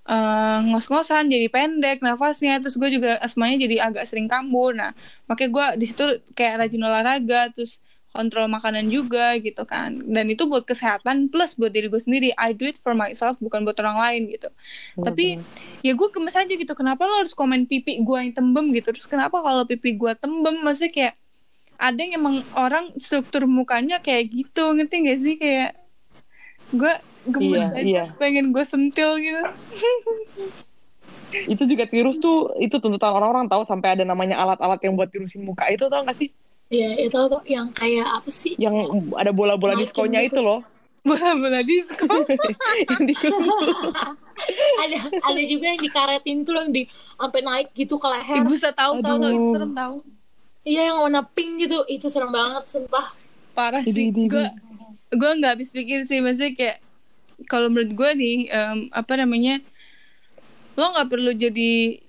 uh, 0.10 0.60
ngos-ngosan 0.66 1.30
jadi 1.30 1.48
pendek 1.48 2.02
nafasnya 2.02 2.58
terus 2.58 2.76
gue 2.82 2.90
juga 2.90 3.22
asmanya 3.22 3.70
jadi 3.70 3.94
agak 3.94 4.10
sering 4.10 4.26
kambuh. 4.26 4.74
Nah 4.74 4.92
makanya 5.30 5.50
gue 5.54 5.66
di 5.82 5.86
situ 5.86 6.06
kayak 6.34 6.66
rajin 6.66 6.82
olahraga 6.82 7.54
terus 7.54 7.78
kontrol 8.10 8.50
makanan 8.50 8.90
juga 8.90 9.38
gitu 9.38 9.62
kan. 9.70 10.02
Dan 10.02 10.34
itu 10.34 10.50
buat 10.50 10.66
kesehatan 10.66 11.30
plus 11.30 11.54
buat 11.54 11.70
diri 11.70 11.88
gue 11.94 12.02
sendiri. 12.02 12.34
I 12.34 12.58
do 12.58 12.66
it 12.66 12.82
for 12.82 12.98
myself 12.98 13.38
bukan 13.38 13.62
buat 13.62 13.78
orang 13.78 13.98
lain 14.02 14.22
gitu. 14.34 14.50
Bener. 14.98 15.06
tapi 15.14 15.26
ya 15.86 15.94
gue 15.94 16.08
gemes 16.10 16.34
aja 16.34 16.50
gitu 16.50 16.74
kenapa 16.74 17.06
lo 17.06 17.22
harus 17.22 17.38
komen 17.38 17.70
pipi 17.70 18.02
gue 18.02 18.18
yang 18.18 18.34
tembem 18.34 18.74
gitu? 18.74 18.90
Terus 18.90 19.06
kenapa 19.06 19.40
kalau 19.46 19.64
pipi 19.70 19.94
gue 19.94 20.12
tembem 20.18 20.58
maksudnya 20.66 20.92
kayak 20.92 21.16
ada 21.80 21.96
yang 21.96 22.20
emang 22.20 22.36
orang 22.60 22.92
struktur 23.00 23.48
mukanya 23.48 24.04
kayak 24.04 24.28
gitu 24.34 24.74
ngerti 24.74 24.96
gak 25.06 25.20
sih? 25.22 25.36
Kayak 25.38 25.78
gue 26.74 26.94
gemes 27.32 27.62
Iya, 27.62 27.68
aja 27.74 27.86
iya. 27.86 28.04
pengen 28.16 28.50
gue 28.50 28.64
sentil 28.64 29.18
gitu 29.18 29.42
itu 31.46 31.64
juga 31.64 31.86
tirus 31.86 32.18
tuh 32.18 32.58
itu 32.58 32.74
tuntutan 32.76 33.14
orang-orang 33.14 33.46
tahu 33.46 33.62
sampai 33.62 33.94
ada 33.94 34.04
namanya 34.04 34.36
alat-alat 34.36 34.82
yang 34.82 34.94
buat 34.94 35.08
tirusin 35.08 35.44
muka 35.44 35.66
itu 35.68 35.86
tau 35.86 36.02
gak 36.02 36.18
sih 36.18 36.30
Iya, 36.70 37.02
itu 37.02 37.18
yang 37.48 37.66
kayak 37.72 38.06
apa 38.06 38.30
sih? 38.30 38.54
yang 38.56 38.78
ada 39.14 39.30
bola-bola 39.30 39.74
diskonya 39.74 40.22
gitu. 40.22 40.38
itu 40.38 40.40
loh 40.40 40.62
bola-bola 41.02 41.66
ditusuk. 41.66 41.98
ada 44.84 44.98
ada 45.20 45.42
juga 45.44 45.66
yang 45.66 45.80
dikaretin 45.80 46.38
tuh 46.42 46.54
yang 46.56 46.70
di 46.70 46.86
sampai 47.16 47.42
naik 47.42 47.68
gitu 47.74 47.98
ke 47.98 48.06
leher. 48.06 48.38
ibu 48.40 48.54
saya 48.54 48.72
tahu 48.72 49.02
tahu 49.02 49.18
tahu 49.18 49.32
itu 49.32 49.48
serem 49.52 49.74
tahu 49.74 49.96
Iya, 50.60 50.92
yang 50.92 50.98
warna 51.02 51.24
pink 51.24 51.66
gitu. 51.66 51.82
Itu 51.88 52.12
serem 52.12 52.30
banget, 52.30 52.68
sumpah. 52.68 53.16
parah 53.50 53.82
sih 53.82 54.12
gue 54.12 54.46
gue 55.10 55.32
nggak 55.36 55.52
habis 55.52 55.68
pikir 55.68 56.06
sih 56.06 56.22
maksudnya 56.22 56.54
kayak 56.54 56.78
kalau 57.48 57.72
menurut 57.72 57.94
gue 57.96 58.10
nih 58.18 58.38
em, 58.52 58.78
apa 58.92 59.14
namanya 59.16 59.64
lo 60.76 60.96
nggak 60.96 61.10
perlu 61.12 61.32
jadi 61.36 62.00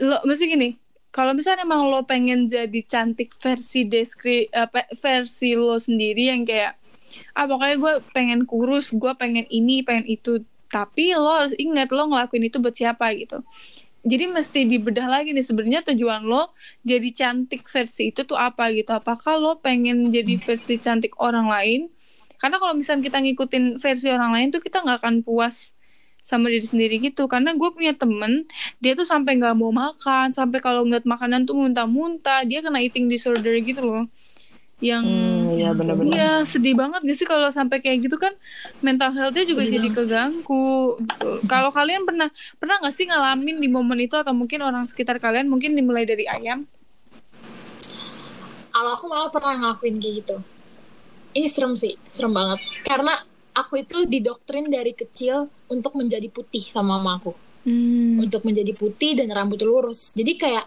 lo 0.00 0.16
mesti 0.24 0.44
gini 0.48 0.70
kalau 1.14 1.30
misalnya 1.30 1.62
emang 1.62 1.86
lo 1.88 2.02
pengen 2.02 2.48
jadi 2.48 2.80
cantik 2.84 3.32
versi 3.36 3.86
deskri 3.86 4.50
apa 4.50 4.88
versi 4.92 5.54
lo 5.54 5.76
sendiri 5.78 6.32
yang 6.32 6.42
kayak 6.42 6.74
ah 7.38 7.46
pokoknya 7.46 7.76
gue 7.78 7.92
pengen 8.10 8.40
kurus 8.48 8.90
gue 8.90 9.12
pengen 9.14 9.46
ini 9.48 9.86
pengen 9.86 10.06
itu 10.10 10.42
tapi 10.74 11.14
lo 11.14 11.30
harus 11.30 11.54
ingat 11.54 11.94
lo 11.94 12.10
ngelakuin 12.10 12.50
itu 12.50 12.58
buat 12.58 12.74
siapa 12.74 13.14
gitu. 13.14 13.38
Jadi 14.04 14.24
mesti 14.28 14.60
dibedah 14.68 15.06
lagi 15.08 15.32
nih 15.32 15.46
sebenarnya 15.46 15.80
tujuan 15.94 16.26
lo 16.26 16.50
jadi 16.82 17.08
cantik 17.14 17.64
versi 17.70 18.10
itu 18.10 18.26
tuh 18.26 18.36
apa 18.36 18.68
gitu? 18.74 18.90
Apakah 18.90 19.38
lo 19.38 19.62
pengen 19.62 20.10
jadi 20.10 20.34
versi 20.36 20.76
cantik 20.82 21.14
orang 21.22 21.46
lain 21.46 21.80
karena 22.44 22.60
kalau 22.60 22.76
misalnya 22.76 23.08
kita 23.08 23.24
ngikutin 23.24 23.80
versi 23.80 24.12
orang 24.12 24.36
lain 24.36 24.52
tuh 24.52 24.60
kita 24.60 24.84
nggak 24.84 25.00
akan 25.00 25.24
puas 25.24 25.72
sama 26.20 26.52
diri 26.52 26.68
sendiri 26.68 27.00
gitu 27.00 27.24
karena 27.24 27.56
gue 27.56 27.68
punya 27.72 27.96
temen 27.96 28.44
dia 28.84 28.92
tuh 28.92 29.08
sampai 29.08 29.40
nggak 29.40 29.56
mau 29.56 29.72
makan 29.72 30.28
sampai 30.28 30.60
kalau 30.60 30.84
ngeliat 30.84 31.08
makanan 31.08 31.48
tuh 31.48 31.56
muntah-muntah 31.56 32.44
dia 32.44 32.60
kena 32.60 32.84
eating 32.84 33.08
disorder 33.08 33.56
gitu 33.64 33.80
loh 33.80 34.04
yang 34.84 35.08
Hmm, 35.08 35.56
iya 35.56 35.72
benar-benar. 35.72 36.12
Iya 36.12 36.32
sedih 36.44 36.76
banget 36.76 37.00
gak 37.00 37.16
sih 37.16 37.24
kalau 37.24 37.48
sampai 37.48 37.80
kayak 37.80 38.04
gitu 38.04 38.20
kan 38.20 38.36
mental 38.84 39.08
healthnya 39.16 39.48
juga 39.48 39.64
Sedih 39.64 39.80
jadi 39.80 39.88
keganggu. 39.88 41.00
Kalau 41.48 41.70
kalian 41.72 42.04
pernah 42.04 42.28
pernah 42.60 42.76
nggak 42.84 42.92
sih 42.92 43.08
ngalamin 43.08 43.56
di 43.56 43.72
momen 43.72 44.04
itu 44.04 44.20
atau 44.20 44.36
mungkin 44.36 44.60
orang 44.60 44.84
sekitar 44.84 45.16
kalian 45.16 45.48
mungkin 45.48 45.72
dimulai 45.72 46.04
dari 46.04 46.28
ayam? 46.28 46.68
Kalau 48.68 48.90
aku 48.92 49.08
malah 49.08 49.32
pernah 49.32 49.56
ngelakuin 49.56 49.96
kayak 49.96 50.14
gitu. 50.20 50.36
Ini 51.34 51.46
serem 51.50 51.74
sih, 51.74 51.98
serem 52.06 52.30
banget. 52.30 52.62
Karena 52.86 53.18
aku 53.54 53.82
itu 53.82 54.06
didoktrin 54.06 54.70
dari 54.70 54.94
kecil 54.94 55.50
untuk 55.70 55.98
menjadi 55.98 56.26
putih 56.30 56.62
sama 56.62 56.98
mama 56.98 57.18
aku. 57.18 57.32
Hmm. 57.66 58.22
Untuk 58.22 58.46
menjadi 58.46 58.70
putih 58.76 59.18
dan 59.18 59.34
rambut 59.34 59.62
lurus. 59.66 60.14
Jadi 60.14 60.38
kayak 60.38 60.64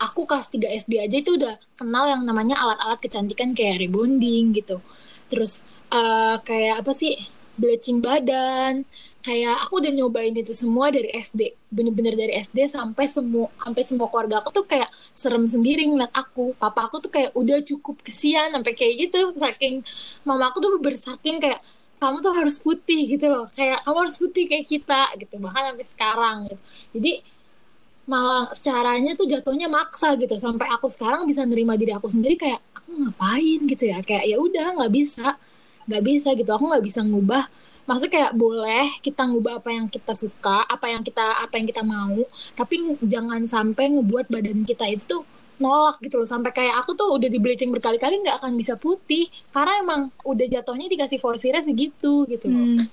aku 0.00 0.28
kelas 0.28 0.52
3 0.52 0.86
SD 0.86 0.92
aja 1.00 1.16
itu 1.16 1.36
udah 1.36 1.56
kenal 1.76 2.04
yang 2.08 2.22
namanya 2.24 2.60
alat-alat 2.60 3.00
kecantikan 3.00 3.52
kayak 3.56 3.80
rebonding 3.80 4.56
gitu. 4.56 4.80
Terus 5.28 5.64
eh, 5.92 6.36
kayak 6.40 6.84
apa 6.84 6.92
sih? 6.96 7.16
Bleaching 7.56 8.04
badan. 8.04 8.84
Kayak 9.26 9.58
aku 9.66 9.82
udah 9.82 9.90
nyobain 9.90 10.30
itu 10.30 10.54
semua 10.54 10.86
dari 10.94 11.10
SD. 11.10 11.58
Bener-bener 11.66 12.14
dari 12.14 12.38
SD 12.38 12.70
sampai 12.70 13.10
semua 13.10 13.50
sampai 13.58 13.82
semua 13.82 14.06
keluarga 14.06 14.38
aku 14.38 14.54
tuh 14.54 14.62
kayak 14.70 14.86
serem 15.10 15.50
sendiri 15.50 15.82
ngeliat 15.82 16.14
aku. 16.14 16.54
Papa 16.54 16.86
aku 16.86 17.02
tuh 17.02 17.10
kayak 17.10 17.34
udah 17.34 17.58
cukup 17.66 17.98
kesian 18.06 18.54
sampai 18.54 18.78
kayak 18.78 19.10
gitu. 19.10 19.34
Saking 19.34 19.82
mama 20.22 20.54
aku 20.54 20.62
tuh 20.62 20.78
bersaking 20.78 21.42
kayak 21.42 21.58
kamu 21.98 22.22
tuh 22.22 22.34
harus 22.38 22.62
putih 22.62 23.02
gitu 23.10 23.26
loh. 23.26 23.50
Kayak 23.58 23.82
kamu 23.82 23.98
harus 24.06 24.14
putih 24.14 24.46
kayak 24.46 24.62
kita 24.62 25.02
gitu. 25.18 25.42
Bahkan 25.42 25.74
sampai 25.74 25.86
sekarang 25.90 26.36
gitu. 26.46 26.62
Jadi 26.94 27.12
malah 28.06 28.46
caranya 28.54 29.18
tuh 29.18 29.26
jatuhnya 29.26 29.66
maksa 29.66 30.14
gitu 30.14 30.38
sampai 30.38 30.70
aku 30.70 30.86
sekarang 30.86 31.26
bisa 31.26 31.42
nerima 31.42 31.74
diri 31.74 31.90
aku 31.90 32.06
sendiri 32.06 32.38
kayak 32.38 32.62
aku 32.70 33.02
ngapain 33.02 33.60
gitu 33.66 33.90
ya 33.90 33.98
kayak 33.98 34.30
ya 34.30 34.38
udah 34.38 34.78
nggak 34.78 34.92
bisa 34.94 35.34
nggak 35.90 36.02
bisa 36.06 36.28
gitu 36.38 36.46
aku 36.54 36.70
nggak 36.70 36.84
bisa 36.86 37.02
ngubah 37.02 37.50
maksudnya 37.86 38.12
kayak 38.12 38.32
boleh 38.34 38.86
kita 39.00 39.22
ngubah 39.24 39.62
apa 39.62 39.70
yang 39.70 39.86
kita 39.86 40.12
suka 40.12 40.66
apa 40.66 40.90
yang 40.90 41.06
kita 41.06 41.22
apa 41.40 41.54
yang 41.54 41.66
kita 41.70 41.82
mau 41.86 42.18
tapi 42.58 42.98
jangan 43.00 43.46
sampai 43.46 43.94
ngebuat 43.94 44.26
badan 44.28 44.66
kita 44.66 44.90
itu 44.90 45.06
tuh 45.06 45.22
nolak 45.56 45.96
gitu 46.04 46.20
loh. 46.20 46.28
Sampai 46.28 46.52
kayak 46.52 46.84
aku 46.84 46.92
tuh 46.92 47.16
udah 47.16 47.28
di 47.32 47.40
bleaching 47.40 47.72
berkali-kali 47.72 48.20
nggak 48.20 48.44
akan 48.44 48.60
bisa 48.60 48.76
putih 48.76 49.24
karena 49.50 49.80
emang 49.80 50.12
udah 50.20 50.46
jatuhnya 50.52 50.84
dikasih 50.84 51.16
forsirnya 51.16 51.64
segitu 51.64 52.28
gitu 52.28 52.46
loh. 52.52 52.60
Hmm. 52.76 52.84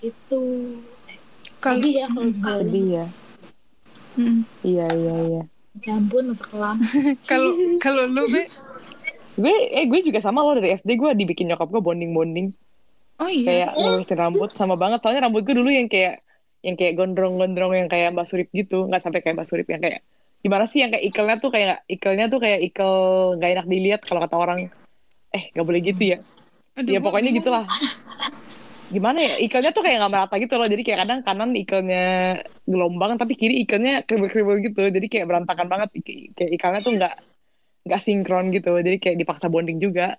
itu. 0.00 0.42
Sedih 1.60 2.04
ya 2.04 2.06
kalau 2.08 2.32
kalau- 2.40 2.64
sedih 2.64 2.86
ya. 2.88 3.06
Hmm. 4.16 4.38
iya 4.64 4.86
iya 4.90 5.14
iya. 5.28 5.42
Ya 5.86 5.92
ampun 5.96 6.34
kelam 6.34 6.80
Kalau 7.30 7.54
kalau 7.78 8.04
lu 8.10 8.26
be, 8.26 8.42
gue 9.38 9.54
eh 9.70 9.84
gue 9.86 10.00
juga 10.02 10.24
sama 10.24 10.40
loh. 10.40 10.56
Dari 10.56 10.80
SD 10.80 10.96
gue 10.96 11.10
dibikin 11.14 11.52
nyokap 11.52 11.68
gue 11.68 11.84
bonding 11.84 12.16
bonding 12.16 12.48
oh 13.20 13.30
iya. 13.30 13.46
kayak 13.46 13.70
ngurusin 13.76 14.18
rambut 14.18 14.50
sama 14.56 14.74
banget. 14.80 14.98
Soalnya 15.04 15.28
rambut 15.28 15.44
gue 15.44 15.54
dulu 15.54 15.70
yang 15.70 15.86
kayak 15.86 16.24
yang 16.60 16.76
kayak 16.76 16.96
gondrong-gondrong 16.96 17.72
yang 17.76 17.88
kayak 17.88 18.12
Mbak 18.16 18.26
Surip 18.28 18.48
gitu. 18.52 18.88
Nggak 18.88 19.02
sampai 19.04 19.20
kayak 19.20 19.36
Mbak 19.36 19.48
Surip 19.48 19.68
yang 19.68 19.82
kayak 19.84 20.00
gimana 20.40 20.64
sih 20.64 20.80
yang 20.80 20.90
kayak 20.90 21.04
ikelnya 21.12 21.36
tuh 21.36 21.50
kayak 21.52 21.76
ikelnya 21.84 22.26
tuh 22.32 22.40
kayak 22.40 22.60
ikel 22.64 22.92
nggak 23.36 23.50
enak 23.60 23.66
dilihat 23.68 24.00
kalau 24.04 24.20
kata 24.24 24.36
orang. 24.36 24.58
Eh 25.30 25.52
nggak 25.52 25.66
boleh 25.68 25.80
gitu 25.84 26.02
ya. 26.16 26.18
Aduh, 26.80 26.92
ya 26.96 27.00
pokoknya 27.04 27.30
gitulah. 27.36 27.64
Gimana 28.90 29.22
ya? 29.22 29.34
Ikelnya 29.38 29.70
tuh 29.70 29.86
kayak 29.86 29.96
nggak 30.02 30.12
merata 30.12 30.34
gitu 30.40 30.54
loh. 30.58 30.66
Jadi 30.66 30.82
kayak 30.82 30.98
kadang 31.06 31.20
kanan 31.22 31.50
ikelnya 31.54 32.04
gelombang 32.66 33.20
tapi 33.20 33.38
kiri 33.38 33.62
ikelnya 33.62 34.02
kriwil-kriwil 34.02 34.58
gitu. 34.66 34.82
Jadi 34.90 35.06
kayak 35.06 35.26
berantakan 35.30 35.68
banget. 35.70 35.88
Kayak 36.34 36.50
ikelnya 36.58 36.80
tuh 36.82 36.92
nggak 36.98 37.14
nggak 37.86 38.00
sinkron 38.02 38.50
gitu. 38.50 38.74
Jadi 38.82 38.98
kayak 38.98 39.16
dipaksa 39.22 39.46
bonding 39.46 39.78
juga 39.78 40.18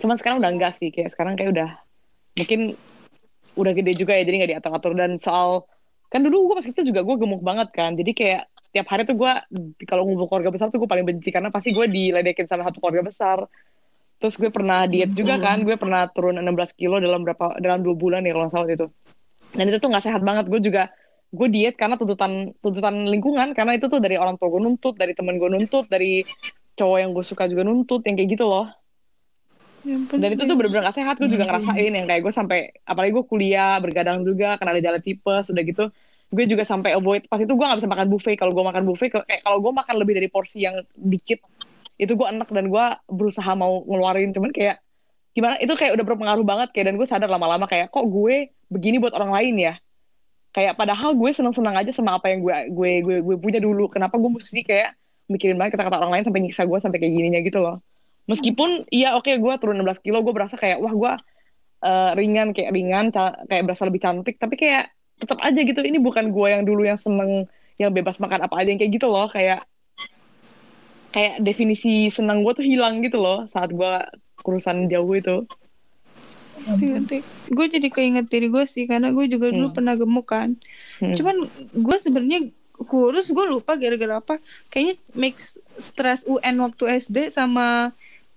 cuman 0.00 0.16
sekarang 0.20 0.38
udah 0.38 0.50
enggak 0.52 0.72
sih 0.78 0.92
kayak 0.92 1.10
sekarang 1.14 1.34
kayak 1.34 1.50
udah 1.56 1.70
mungkin 2.36 2.60
udah 3.56 3.72
gede 3.72 3.92
juga 3.96 4.12
ya 4.14 4.22
jadi 4.28 4.36
nggak 4.44 4.50
diatur-atur. 4.56 4.92
Dan 4.94 5.18
soal 5.18 5.64
kan 6.12 6.22
dulu 6.22 6.52
gue 6.52 6.56
pas 6.62 6.66
itu 6.68 6.80
juga 6.86 7.02
gue 7.02 7.16
gemuk 7.18 7.42
banget 7.42 7.74
kan 7.74 7.98
jadi 7.98 8.12
kayak 8.14 8.42
tiap 8.70 8.86
hari 8.86 9.02
tuh 9.08 9.18
gue 9.18 9.32
kalau 9.88 10.06
ngumpul 10.06 10.30
keluarga 10.30 10.54
besar 10.54 10.68
tuh 10.68 10.78
gue 10.78 10.86
paling 10.86 11.02
benci 11.02 11.32
karena 11.32 11.50
pasti 11.50 11.72
gue 11.72 11.86
diledekin 11.88 12.46
sama 12.46 12.68
satu 12.68 12.78
keluarga 12.78 13.08
besar. 13.08 13.38
Terus 14.16 14.36
gue 14.40 14.48
pernah 14.48 14.88
diet 14.88 15.12
juga 15.12 15.36
kan 15.36 15.60
gue 15.64 15.76
pernah 15.76 16.08
turun 16.12 16.40
16 16.40 16.76
kilo 16.76 17.00
dalam 17.00 17.24
berapa 17.24 17.56
dalam 17.60 17.84
dua 17.84 17.96
bulan 17.96 18.24
ya 18.24 18.32
kalau 18.36 18.48
salah 18.52 18.68
itu. 18.68 18.86
Dan 19.56 19.72
itu 19.72 19.80
tuh 19.80 19.88
nggak 19.88 20.04
sehat 20.04 20.20
banget 20.20 20.46
gue 20.52 20.60
juga 20.60 20.92
gue 21.32 21.48
diet 21.50 21.74
karena 21.74 21.98
tuntutan 21.98 22.54
tuntutan 22.62 23.08
lingkungan 23.08 23.50
karena 23.56 23.74
itu 23.74 23.90
tuh 23.90 23.98
dari 23.98 24.14
orang 24.14 24.38
tua 24.38 24.52
gue 24.52 24.62
nuntut 24.62 24.94
dari 24.94 25.12
temen 25.12 25.42
gue 25.42 25.50
nuntut 25.50 25.84
dari 25.90 26.22
cowok 26.76 26.98
yang 27.02 27.10
gue 27.16 27.24
suka 27.26 27.50
juga 27.50 27.66
nuntut 27.66 28.04
yang 28.06 28.14
kayak 28.14 28.30
gitu 28.38 28.46
loh 28.46 28.70
dan 29.86 30.28
itu 30.34 30.42
tuh 30.42 30.56
bener-bener 30.58 30.90
gak 30.90 30.98
sehat 30.98 31.14
gue 31.22 31.30
juga 31.30 31.46
ngerasain 31.46 31.92
yang 31.94 32.06
kayak 32.10 32.22
gue 32.26 32.34
sampai 32.34 32.58
apalagi 32.82 33.14
gue 33.14 33.24
kuliah 33.24 33.78
bergadang 33.78 34.26
juga 34.26 34.58
karena 34.58 34.74
ada 34.74 34.82
jalan 34.82 35.02
tipes 35.02 35.46
udah 35.54 35.62
gitu. 35.62 35.84
Gue 36.26 36.44
juga 36.50 36.66
sampai 36.66 36.98
avoid 36.98 37.30
pas 37.30 37.38
itu 37.38 37.54
gue 37.54 37.66
gak 37.66 37.78
bisa 37.78 37.90
makan 37.90 38.06
buffet. 38.10 38.34
Kalau 38.34 38.50
gue 38.50 38.64
makan 38.66 38.82
buffet 38.82 39.10
kayak 39.14 39.42
kalau 39.46 39.58
gue 39.62 39.72
makan 39.72 39.94
lebih 40.02 40.18
dari 40.18 40.26
porsi 40.26 40.66
yang 40.66 40.82
dikit 40.98 41.38
itu 41.96 42.12
gue 42.12 42.26
enak 42.26 42.50
dan 42.50 42.66
gue 42.66 42.84
berusaha 43.06 43.50
mau 43.54 43.86
ngeluarin. 43.86 44.34
Cuman 44.34 44.50
kayak 44.50 44.82
gimana 45.32 45.54
itu 45.62 45.72
kayak 45.78 45.94
udah 45.94 46.04
berpengaruh 46.04 46.44
banget 46.44 46.68
kayak 46.74 46.86
dan 46.90 46.94
gue 46.98 47.06
sadar 47.06 47.30
lama-lama 47.30 47.70
kayak 47.70 47.94
kok 47.94 48.04
gue 48.10 48.50
begini 48.66 48.98
buat 48.98 49.14
orang 49.14 49.30
lain 49.38 49.54
ya? 49.70 49.74
Kayak 50.50 50.74
padahal 50.74 51.14
gue 51.14 51.30
seneng-seneng 51.30 51.76
aja 51.78 51.92
sama 51.94 52.18
apa 52.18 52.32
yang 52.34 52.42
gue 52.42 52.74
gue 52.74 52.92
gue, 53.06 53.16
gue 53.22 53.36
punya 53.38 53.62
dulu. 53.62 53.86
Kenapa 53.86 54.18
gue 54.18 54.30
mesti 54.34 54.66
kayak 54.66 54.98
mikirin 55.30 55.54
banget 55.54 55.78
kata-kata 55.78 56.02
orang 56.02 56.12
lain 56.18 56.24
sampai 56.26 56.40
nyiksa 56.42 56.62
gue 56.66 56.78
sampai 56.82 56.98
kayak 56.98 57.12
gininya 57.14 57.40
gitu 57.42 57.58
loh 57.62 57.82
meskipun 58.26 58.84
iya 58.90 59.14
oke 59.14 59.30
gue 59.30 59.54
turun 59.58 59.78
16 59.78 60.02
kilo 60.02 60.22
gue 60.22 60.34
berasa 60.34 60.54
kayak 60.54 60.78
wah 60.78 60.92
gue 60.92 61.12
eh, 61.82 62.10
ringan 62.14 62.50
kayak 62.50 62.70
ringan 62.70 63.06
kayak 63.46 63.64
berasa 63.64 63.86
lebih 63.86 64.02
cantik 64.02 64.36
tapi 64.36 64.54
kayak 64.54 64.90
tetap 65.16 65.40
aja 65.40 65.56
gitu 65.56 65.80
ini 65.80 65.96
bukan 65.96 66.28
gue 66.28 66.46
yang 66.50 66.66
dulu 66.66 66.84
yang 66.84 67.00
seneng 67.00 67.48
yang 67.78 67.92
bebas 67.92 68.20
makan 68.20 68.44
apa 68.44 68.54
aja 68.60 68.68
yang 68.68 68.80
kayak 68.80 68.92
gitu 68.98 69.06
loh 69.08 69.28
kayak 69.30 69.64
kayak 71.12 71.40
definisi 71.40 72.12
senang 72.12 72.44
gue 72.44 72.52
tuh 72.52 72.66
hilang 72.66 73.00
gitu 73.00 73.16
loh 73.16 73.48
saat 73.48 73.72
gue 73.72 73.92
kurusan 74.42 74.90
jauh 74.90 75.12
itu 75.12 75.46
Iya, 76.56 76.98
gue 77.52 77.66
jadi 77.68 77.88
keinget 77.92 78.32
diri 78.32 78.48
gue 78.48 78.64
sih 78.64 78.88
karena 78.88 79.12
gue 79.12 79.28
juga 79.28 79.52
dulu 79.52 79.70
Hmm. 79.70 79.76
pernah 79.76 79.94
gemuk 79.94 80.24
kan. 80.24 80.56
Hmm. 80.98 81.12
Cuman 81.12 81.46
gue 81.70 81.96
sebenarnya 82.00 82.48
kurus 82.80 83.28
gue 83.28 83.44
lupa 83.44 83.76
gara-gara 83.76 84.18
apa. 84.18 84.40
Kayaknya 84.72 84.96
mix 85.14 85.54
stres 85.76 86.24
UN 86.24 86.56
waktu 86.64 86.96
SD 86.96 87.28
sama 87.28 87.92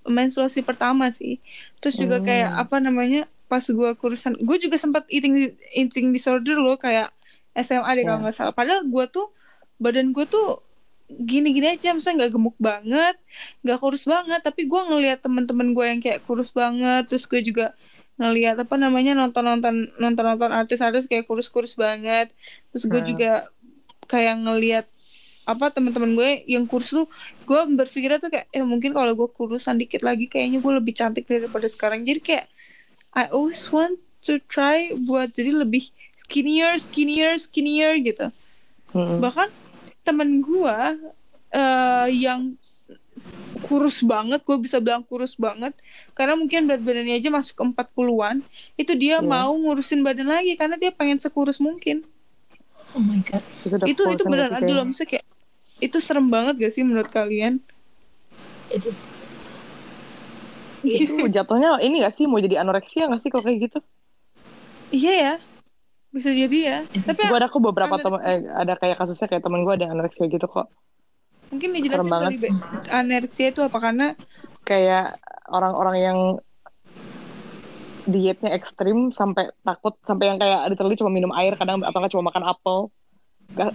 menstruasi 0.10 0.60
pertama 0.62 1.08
sih. 1.10 1.38
Terus 1.78 1.96
juga 1.96 2.20
Hmm. 2.20 2.26
kayak 2.26 2.50
apa 2.60 2.78
namanya 2.78 3.22
pas 3.46 3.62
gue 3.62 3.90
kurusan, 3.96 4.38
gue 4.38 4.58
juga 4.60 4.76
sempat 4.76 5.06
eating 5.08 5.54
eating 5.72 6.10
disorder 6.10 6.58
loh 6.58 6.76
kayak 6.76 7.10
SMA 7.56 7.90
deh 7.94 8.04
kalau 8.04 8.20
Ya. 8.20 8.24
nggak 8.26 8.36
salah. 8.36 8.54
Padahal 8.54 8.86
gue 8.86 9.06
tuh 9.08 9.34
badan 9.78 10.12
gue 10.12 10.26
tuh 10.26 10.62
gini-gini 11.10 11.74
aja, 11.74 11.90
misalnya 11.90 12.26
nggak 12.26 12.34
gemuk 12.38 12.58
banget, 12.62 13.18
nggak 13.66 13.80
kurus 13.80 14.06
banget, 14.06 14.46
tapi 14.46 14.70
gue 14.70 14.78
ngelihat 14.78 15.20
teman-teman 15.20 15.74
gue 15.74 15.86
yang 15.88 15.98
kayak 15.98 16.22
kurus 16.22 16.54
banget, 16.54 17.10
terus 17.10 17.26
gue 17.26 17.42
juga 17.42 17.74
ngelihat 18.16 18.62
apa 18.62 18.76
namanya 18.78 19.18
nonton-nonton 19.18 19.96
nonton-nonton 19.98 20.52
artis-artis 20.54 21.10
kayak 21.10 21.26
kurus-kurus 21.26 21.74
banget, 21.74 22.30
terus 22.70 22.86
gue 22.86 23.02
Hmm. 23.02 23.10
juga 23.10 23.32
kayak 24.06 24.36
ngelihat 24.38 24.86
apa 25.50 25.74
teman-teman 25.74 26.14
gue 26.14 26.30
yang 26.46 26.70
kurus 26.70 26.94
tuh 26.94 27.10
gue 27.50 27.62
berpikirnya 27.74 28.22
tuh 28.22 28.30
kayak 28.30 28.46
eh 28.54 28.62
mungkin 28.62 28.94
kalau 28.94 29.18
gue 29.18 29.26
kurusan 29.34 29.82
dikit 29.82 30.06
lagi 30.06 30.30
kayaknya 30.30 30.62
gue 30.62 30.74
lebih 30.78 30.94
cantik 30.94 31.26
daripada 31.26 31.66
sekarang 31.66 32.06
jadi 32.06 32.22
kayak 32.22 32.46
I 33.18 33.26
always 33.34 33.66
want 33.74 33.98
to 34.22 34.38
try 34.46 34.94
buat 34.94 35.34
jadi 35.34 35.58
lebih 35.58 35.90
skinnier 36.16 36.78
skinnier 36.78 37.42
skinnier 37.42 37.98
gitu 37.98 38.30
Mm-mm. 38.94 39.18
bahkan 39.18 39.50
temen 40.06 40.46
gue 40.46 40.78
eh 41.50 42.08
yang 42.14 42.54
kurus 43.66 44.00
banget 44.00 44.46
gue 44.46 44.58
bisa 44.62 44.78
bilang 44.80 45.04
kurus 45.04 45.36
banget 45.36 45.74
karena 46.14 46.38
mungkin 46.38 46.70
berat 46.70 46.80
badannya 46.80 47.18
aja 47.18 47.28
masuk 47.28 47.56
ke 47.58 47.64
40-an 47.66 48.38
itu 48.78 48.94
dia 48.96 49.20
Iya. 49.20 49.26
mau 49.26 49.52
ngurusin 49.52 50.00
badan 50.00 50.30
lagi 50.30 50.56
karena 50.56 50.78
dia 50.78 50.94
pengen 50.94 51.18
sekurus 51.18 51.58
mungkin 51.60 52.06
Oh 52.94 53.02
my 53.02 53.20
god. 53.22 53.44
itu 53.66 53.76
itu 53.86 54.02
itu 54.16 54.24
beneran 54.24 54.54
ada 54.56 54.72
loh 54.72 54.86
maksudnya 54.88 55.20
kayak 55.20 55.26
itu 55.80 55.98
serem 56.04 56.28
banget 56.28 56.60
gak 56.60 56.74
sih 56.76 56.84
menurut 56.84 57.08
kalian? 57.12 57.64
It's 58.70 58.86
just 58.86 59.08
itu 60.80 61.28
jatuhnya 61.28 61.80
ini 61.84 62.04
gak 62.04 62.16
sih? 62.16 62.28
Mau 62.28 62.40
jadi 62.40 62.64
anoreksia 62.64 63.12
gak 63.12 63.20
sih 63.20 63.32
kalau 63.32 63.44
kayak 63.44 63.72
gitu? 63.72 63.80
Iya 64.96 65.14
ya. 65.16 65.34
Bisa 66.10 66.30
jadi 66.32 66.58
ya. 66.58 66.78
Tapi 66.88 67.22
gue 67.28 67.38
ada 67.38 67.52
kok 67.52 67.62
beberapa 67.62 67.96
teman 68.02 68.20
eh, 68.26 68.48
ada 68.50 68.74
kayak 68.80 68.98
kasusnya 68.98 69.28
kayak 69.30 69.44
temen 69.44 69.62
gue 69.68 69.74
ada 69.76 69.92
anoreksia 69.92 70.26
gitu 70.28 70.48
kok. 70.50 70.68
Mungkin 71.50 71.70
dijelasin 71.74 71.94
serem 71.94 72.08
banget. 72.10 72.30
kali 72.30 72.50
anoreksia 72.90 73.48
itu 73.54 73.62
apa? 73.66 73.78
Karena 73.78 74.08
kayak 74.66 75.18
orang-orang 75.50 75.98
yang 75.98 76.20
dietnya 78.10 78.50
ekstrim 78.58 79.14
sampai 79.14 79.54
takut 79.62 79.94
sampai 80.02 80.34
yang 80.34 80.38
kayak 80.42 80.74
literally 80.74 80.98
cuma 80.98 81.14
minum 81.14 81.30
air 81.38 81.54
kadang 81.54 81.86
atau 81.86 82.02
nggak 82.02 82.14
cuma 82.18 82.34
makan 82.34 82.44
apel 82.50 82.90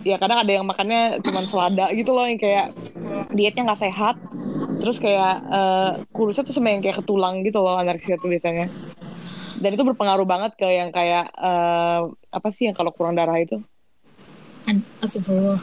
ya 0.06 0.16
kadang 0.16 0.38
ada 0.46 0.52
yang 0.52 0.64
makannya 0.64 1.18
cuma 1.20 1.42
selada 1.44 1.90
gitu 1.92 2.14
loh 2.14 2.24
yang 2.24 2.38
kayak 2.38 2.72
dietnya 3.34 3.66
nggak 3.66 3.82
sehat. 3.82 4.16
Terus 4.80 4.96
kayak 5.00 5.34
eh, 5.48 5.90
kurusnya 6.12 6.44
tuh 6.46 6.54
sama 6.54 6.72
yang 6.72 6.82
kayak 6.84 7.02
ketulang 7.02 7.42
gitu 7.42 7.58
loh 7.60 7.76
anoreksia 7.80 8.16
tuh 8.20 8.30
biasanya. 8.30 8.70
Dan 9.54 9.70
itu 9.78 9.82
berpengaruh 9.86 10.26
banget 10.26 10.58
ke 10.58 10.66
yang 10.68 10.90
kayak 10.94 11.30
eh, 11.34 12.00
apa 12.10 12.48
sih 12.54 12.70
yang 12.70 12.76
kalau 12.76 12.94
kurang 12.94 13.18
darah 13.18 13.36
itu? 13.38 13.60
An 14.64 14.80
astagfirullah. 15.04 15.60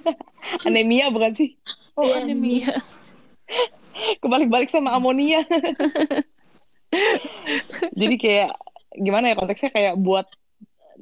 anemia 0.68 1.12
bukan 1.12 1.32
sih? 1.36 1.58
Oh 1.98 2.06
Iya, 2.06 2.24
anemia. 2.24 2.72
kebalik-balik 4.22 4.70
sama 4.72 4.94
amonia. 4.96 5.44
Jadi 8.00 8.16
kayak 8.16 8.50
gimana 8.98 9.30
ya 9.30 9.38
konteksnya 9.38 9.70
kayak 9.70 9.94
buat 10.00 10.26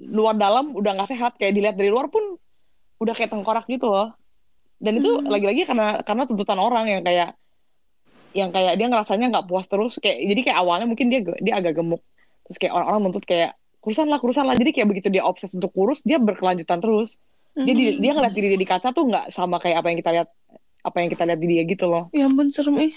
luar 0.09 0.35
dalam 0.35 0.73
udah 0.73 0.93
nggak 0.97 1.11
sehat 1.11 1.33
kayak 1.37 1.53
dilihat 1.53 1.77
dari 1.77 1.93
luar 1.93 2.09
pun 2.09 2.37
udah 2.99 3.15
kayak 3.15 3.31
tengkorak 3.31 3.69
gitu 3.69 3.87
loh. 3.87 4.13
Dan 4.79 4.99
itu 4.99 5.11
Hmm. 5.11 5.27
lagi-lagi 5.27 5.67
karena 5.67 6.01
karena 6.03 6.23
tuntutan 6.25 6.59
orang 6.59 6.87
yang 6.87 7.03
kayak 7.03 7.35
yang 8.31 8.53
kayak 8.53 8.77
dia 8.77 8.87
ngerasanya 8.87 9.27
nggak 9.33 9.47
puas 9.49 9.67
terus 9.67 9.97
kayak 9.99 10.21
jadi 10.21 10.41
kayak 10.47 10.59
awalnya 10.61 10.87
mungkin 10.87 11.09
dia 11.09 11.25
dia 11.41 11.55
agak 11.57 11.81
gemuk 11.81 12.05
terus 12.45 12.61
kayak 12.61 12.77
orang-orang 12.77 13.01
nuntut 13.09 13.25
kayak 13.25 13.57
kurusan 13.81 14.07
lah 14.07 14.21
kurusan 14.21 14.45
lah 14.45 14.55
jadi 14.55 14.71
kayak 14.71 14.87
begitu 14.87 15.09
dia 15.09 15.25
obses 15.25 15.57
untuk 15.57 15.73
kurus 15.73 16.05
dia 16.05 16.21
berkelanjutan 16.21 16.79
terus 16.79 17.17
dia 17.57 17.73
di- 17.73 17.97
Mhm. 17.97 18.03
dia 18.05 18.13
ngeliat 18.13 18.35
diri 18.37 18.49
dia 18.53 18.61
di 18.61 18.69
kaca 18.69 18.93
tuh 18.93 19.09
nggak 19.09 19.33
sama 19.33 19.57
kayak 19.59 19.81
apa 19.81 19.87
yang 19.91 19.99
kita 19.99 20.11
lihat 20.13 20.29
apa 20.79 20.97
yang 21.01 21.09
kita 21.11 21.25
lihat 21.25 21.41
di 21.41 21.49
dia 21.49 21.63
gitu 21.65 21.85
loh 21.89 22.05
ya 22.13 22.29
ampun 22.29 22.53
serem 22.53 22.77
ih 22.79 22.93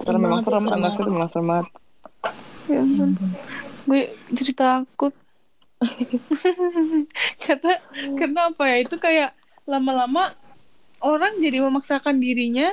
karena 0.00 0.18
memang 0.18 0.30
banget, 0.40 0.44
serem 0.46 0.62
serem 0.62 0.72
anak 0.72 0.80
banget. 0.80 1.02
itu 1.02 1.10
memang 1.10 1.28
serem 1.28 1.46
banget 1.50 1.66
ya 2.64 2.78
ampun 2.80 3.08
gue 3.84 4.00
jadi 4.32 4.52
takut 4.54 5.14
karena 7.44 7.74
karena 8.18 8.40
apa 8.50 8.64
ya? 8.68 8.76
Itu 8.84 8.96
kayak 9.00 9.30
lama-lama 9.64 10.32
orang 11.04 11.40
jadi 11.40 11.60
memaksakan 11.60 12.20
dirinya 12.20 12.72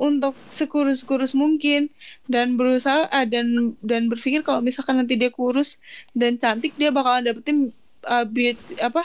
untuk 0.00 0.32
sekurus-kurus 0.48 1.36
mungkin 1.36 1.92
dan 2.24 2.56
berusaha 2.56 3.04
ah, 3.12 3.28
dan 3.28 3.76
dan 3.84 4.08
berpikir 4.08 4.40
kalau 4.40 4.64
misalkan 4.64 4.96
nanti 4.96 5.20
dia 5.20 5.28
kurus 5.28 5.76
dan 6.16 6.40
cantik 6.40 6.72
dia 6.80 6.88
bakalan 6.88 7.20
dapetin 7.20 7.68
uh, 8.08 8.24
beauty 8.24 8.80
apa 8.80 9.04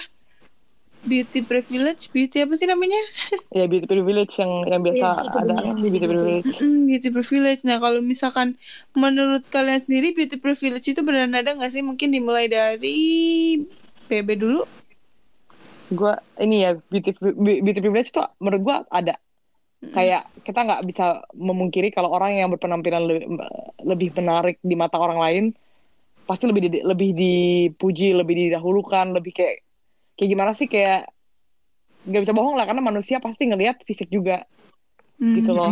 beauty 1.06 1.40
privilege 1.42 2.10
beauty 2.10 2.42
apa 2.42 2.54
sih 2.54 2.66
namanya 2.66 2.98
ya 3.58 3.66
beauty 3.66 3.86
privilege 3.86 4.34
yang 4.36 4.52
yang 4.66 4.82
biasa 4.82 5.06
Iya, 5.08 5.24
itu 5.24 5.38
ada 5.38 5.54
benar. 5.54 5.76
beauty 5.78 5.98
privilege 6.02 6.50
Mm, 6.56 6.80
beauty 6.86 7.10
privilege. 7.10 7.62
Nah, 7.64 7.78
kalau 7.78 8.02
misalkan 8.02 8.48
menurut 8.94 9.46
kalian 9.48 9.78
sendiri 9.78 10.12
beauty 10.12 10.36
privilege 10.36 10.86
itu 10.86 11.00
beneran 11.00 11.32
ada 11.32 11.54
nggak 11.54 11.70
sih? 11.70 11.82
Mungkin 11.82 12.10
dimulai 12.10 12.46
dari 12.46 12.98
BB 14.06 14.30
dulu. 14.36 14.62
gue 15.88 16.14
ini 16.42 16.66
ya 16.66 16.74
beauty 16.84 17.14
beauty 17.62 17.78
privilege 17.78 18.10
tuh 18.10 18.26
menurut 18.42 18.62
gue 18.62 18.78
ada 18.92 19.16
kayak 19.86 20.26
kita 20.42 20.66
nggak 20.66 20.82
bisa 20.84 21.06
memungkiri 21.32 21.94
kalau 21.94 22.10
orang 22.10 22.36
yang 22.36 22.50
berpenampilan 22.50 23.06
lebih, 23.06 23.26
lebih 23.86 24.10
menarik 24.18 24.58
di 24.60 24.74
mata 24.74 24.98
orang 24.98 25.20
lain 25.22 25.44
pasti 26.26 26.50
lebih 26.50 26.62
di- 26.66 26.82
lebih 26.82 27.10
dipuji 27.14 28.18
lebih 28.18 28.50
didahulukan 28.50 29.14
lebih 29.14 29.30
kayak 29.32 29.62
kayak 30.16 30.30
gimana 30.30 30.52
sih 30.52 30.66
kayak 30.66 31.08
nggak 32.04 32.22
bisa 32.22 32.34
bohong 32.34 32.56
lah 32.56 32.64
karena 32.64 32.80
manusia 32.80 33.18
pasti 33.18 33.46
ngelihat 33.46 33.82
fisik 33.82 34.08
juga 34.08 34.44
Hmm. 35.16 35.32
gitu 35.34 35.52
loh 35.52 35.72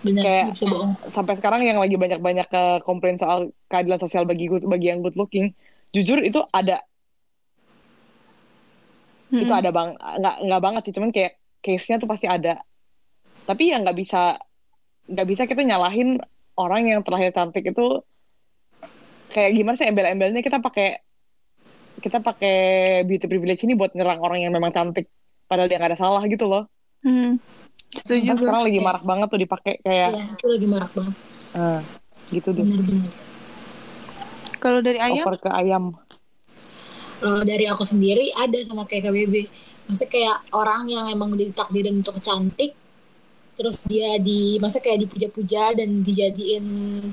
Bener, 0.00 0.22
Kayak- 0.22 0.48
bisa 0.54 0.64
bohong. 0.64 0.92
sampai 1.10 1.34
sekarang 1.34 1.60
yang 1.60 1.76
lagi 1.76 1.94
banyak-banyak 1.94 2.46
ke 2.46 2.62
komplain 2.82 3.16
soal 3.16 3.50
keadilan 3.66 3.98
sosial 3.98 4.24
bagi 4.24 4.46
good- 4.46 4.64
bagi 4.64 4.88
yang 4.88 5.00
good 5.00 5.12
looking 5.14 5.52
jujur 5.90 6.20
itu 6.20 6.40
ada 6.50 6.80
Hmm. 9.26 9.42
itu 9.42 9.50
ada 9.50 9.68
bang 9.68 9.90
nggak 9.92 10.36
nggak 10.40 10.62
banget 10.62 10.82
sih 10.84 10.94
cuman 10.94 11.10
kayak 11.10 11.32
case 11.58 11.90
nya 11.90 11.98
tuh 11.98 12.06
pasti 12.06 12.24
ada 12.24 12.62
tapi 13.42 13.68
ya 13.68 13.76
nggak 13.76 13.96
bisa 13.96 14.38
nggak 15.06 15.26
bisa 15.26 15.42
kita 15.44 15.60
nyalahin 15.60 16.16
orang 16.54 16.86
yang 16.86 17.00
terlahir 17.02 17.30
cantik 17.30 17.66
itu 17.66 18.00
kayak 19.28 19.52
gimana 19.52 19.74
sih 19.74 19.84
embel-embelnya 19.84 20.40
kita 20.40 20.58
pakai 20.58 21.02
kita 21.98 22.18
pakai 22.18 22.56
beauty 23.02 23.24
privilege 23.24 23.60
ini 23.60 23.72
buat 23.72 23.92
nyerang 23.92 24.18
orang 24.18 24.40
yang 24.40 24.50
memang 24.50 24.70
cantik 24.70 25.08
padahal 25.44 25.66
dia 25.66 25.76
nggak 25.76 25.92
ada 25.92 26.00
salah 26.00 26.22
gitu 26.24 26.44
loh 26.44 26.64
Hmm. 26.98 27.38
Setuju 27.88 28.18
gue. 28.26 28.36
sekarang 28.36 28.66
lagi 28.66 28.80
marak 28.80 29.04
banget 29.04 29.28
tuh 29.28 29.38
dipakai 29.38 29.78
kayak 29.78 30.10
Iya, 30.10 30.24
itu 30.28 30.46
lagi 30.48 30.66
marak 30.66 30.90
banget. 30.90 31.14
eh, 31.54 31.80
gitu 32.32 32.48
deh. 32.50 32.66
Kalau 34.58 34.80
dari 34.80 34.98
ayam, 34.98 35.22
over 35.22 35.38
ke 35.38 35.46
ayam 35.48 35.84
Kalau 37.16 37.42
dari 37.42 37.64
aku 37.64 37.80
sendiri 37.80 38.28
ada 38.34 38.58
sama 38.60 38.84
kayak 38.84 39.06
KBB. 39.06 39.34
Maksudnya 39.86 40.10
kayak 40.10 40.36
orang 40.50 40.84
yang 40.84 41.06
emang 41.06 41.32
ditakdirin 41.32 41.96
untuk 41.96 42.18
cantik, 42.18 42.74
terus 43.56 43.88
dia 43.88 44.20
di 44.20 44.60
masa 44.60 44.84
kayak 44.84 45.08
dipuja-puja 45.08 45.72
dan 45.72 46.04
dijadiin 46.04 46.64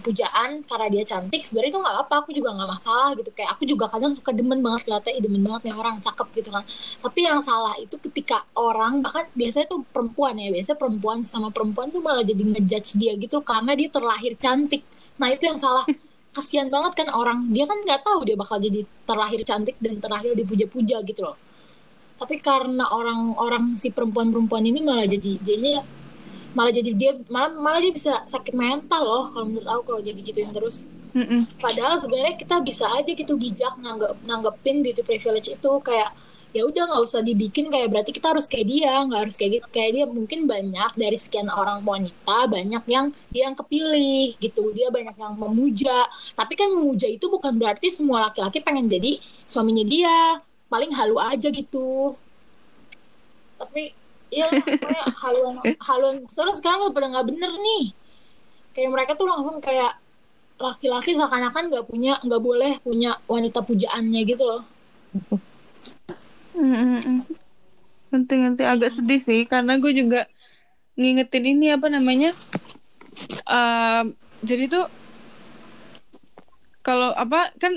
pujaan 0.04 0.68
karena 0.68 0.88
dia 0.92 1.04
cantik 1.08 1.48
sebenarnya 1.48 1.72
itu 1.72 1.80
nggak 1.80 1.98
apa 2.04 2.16
aku 2.20 2.30
juga 2.36 2.52
nggak 2.52 2.70
masalah 2.70 3.10
gitu. 3.16 3.32
Kayak 3.32 3.50
aku 3.56 3.64
juga 3.64 3.86
kadang 3.88 4.12
suka 4.12 4.36
demen 4.36 4.60
banget 4.60 4.92
"Ih, 5.08 5.24
demen 5.24 5.40
banget 5.40 5.72
nih 5.72 5.74
orang 5.80 6.04
cakep 6.04 6.28
gitu 6.36 6.50
kan. 6.52 6.64
Tapi 7.00 7.20
yang 7.24 7.40
salah 7.40 7.74
itu 7.80 7.96
ketika 7.96 8.44
orang 8.60 9.00
bahkan 9.00 9.26
biasanya 9.32 9.72
tuh 9.72 9.88
perempuan 9.88 10.36
ya 10.36 10.52
biasanya 10.52 10.78
perempuan 10.78 11.18
sama 11.24 11.48
perempuan 11.50 11.88
tuh 11.96 12.04
malah 12.04 12.28
jadi 12.28 12.44
ngejudge 12.44 13.00
dia 13.00 13.16
gitu 13.16 13.40
karena 13.40 13.72
dia 13.80 13.88
terlahir 13.88 14.36
cantik. 14.36 14.84
Nah 15.16 15.32
itu 15.32 15.48
yang 15.48 15.56
salah. 15.56 15.88
Kasihan 16.34 16.66
banget 16.66 16.98
kan 16.98 17.08
orang 17.14 17.54
dia 17.54 17.64
kan 17.70 17.78
nggak 17.86 18.02
tahu 18.04 18.26
dia 18.26 18.34
bakal 18.34 18.58
jadi 18.58 18.84
terlahir 19.06 19.46
cantik 19.46 19.78
dan 19.78 20.02
terlahir 20.02 20.34
dipuja-puja 20.34 21.00
gitu 21.08 21.22
loh. 21.24 21.38
Tapi 22.18 22.42
karena 22.42 22.90
orang-orang 22.90 23.78
si 23.78 23.94
perempuan-perempuan 23.94 24.66
ini 24.66 24.82
malah 24.82 25.06
jadi 25.06 25.38
jadinya 25.40 26.03
malah 26.54 26.74
jadi 26.74 26.90
dia 26.94 27.12
malah 27.28 27.52
malah 27.54 27.82
dia 27.82 27.94
bisa 27.94 28.24
sakit 28.30 28.54
mental 28.54 29.02
loh 29.04 29.26
kalau 29.34 29.46
menurut 29.50 29.68
aku 29.70 29.82
kalau 29.94 30.02
jadi 30.02 30.20
gituin 30.22 30.54
terus. 30.54 30.90
Mm-mm. 31.14 31.46
padahal 31.62 32.02
sebenarnya 32.02 32.42
kita 32.42 32.58
bisa 32.66 32.90
aja 32.90 33.14
gitu 33.14 33.38
bijak 33.38 33.78
nanggep 33.78 34.18
nanggepin 34.26 34.82
beauty 34.82 35.06
privilege 35.06 35.46
itu 35.46 35.72
kayak 35.86 36.10
ya 36.54 36.62
udah 36.70 36.86
nggak 36.86 37.02
usah 37.02 37.26
dibikin 37.26 37.74
kayak 37.74 37.90
berarti 37.90 38.14
kita 38.14 38.30
harus 38.30 38.46
kayak 38.46 38.70
dia 38.70 38.94
nggak 39.10 39.22
harus 39.26 39.36
kayak 39.36 39.52
gitu. 39.60 39.68
Kayak 39.74 39.92
dia 39.98 40.06
mungkin 40.06 40.40
banyak 40.46 40.92
dari 40.94 41.18
sekian 41.18 41.50
orang 41.50 41.82
wanita 41.82 42.46
banyak 42.46 42.84
yang 42.86 43.10
dia 43.34 43.50
yang 43.50 43.58
kepilih 43.58 44.38
gitu. 44.38 44.70
Dia 44.78 44.94
banyak 44.94 45.18
yang 45.18 45.34
memuja. 45.34 46.06
Tapi 46.38 46.54
kan 46.54 46.70
memuja 46.70 47.10
itu 47.10 47.26
bukan 47.26 47.58
berarti 47.58 47.90
semua 47.90 48.30
laki-laki 48.30 48.62
pengen 48.62 48.86
jadi 48.86 49.18
suaminya 49.50 49.82
dia. 49.84 50.46
Paling 50.70 50.94
halu 50.94 51.18
aja 51.18 51.50
gitu. 51.50 52.14
Tapi 53.58 53.98
iya 54.34 54.48
pokoknya 54.50 55.04
haluan 55.22 55.56
haluan 55.78 56.16
soalnya 56.26 56.56
sekarang 56.58 56.90
udah 56.90 56.94
pada 56.94 57.08
nggak 57.14 57.28
bener 57.30 57.52
nih. 57.54 57.84
Kayak 58.74 58.90
mereka 58.90 59.12
tuh 59.14 59.30
langsung 59.30 59.62
kayak 59.62 60.02
laki-laki 60.58 61.14
seakan-akan 61.14 61.70
nggak 61.70 61.86
punya 61.86 62.18
nggak 62.26 62.42
boleh 62.42 62.74
punya 62.82 63.22
wanita 63.30 63.62
pujaannya 63.62 64.22
gitu 64.26 64.44
loh. 64.44 64.62
Mm-mm. 66.58 67.22
Ngerti-ngerti. 68.10 68.64
Agak 68.66 68.92
sedih 68.98 69.22
sih 69.22 69.46
karena 69.46 69.78
gue 69.78 69.94
juga 69.94 70.26
ngingetin 70.98 71.46
ini 71.58 71.74
apa 71.74 71.90
namanya 71.90 72.34
Ehm, 73.48 74.18
jadi 74.44 74.66
tuh 74.70 74.86
kalau 76.84 77.16
apa 77.16 77.54
kan 77.62 77.74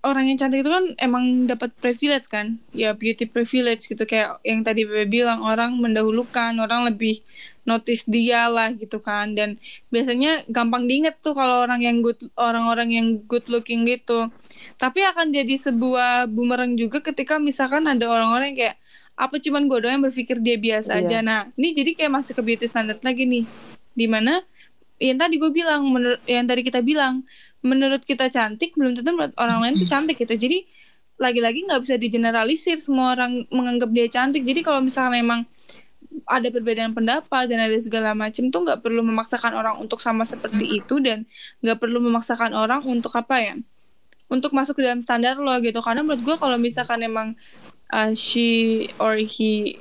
orang 0.00 0.32
yang 0.32 0.38
cantik 0.40 0.64
itu 0.64 0.70
kan 0.72 0.84
emang 0.96 1.44
dapat 1.44 1.70
privilege 1.76 2.26
kan. 2.26 2.56
Ya 2.72 2.96
beauty 2.96 3.28
privilege 3.28 3.84
gitu. 3.84 4.02
Kayak 4.08 4.40
yang 4.42 4.64
tadi 4.64 4.88
Bebe 4.88 5.04
bilang 5.06 5.44
orang 5.44 5.76
mendahulukan 5.76 6.56
orang 6.56 6.88
lebih 6.88 7.20
notice 7.68 8.08
dia 8.08 8.48
lah 8.48 8.72
gitu 8.72 8.98
kan. 9.04 9.36
Dan 9.36 9.60
biasanya 9.92 10.44
gampang 10.48 10.88
diinget 10.88 11.20
tuh 11.20 11.36
kalau 11.36 11.62
orang 11.64 11.84
yang 11.84 12.00
good 12.00 12.16
orang-orang 12.34 12.88
yang 12.96 13.06
good 13.28 13.44
looking 13.52 13.84
gitu. 13.84 14.32
Tapi 14.80 15.04
akan 15.04 15.32
jadi 15.32 15.54
sebuah 15.60 16.24
bumerang 16.32 16.72
juga 16.76 17.04
ketika 17.04 17.36
misalkan 17.36 17.84
ada 17.84 18.08
orang-orang 18.08 18.56
yang 18.56 18.58
kayak 18.58 18.76
apa 19.20 19.36
cuman 19.36 19.68
gue 19.68 19.84
doang 19.84 20.00
yang 20.00 20.04
berpikir 20.08 20.40
dia 20.40 20.56
biasa 20.56 20.96
Iya. 20.96 21.04
aja? 21.04 21.18
Nah 21.20 21.40
ini 21.60 21.76
jadi 21.76 21.92
kayak 21.92 22.12
masuk 22.12 22.40
ke 22.40 22.42
beauty 22.42 22.64
standard 22.64 23.04
lagi 23.04 23.28
nih. 23.28 23.44
Di 23.92 24.08
mana 24.08 24.40
yang 24.96 25.20
tadi 25.20 25.36
gue 25.36 25.52
bilang 25.52 25.84
menurut 25.84 26.20
yang 26.24 26.48
tadi 26.48 26.64
kita 26.64 26.80
bilang 26.80 27.24
menurut 27.60 28.02
kita 28.04 28.32
cantik 28.32 28.72
belum 28.76 28.96
tentu 28.96 29.12
menurut 29.12 29.36
orang 29.36 29.60
lain 29.60 29.74
tuh 29.80 29.88
cantik 29.88 30.16
gitu. 30.16 30.34
Jadi 30.36 30.64
lagi-lagi 31.20 31.68
nggak 31.68 31.80
bisa 31.84 31.96
digeneralisir 32.00 32.80
semua 32.80 33.12
orang 33.12 33.44
menganggap 33.52 33.92
dia 33.92 34.08
cantik. 34.08 34.42
Jadi 34.44 34.64
kalau 34.64 34.80
misalkan 34.80 35.20
emang 35.20 35.40
ada 36.24 36.48
perbedaan 36.48 36.96
pendapat 36.96 37.46
dan 37.46 37.60
ada 37.60 37.76
segala 37.76 38.16
macam 38.16 38.48
tuh 38.48 38.60
nggak 38.64 38.80
perlu 38.80 39.04
memaksakan 39.04 39.52
orang 39.52 39.76
untuk 39.78 40.00
sama 40.00 40.24
seperti 40.24 40.80
itu 40.80 40.98
dan 40.98 41.28
nggak 41.60 41.78
perlu 41.78 42.00
memaksakan 42.00 42.56
orang 42.56 42.82
untuk 42.88 43.12
apa 43.14 43.36
ya 43.38 43.54
untuk 44.30 44.54
masuk 44.54 44.78
ke 44.78 44.82
dalam 44.86 45.04
standar 45.04 45.36
lo 45.36 45.52
gitu. 45.60 45.82
Karena 45.84 46.00
menurut 46.00 46.22
gue 46.24 46.36
kalau 46.40 46.56
misalkan 46.56 47.04
emang 47.04 47.36
uh, 47.92 48.16
she 48.16 48.88
or 48.96 49.18
he 49.20 49.76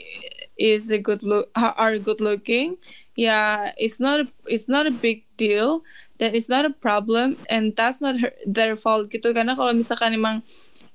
is 0.60 0.92
a 0.92 1.00
good 1.00 1.24
look 1.24 1.48
are 1.56 1.96
good 1.96 2.20
looking 2.20 2.76
ya 3.16 3.72
it's 3.80 4.00
not 4.00 4.28
it's 4.48 4.68
not 4.68 4.84
a 4.88 4.94
big 4.94 5.24
deal 5.40 5.84
dan 6.20 6.36
it's 6.36 6.51
not 6.51 6.67
a 6.67 6.74
problem 6.76 7.39
and 7.47 7.74
that's 7.74 8.03
not 8.03 8.20
her, 8.20 8.36
their 8.43 8.76
fault 8.76 9.07
gitu. 9.07 9.32
Karena 9.32 9.55
kalau 9.55 9.72
misalkan 9.72 10.13
emang 10.13 10.43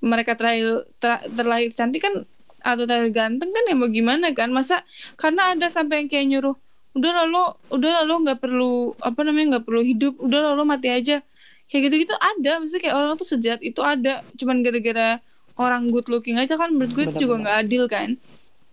mereka 0.05 0.37
terlahir 0.37 0.85
ter- 1.01 1.25
terlahir 1.33 1.73
cantik 1.73 2.05
kan 2.05 2.29
atau 2.61 2.85
terlahir 2.85 3.13
ganteng 3.13 3.51
kan 3.51 3.65
ya 3.65 3.75
mau 3.75 3.89
gimana 3.89 4.31
kan? 4.37 4.53
Masa 4.53 4.85
karena 5.17 5.57
ada 5.57 5.67
sampai 5.73 6.05
yang 6.05 6.09
kayak 6.13 6.27
nyuruh 6.29 6.57
udah 6.95 7.13
lalu 7.25 7.43
udah 7.75 7.91
lalu 8.05 8.15
nggak 8.29 8.39
perlu 8.39 8.95
apa 9.03 9.21
namanya 9.27 9.59
nggak 9.59 9.65
perlu 9.67 9.83
hidup 9.83 10.15
udah 10.21 10.41
lalu 10.53 10.63
mati 10.69 10.89
aja. 10.93 11.25
Kayak 11.65 11.89
gitu 11.89 11.95
gitu 12.05 12.15
ada 12.21 12.61
maksudnya 12.61 12.83
kayak 12.85 12.97
orang 13.01 13.17
tuh 13.17 13.29
sejahat 13.29 13.61
itu 13.65 13.81
ada 13.81 14.21
cuman 14.37 14.61
gara-gara 14.61 15.25
orang 15.57 15.89
good 15.89 16.07
looking 16.13 16.37
aja 16.37 16.61
kan 16.61 16.69
menurut 16.69 16.93
gue 16.93 17.05
itu 17.09 17.17
juga 17.25 17.41
nggak 17.41 17.57
adil 17.65 17.89
kan. 17.89 18.21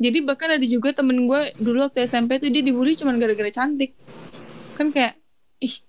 Jadi 0.01 0.17
bahkan 0.25 0.49
ada 0.51 0.65
juga 0.65 0.91
temen 0.91 1.29
gue 1.29 1.55
dulu 1.61 1.87
waktu 1.87 2.03
SMP 2.09 2.41
tuh 2.41 2.51
dia 2.51 2.59
dibully 2.59 2.97
cuman 2.99 3.15
gara-gara 3.21 3.47
cantik. 3.47 3.95
Kan 4.75 4.91
kayak 4.91 5.15
ih 5.61 5.79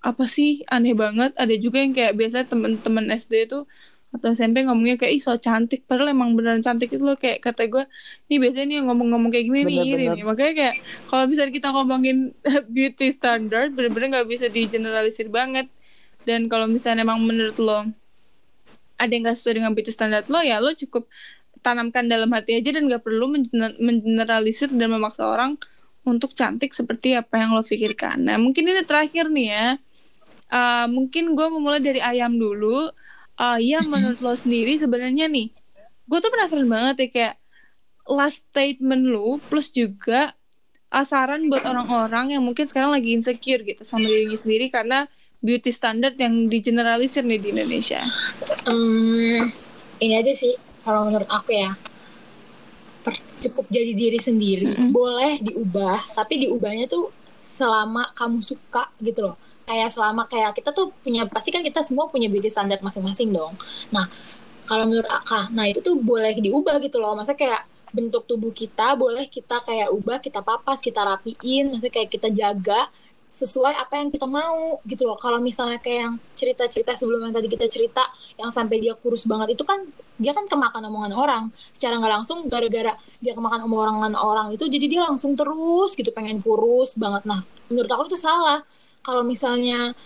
apa 0.00 0.24
sih 0.24 0.64
aneh 0.64 0.96
banget 0.96 1.36
ada 1.36 1.54
juga 1.60 1.84
yang 1.84 1.92
kayak 1.92 2.16
biasa 2.16 2.48
temen-temen 2.48 3.12
SD 3.12 3.52
tuh 3.52 3.68
atau 4.10 4.34
SMP 4.34 4.66
ngomongnya 4.66 4.98
kayak 4.98 5.12
ih 5.14 5.22
so 5.22 5.38
cantik 5.38 5.86
padahal 5.86 6.10
emang 6.10 6.34
beneran 6.34 6.64
cantik 6.66 6.90
itu 6.90 6.98
loh 6.98 7.14
kayak 7.14 7.44
kata 7.46 7.70
gue 7.70 7.84
nih 8.26 8.38
biasanya 8.42 8.66
nih 8.66 8.76
yang 8.82 8.86
ngomong-ngomong 8.90 9.30
kayak 9.30 9.46
gini 9.46 9.60
nih 9.62 9.76
iri 9.86 9.86
Bener-bener. 9.86 10.14
nih 10.18 10.24
makanya 10.26 10.52
kayak 10.58 10.74
kalau 11.06 11.24
misalnya 11.30 11.52
kita 11.54 11.68
ngomongin 11.70 12.16
beauty 12.74 13.06
standard 13.14 13.70
bener-bener 13.70 14.18
nggak 14.18 14.26
bisa 14.26 14.50
digeneralisir 14.50 15.30
banget 15.30 15.70
dan 16.26 16.50
kalau 16.50 16.66
misalnya 16.66 17.06
emang 17.06 17.22
menurut 17.22 17.54
lo 17.62 17.86
ada 19.00 19.08
yang 19.08 19.24
gak 19.24 19.38
sesuai 19.40 19.62
dengan 19.62 19.72
beauty 19.72 19.92
standard 19.94 20.26
lo 20.28 20.42
ya 20.42 20.58
lo 20.60 20.74
cukup 20.74 21.06
tanamkan 21.60 22.08
dalam 22.08 22.28
hati 22.32 22.56
aja 22.58 22.72
dan 22.76 22.88
gak 22.88 23.04
perlu 23.04 23.30
mengener- 23.30 23.78
mengeneralisir 23.78 24.68
dan 24.74 24.90
memaksa 24.90 25.28
orang 25.28 25.56
untuk 26.04 26.32
cantik 26.32 26.72
seperti 26.72 27.12
apa 27.12 27.36
yang 27.36 27.52
lo 27.52 27.60
pikirkan. 27.60 28.24
Nah 28.24 28.40
mungkin 28.40 28.64
ini 28.64 28.80
terakhir 28.88 29.28
nih 29.28 29.46
ya. 29.52 29.66
Uh, 30.50 30.86
mungkin 30.90 31.38
gue 31.38 31.46
memulai 31.46 31.78
dari 31.78 32.02
ayam 32.02 32.34
dulu. 32.34 32.90
Uh, 33.40 33.56
ya 33.56 33.80
menurut 33.80 34.20
lo 34.20 34.36
sendiri 34.36 34.76
sebenarnya 34.76 35.24
nih, 35.24 35.48
gue 36.04 36.18
tuh 36.20 36.28
penasaran 36.28 36.68
banget 36.68 36.96
ya 36.98 37.08
kayak 37.08 37.34
last 38.04 38.44
statement 38.52 39.08
lu 39.08 39.40
plus 39.48 39.72
juga 39.72 40.36
uh, 40.92 41.06
saran 41.06 41.48
buat 41.48 41.64
orang-orang 41.64 42.36
yang 42.36 42.42
mungkin 42.44 42.68
sekarang 42.68 42.92
lagi 42.92 43.16
insecure 43.16 43.64
gitu 43.64 43.80
sama 43.80 44.04
dirinya 44.04 44.36
sendiri 44.36 44.68
karena 44.68 45.08
beauty 45.40 45.72
standard 45.72 46.20
yang 46.20 46.52
digeneralisir 46.52 47.24
nih 47.24 47.40
di 47.40 47.48
Indonesia. 47.56 48.04
Hmm, 48.68 49.48
ini 50.04 50.14
aja 50.20 50.32
sih 50.36 50.52
kalau 50.84 51.08
menurut 51.08 51.28
aku 51.28 51.56
ya 51.56 51.72
per- 53.04 53.24
cukup 53.40 53.68
jadi 53.72 53.92
diri 53.96 54.20
sendiri 54.20 54.68
Mm-mm. 54.68 54.92
boleh 54.92 55.40
diubah 55.40 55.96
tapi 56.16 56.44
diubahnya 56.44 56.88
tuh 56.88 57.08
selama 57.52 58.12
kamu 58.16 58.40
suka 58.40 58.88
gitu 59.00 59.32
loh 59.32 59.36
kayak 59.70 59.88
selama 59.94 60.26
kayak 60.26 60.50
kita 60.58 60.74
tuh 60.74 60.90
punya 60.98 61.22
pasti 61.30 61.54
kan 61.54 61.62
kita 61.62 61.86
semua 61.86 62.10
punya 62.10 62.26
beauty 62.26 62.50
standard 62.50 62.82
masing-masing 62.82 63.30
dong. 63.30 63.54
Nah 63.94 64.10
kalau 64.66 64.90
menurut 64.90 65.06
Aka 65.06 65.46
nah 65.54 65.70
itu 65.70 65.78
tuh 65.78 65.94
boleh 66.02 66.34
diubah 66.34 66.82
gitu 66.82 66.98
loh. 66.98 67.14
Masa 67.14 67.38
kayak 67.38 67.70
bentuk 67.94 68.26
tubuh 68.26 68.50
kita 68.50 68.98
boleh 68.98 69.30
kita 69.30 69.62
kayak 69.62 69.94
ubah 69.94 70.18
kita 70.18 70.42
papas 70.42 70.82
kita 70.82 71.02
rapiin 71.02 71.74
maksudnya 71.74 71.90
kayak 71.94 72.10
kita 72.10 72.28
jaga 72.34 72.90
sesuai 73.30 73.72
apa 73.78 74.02
yang 74.02 74.10
kita 74.10 74.26
mau 74.26 74.82
gitu 74.84 75.06
loh. 75.06 75.14
Kalau 75.14 75.38
misalnya 75.38 75.78
kayak 75.78 75.98
yang 76.02 76.14
cerita-cerita 76.34 76.98
sebelum 76.98 77.30
yang 77.30 77.34
tadi 77.34 77.46
kita 77.46 77.70
cerita 77.70 78.02
yang 78.36 78.50
sampai 78.50 78.82
dia 78.82 78.92
kurus 78.98 79.24
banget 79.24 79.54
itu 79.54 79.62
kan 79.62 79.86
dia 80.18 80.34
kan 80.34 80.50
kemakan 80.50 80.90
omongan 80.90 81.14
orang. 81.14 81.44
Secara 81.70 81.96
nggak 82.02 82.12
langsung 82.20 82.50
gara-gara 82.50 82.98
dia 83.22 83.32
kemakan 83.38 83.70
omongan 83.70 84.18
orang 84.18 84.50
itu 84.50 84.66
jadi 84.66 84.86
dia 84.90 85.00
langsung 85.06 85.38
terus 85.38 85.94
gitu 85.94 86.10
pengen 86.10 86.42
kurus 86.42 86.98
banget. 86.98 87.22
Nah 87.22 87.46
menurut 87.70 87.88
aku 87.88 88.10
itu 88.10 88.18
salah 88.18 88.66
kalau 89.00 89.24
misalnya 89.24 89.96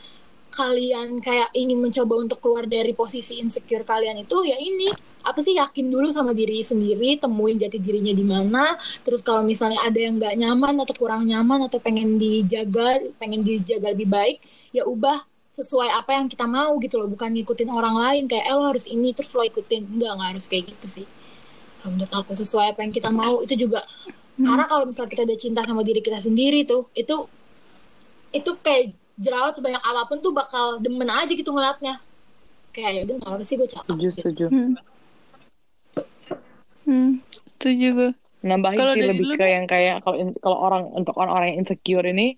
kalian 0.55 1.19
kayak 1.19 1.51
ingin 1.51 1.83
mencoba 1.83 2.15
untuk 2.15 2.39
keluar 2.39 2.65
dari 2.71 2.95
posisi 2.95 3.43
insecure 3.43 3.83
kalian 3.83 4.23
itu 4.23 4.47
ya 4.47 4.55
ini 4.55 4.87
apa 5.25 5.41
sih 5.41 5.57
yakin 5.57 5.89
dulu 5.89 6.13
sama 6.13 6.37
diri 6.37 6.61
sendiri 6.61 7.17
temuin 7.17 7.57
jati 7.57 7.81
dirinya 7.81 8.13
di 8.13 8.23
mana. 8.23 8.77
Terus 9.03 9.25
kalau 9.25 9.41
misalnya 9.43 9.81
ada 9.83 9.97
yang 9.97 10.21
nggak 10.21 10.37
nyaman 10.37 10.85
atau 10.85 10.95
kurang 10.95 11.25
nyaman 11.25 11.67
atau 11.67 11.81
pengen 11.81 12.21
dijaga 12.21 13.01
pengen 13.17 13.41
dijaga 13.41 13.97
lebih 13.97 14.07
baik 14.07 14.37
ya 14.71 14.85
ubah 14.85 15.25
sesuai 15.55 15.91
apa 15.97 16.19
yang 16.21 16.29
kita 16.29 16.45
mau 16.45 16.77
gitu 16.79 17.01
loh. 17.01 17.09
Bukan 17.09 17.35
ngikutin 17.35 17.73
orang 17.73 17.97
lain 17.97 18.23
kayak 18.29 18.45
eh 18.47 18.55
lo 18.55 18.69
harus 18.69 18.87
ini 18.87 19.17
terus 19.17 19.33
lo 19.33 19.43
ikutin. 19.43 19.97
Enggak 19.97 20.13
nggak 20.13 20.29
harus 20.37 20.45
kayak 20.47 20.65
gitu 20.77 20.87
sih. 21.03 21.07
Menurut 21.89 22.13
aku 22.13 22.37
sesuai 22.37 22.77
apa 22.77 22.85
yang 22.85 22.93
kita 22.93 23.09
mau 23.09 23.41
itu 23.41 23.57
juga. 23.57 23.81
Karena 24.37 24.67
kalau 24.69 24.85
misalnya 24.85 25.11
kita 25.15 25.23
udah 25.25 25.39
cinta 25.41 25.61
sama 25.65 25.81
diri 25.81 26.05
kita 26.05 26.21
sendiri 26.21 26.69
tuh 26.69 26.93
itu 26.93 27.27
itu 28.35 28.51
kayak 28.61 28.93
jerawat 29.15 29.55
sebanyak 29.55 29.79
apa 29.79 30.11
pun 30.11 30.19
tuh 30.19 30.35
bakal 30.35 30.83
demen 30.83 31.07
aja 31.07 31.31
gitu 31.31 31.55
ngeliatnya 31.55 32.03
kayak 32.75 32.91
ya 32.91 33.01
udah 33.07 33.15
nggak 33.23 33.31
apa 33.31 33.45
sih 33.47 33.55
gue 33.55 33.69
cakep 33.71 33.87
Setuju, 33.87 34.09
setuju. 34.11 34.45
Hmm. 34.51 34.75
Hmm, 36.85 37.11
setuju 37.57 37.89
gue. 37.95 38.11
Nambahin 38.45 38.77
Kalau 38.77 38.93
sih 38.93 39.07
lebih 39.09 39.41
ke 39.41 39.47
yang 39.47 39.65
kayak 39.65 40.05
kalau 40.05 40.21
kalau 40.37 40.59
orang 40.61 40.83
untuk 40.93 41.17
orang-orang 41.17 41.55
yang 41.55 41.65
insecure 41.65 42.05
ini 42.05 42.37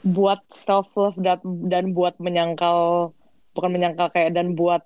buat 0.00 0.40
self 0.48 0.88
love 0.96 1.18
dan 1.20 1.42
dan 1.68 1.92
buat 1.92 2.16
menyangkal 2.16 3.10
bukan 3.52 3.70
menyangkal 3.74 4.08
kayak 4.14 4.32
dan 4.32 4.56
buat 4.56 4.80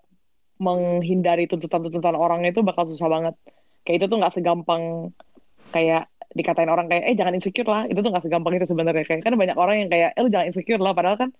menghindari 0.59 1.47
tuntutan-tuntutan 1.47 2.19
orang 2.19 2.43
itu 2.49 2.67
bakal 2.67 2.89
susah 2.91 3.07
banget. 3.07 3.35
Kayak 3.87 3.97
itu 4.03 4.07
tuh 4.11 4.19
nggak 4.19 4.35
segampang 4.35 5.15
kayak 5.71 6.11
dikatain 6.35 6.69
orang 6.69 6.87
kayak 6.89 7.05
eh 7.09 7.15
jangan 7.17 7.35
insecure 7.37 7.69
lah. 7.69 7.83
Itu 7.89 8.01
tuh 8.05 8.11
nggak 8.13 8.25
segampang 8.25 8.57
itu 8.57 8.67
sebenarnya 8.69 9.05
kayak 9.05 9.25
kan 9.25 9.35
banyak 9.35 9.57
orang 9.57 9.77
yang 9.87 9.89
kayak 9.93 10.11
eh 10.17 10.21
lu 10.23 10.29
jangan 10.29 10.47
insecure 10.53 10.83
lah 10.83 10.93
padahal 10.93 11.17
kan 11.17 11.31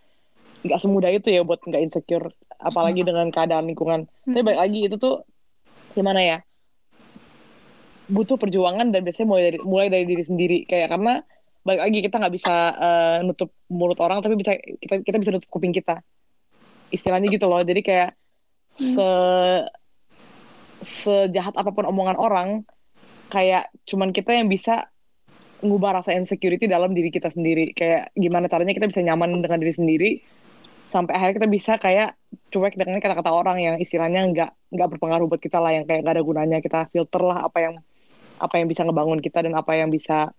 nggak 0.59 0.79
semudah 0.83 1.11
itu 1.15 1.29
ya 1.31 1.47
buat 1.47 1.63
nggak 1.63 1.83
insecure 1.83 2.35
apalagi 2.59 3.05
dengan 3.05 3.29
keadaan 3.31 3.69
lingkungan. 3.69 4.11
Tapi 4.27 4.43
balik 4.43 4.61
lagi 4.61 4.81
itu 4.89 4.97
tuh 4.99 5.23
gimana 5.95 6.21
ya? 6.23 6.39
butuh 8.09 8.41
perjuangan 8.41 8.89
dan 8.89 9.05
biasanya 9.05 9.29
mulai 9.29 9.45
dari 9.53 9.59
mulai 9.61 9.87
dari 9.93 10.05
diri 10.09 10.25
sendiri 10.25 10.59
kayak 10.65 10.97
karena 10.97 11.21
balik 11.61 11.81
lagi 11.85 11.99
kita 12.01 12.17
nggak 12.17 12.35
bisa 12.41 12.55
uh, 12.73 13.17
nutup 13.21 13.53
mulut 13.69 14.01
orang 14.01 14.25
tapi 14.25 14.33
bisa 14.33 14.57
kita 14.57 15.05
kita 15.05 15.17
bisa 15.21 15.31
nutup 15.37 15.53
kuping 15.53 15.77
kita 15.77 16.01
istilahnya 16.89 17.29
gitu 17.29 17.45
loh 17.45 17.61
jadi 17.61 17.85
kayak 17.85 18.11
Hmm. 18.79 18.95
se 18.95 19.09
sejahat 20.87 21.59
apa 21.59 21.75
pun 21.75 21.83
omongan 21.83 22.15
orang 22.15 22.49
kayak 23.29 23.73
cuman 23.89 24.13
kita 24.13 24.37
yang 24.37 24.49
bisa 24.49 24.89
ngubah 25.59 26.03
rasa 26.03 26.15
insecurity 26.15 26.71
dalam 26.71 26.95
diri 26.95 27.11
kita 27.11 27.29
sendiri. 27.33 27.75
Kayak 27.75 28.15
gimana 28.15 28.47
caranya 28.47 28.75
kita 28.75 28.89
bisa 28.89 29.03
nyaman 29.03 29.43
dengan 29.43 29.59
diri 29.61 29.75
sendiri 29.75 30.11
sampai 30.89 31.13
akhirnya 31.15 31.37
kita 31.45 31.49
bisa 31.53 31.73
kayak 31.77 32.17
cuek 32.49 32.75
dengan 32.81 32.97
kata-kata 33.01 33.29
orang 33.29 33.61
yang 33.61 33.77
istilahnya 33.77 34.25
nggak 34.33 34.51
nggak 34.73 34.89
berpengaruh 34.97 35.29
buat 35.29 35.41
kita 35.41 35.61
lah 35.61 35.77
yang 35.77 35.85
kayak 35.85 36.01
nggak 36.01 36.15
ada 36.17 36.25
gunanya 36.25 36.59
kita 36.65 36.89
filter 36.89 37.21
lah 37.21 37.45
apa 37.45 37.59
yang 37.61 37.75
apa 38.41 38.55
yang 38.57 38.67
bisa 38.73 38.89
ngebangun 38.89 39.21
kita 39.21 39.45
dan 39.45 39.53
apa 39.53 39.77
yang 39.77 39.93
bisa 39.93 40.33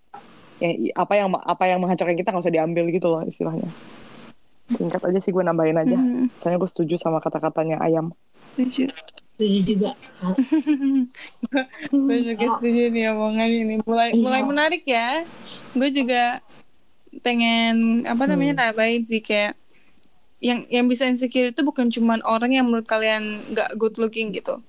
yang 0.58 0.74
apa 0.98 1.14
yang 1.16 1.28
apa 1.38 1.64
yang 1.70 1.80
menghancurkan 1.80 2.18
kita 2.18 2.34
nggak 2.34 2.44
usah 2.44 2.56
diambil 2.56 2.90
gitu 2.90 3.08
loh 3.14 3.22
istilahnya. 3.30 3.70
Singkat 4.70 5.02
aja 5.02 5.20
sih 5.22 5.34
gue 5.34 5.42
nambahin 5.42 5.78
aja. 5.82 5.98
Hmm, 5.98 6.30
soalnya 6.42 6.62
gue 6.62 6.70
setuju 6.70 6.96
sama 6.98 7.22
kata-katanya 7.22 7.82
ayam 7.82 8.14
setuju. 8.60 8.92
Setuju 9.40 9.60
juga. 9.64 9.92
gue 11.96 12.18
juga 12.26 12.46
setuju 12.58 12.82
nih 12.92 13.06
omongan 13.10 13.48
ini 13.48 13.76
mulai 13.82 14.12
Iya. 14.12 14.20
mulai 14.20 14.42
menarik 14.44 14.84
ya 14.84 15.24
gue 15.72 15.90
juga 15.90 16.44
pengen 17.22 18.04
apa 18.06 18.28
namanya 18.28 18.54
Hmm. 18.54 18.62
nambahin 18.76 19.04
sih 19.04 19.24
kayak 19.24 19.56
yang 20.40 20.64
yang 20.68 20.86
bisa 20.88 21.04
insecure 21.04 21.52
itu 21.52 21.62
bukan 21.64 21.88
cuman 21.88 22.20
orang 22.24 22.52
yang 22.52 22.68
menurut 22.68 22.84
kalian 22.84 23.44
nggak 23.52 23.76
good 23.76 23.96
looking 23.96 24.32
gitu 24.32 24.60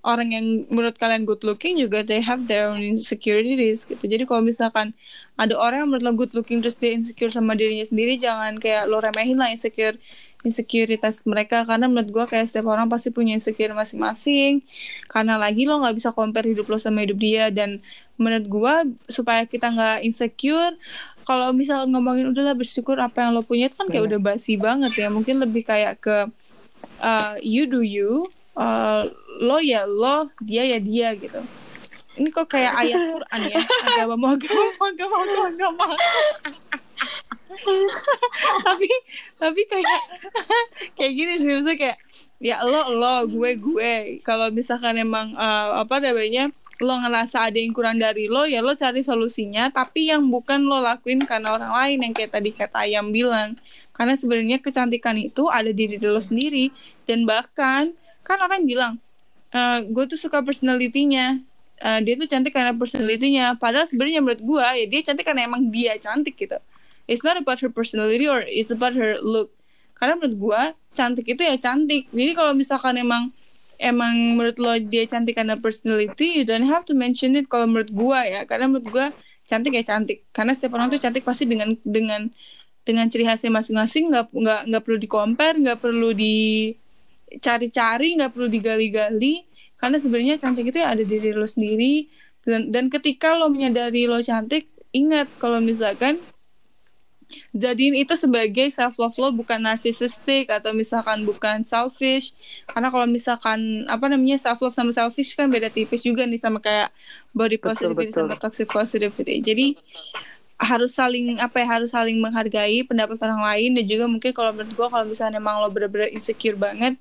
orang 0.00 0.32
yang 0.32 0.44
menurut 0.68 0.96
kalian 0.96 1.24
good 1.24 1.42
looking 1.42 1.76
juga 1.76 2.00
they 2.00 2.20
have 2.20 2.46
their 2.46 2.68
own 2.68 2.80
insecurities 2.80 3.84
gitu 3.84 4.00
jadi 4.00 4.24
kalau 4.24 4.40
misalkan 4.40 4.92
ada 5.36 5.52
orang 5.56 5.84
yang 5.84 5.88
menurut 5.90 6.04
lo 6.04 6.12
good 6.14 6.32
looking 6.32 6.60
terus 6.60 6.76
dia 6.76 6.92
insecure 6.92 7.28
sama 7.28 7.52
dirinya 7.52 7.84
sendiri 7.84 8.16
jangan 8.16 8.56
kayak 8.56 8.88
lo 8.88 9.00
remehin 9.00 9.36
lah 9.36 9.48
insecure 9.48 9.96
insekuritas 10.46 11.26
mereka 11.26 11.66
karena 11.66 11.90
menurut 11.90 12.10
gue 12.14 12.24
kayak 12.30 12.46
setiap 12.46 12.70
orang 12.70 12.86
pasti 12.86 13.10
punya 13.10 13.34
insecure 13.34 13.74
masing-masing. 13.74 14.62
Karena 15.10 15.34
lagi 15.34 15.66
lo 15.66 15.82
nggak 15.82 15.96
bisa 15.98 16.10
compare 16.14 16.46
hidup 16.46 16.70
lo 16.70 16.78
sama 16.78 17.02
hidup 17.02 17.18
dia. 17.18 17.50
Dan 17.50 17.82
menurut 18.14 18.46
gue 18.46 18.74
supaya 19.10 19.42
kita 19.48 19.74
nggak 19.74 19.98
insecure 20.06 20.74
kalau 21.26 21.52
misal 21.52 21.84
ngomongin 21.90 22.30
udahlah 22.30 22.56
bersyukur 22.56 22.96
apa 23.02 23.26
yang 23.26 23.36
lo 23.36 23.44
punya 23.44 23.68
itu 23.68 23.76
kan 23.76 23.90
kayak 23.90 24.14
udah 24.14 24.20
basi 24.22 24.54
banget 24.54 24.94
ya. 24.94 25.08
Mungkin 25.10 25.42
lebih 25.42 25.66
kayak 25.66 25.98
ke 25.98 26.30
uh, 27.02 27.34
you 27.42 27.66
do 27.66 27.82
you 27.82 28.30
uh, 28.54 29.10
lo 29.42 29.58
ya 29.58 29.84
lo 29.90 30.30
dia 30.38 30.62
ya 30.62 30.78
dia 30.78 31.18
gitu. 31.18 31.42
Ini 32.18 32.34
kok 32.34 32.50
kayak 32.50 32.74
ayat 32.74 32.98
Quran 33.14 33.40
ya? 33.46 33.62
Agama 33.86 34.14
mau 34.18 34.30
agama 34.34 34.62
mau 34.74 34.86
agama 34.90 35.16
mau 35.22 35.46
agama 35.46 35.86
tapi 38.66 38.90
tapi 39.40 39.60
kayak 39.64 40.00
kayak 40.96 41.12
gini 41.16 41.32
sih 41.40 41.50
maksudnya 41.52 41.78
kayak 41.78 41.98
ya 42.38 42.62
lo 42.62 42.92
lo 42.94 43.26
gue 43.26 43.56
gue. 43.56 43.94
Kalau 44.22 44.52
misalkan 44.52 45.00
emang 45.00 45.34
uh, 45.34 45.82
apa 45.82 45.98
namanya 45.98 46.52
lo 46.78 46.94
ngerasa 46.94 47.50
ada 47.50 47.58
yang 47.58 47.74
kurang 47.74 47.98
dari 47.98 48.30
lo 48.30 48.46
ya 48.46 48.60
lo 48.60 48.76
cari 48.76 49.00
solusinya. 49.02 49.72
Tapi 49.72 50.12
yang 50.12 50.28
bukan 50.28 50.64
lo 50.64 50.78
lakuin 50.78 51.24
karena 51.24 51.56
orang 51.56 51.72
lain 51.74 51.98
yang 52.08 52.12
kayak 52.14 52.32
tadi 52.36 52.50
kata 52.54 52.86
ayam 52.86 53.10
bilang. 53.10 53.58
Karena 53.96 54.14
sebenarnya 54.14 54.62
kecantikan 54.62 55.18
itu 55.18 55.50
ada 55.50 55.74
di 55.74 55.84
diri 55.90 56.06
lo 56.06 56.22
sendiri. 56.22 56.70
Dan 57.08 57.26
bahkan 57.26 57.96
kan 58.22 58.38
orang 58.44 58.68
bilang 58.68 59.00
"Eh, 59.50 59.80
gue 59.88 60.04
tuh 60.06 60.20
suka 60.20 60.44
personalitinya 60.44 61.40
Eh, 61.78 62.00
dia 62.02 62.18
tuh 62.18 62.26
cantik 62.26 62.50
karena 62.50 62.74
personalitinya 62.74 63.54
padahal 63.54 63.86
sebenarnya 63.86 64.18
menurut 64.18 64.42
gue 64.42 64.66
ya 64.82 64.86
dia 64.90 65.00
cantik 65.06 65.22
karena 65.22 65.46
emang 65.46 65.70
dia 65.70 65.94
cantik 65.94 66.34
gitu 66.34 66.58
it's 67.08 67.24
not 67.24 67.40
about 67.40 67.58
her 67.64 67.72
personality 67.72 68.28
or 68.28 68.44
it's 68.44 68.70
about 68.70 68.92
her 68.94 69.16
look. 69.24 69.50
Karena 69.96 70.14
menurut 70.20 70.36
gue 70.38 70.62
cantik 70.94 71.26
itu 71.26 71.42
ya 71.42 71.56
cantik. 71.58 72.06
Jadi 72.12 72.32
kalau 72.36 72.54
misalkan 72.54 72.94
emang 73.00 73.32
emang 73.80 74.36
menurut 74.36 74.60
lo 74.60 74.76
dia 74.78 75.08
cantik 75.08 75.34
karena 75.34 75.56
personality 75.58 76.42
you 76.42 76.44
don't 76.46 76.68
have 76.68 76.84
to 76.84 76.94
mention 76.94 77.34
it 77.34 77.48
kalau 77.50 77.66
menurut 77.66 77.90
gue 77.90 78.20
ya. 78.28 78.44
Karena 78.46 78.70
menurut 78.70 78.86
gue 78.92 79.06
cantik 79.48 79.72
ya 79.74 79.82
cantik. 79.82 80.22
Karena 80.30 80.52
setiap 80.54 80.76
orang 80.78 80.92
tuh 80.92 81.00
cantik 81.02 81.24
pasti 81.26 81.48
dengan 81.48 81.74
dengan 81.82 82.30
dengan 82.84 83.08
ciri 83.10 83.24
khasnya 83.26 83.50
masing-masing. 83.50 84.12
Nggak 84.12 84.30
nggak 84.30 84.60
nggak 84.70 84.82
perlu 84.84 84.98
di 85.00 85.08
compare 85.10 85.56
nggak 85.58 85.80
perlu 85.82 86.14
dicari-cari 86.14 88.08
nggak 88.20 88.30
perlu 88.36 88.46
digali-gali. 88.46 89.48
Karena 89.80 89.96
sebenarnya 89.98 90.38
cantik 90.38 90.70
itu 90.70 90.78
ya 90.78 90.94
ada 90.94 91.02
di 91.02 91.10
diri 91.18 91.34
lo 91.34 91.48
sendiri. 91.48 92.06
Dan 92.44 92.70
dan 92.70 92.86
ketika 92.86 93.34
lo 93.34 93.50
menyadari 93.50 94.06
lo 94.06 94.22
cantik 94.22 94.70
ingat 94.94 95.26
kalau 95.42 95.58
misalkan 95.58 96.16
jadiin 97.52 97.92
itu 97.92 98.16
sebagai 98.16 98.72
self 98.72 98.96
love 98.96 99.16
lo 99.20 99.28
bukan 99.36 99.60
narcissistic 99.60 100.48
atau 100.48 100.72
misalkan 100.72 101.28
bukan 101.28 101.60
selfish 101.60 102.32
karena 102.64 102.88
kalau 102.88 103.04
misalkan 103.04 103.84
apa 103.84 104.08
namanya 104.08 104.40
self 104.40 104.64
love 104.64 104.72
sama 104.72 104.92
selfish 104.96 105.36
kan 105.36 105.48
beda 105.52 105.68
tipis 105.68 106.00
juga 106.00 106.24
nih 106.24 106.40
sama 106.40 106.56
kayak 106.60 106.88
body 107.36 107.60
Betul, 107.60 107.68
positivity 107.68 108.10
betul. 108.12 108.18
sama 108.24 108.34
toxic 108.40 108.68
positivity 108.72 109.44
jadi 109.44 109.66
harus 110.58 110.90
saling 110.90 111.38
apa 111.38 111.62
ya 111.62 111.66
harus 111.78 111.94
saling 111.94 112.18
menghargai 112.18 112.82
pendapat 112.82 113.14
orang 113.22 113.46
lain 113.46 113.70
dan 113.78 113.84
juga 113.86 114.04
mungkin 114.10 114.30
kalau 114.34 114.50
menurut 114.50 114.74
gue 114.74 114.88
kalau 114.90 115.04
misalnya 115.06 115.38
emang 115.38 115.62
lo 115.62 115.70
bener-bener 115.70 116.10
insecure 116.10 116.58
banget 116.58 116.98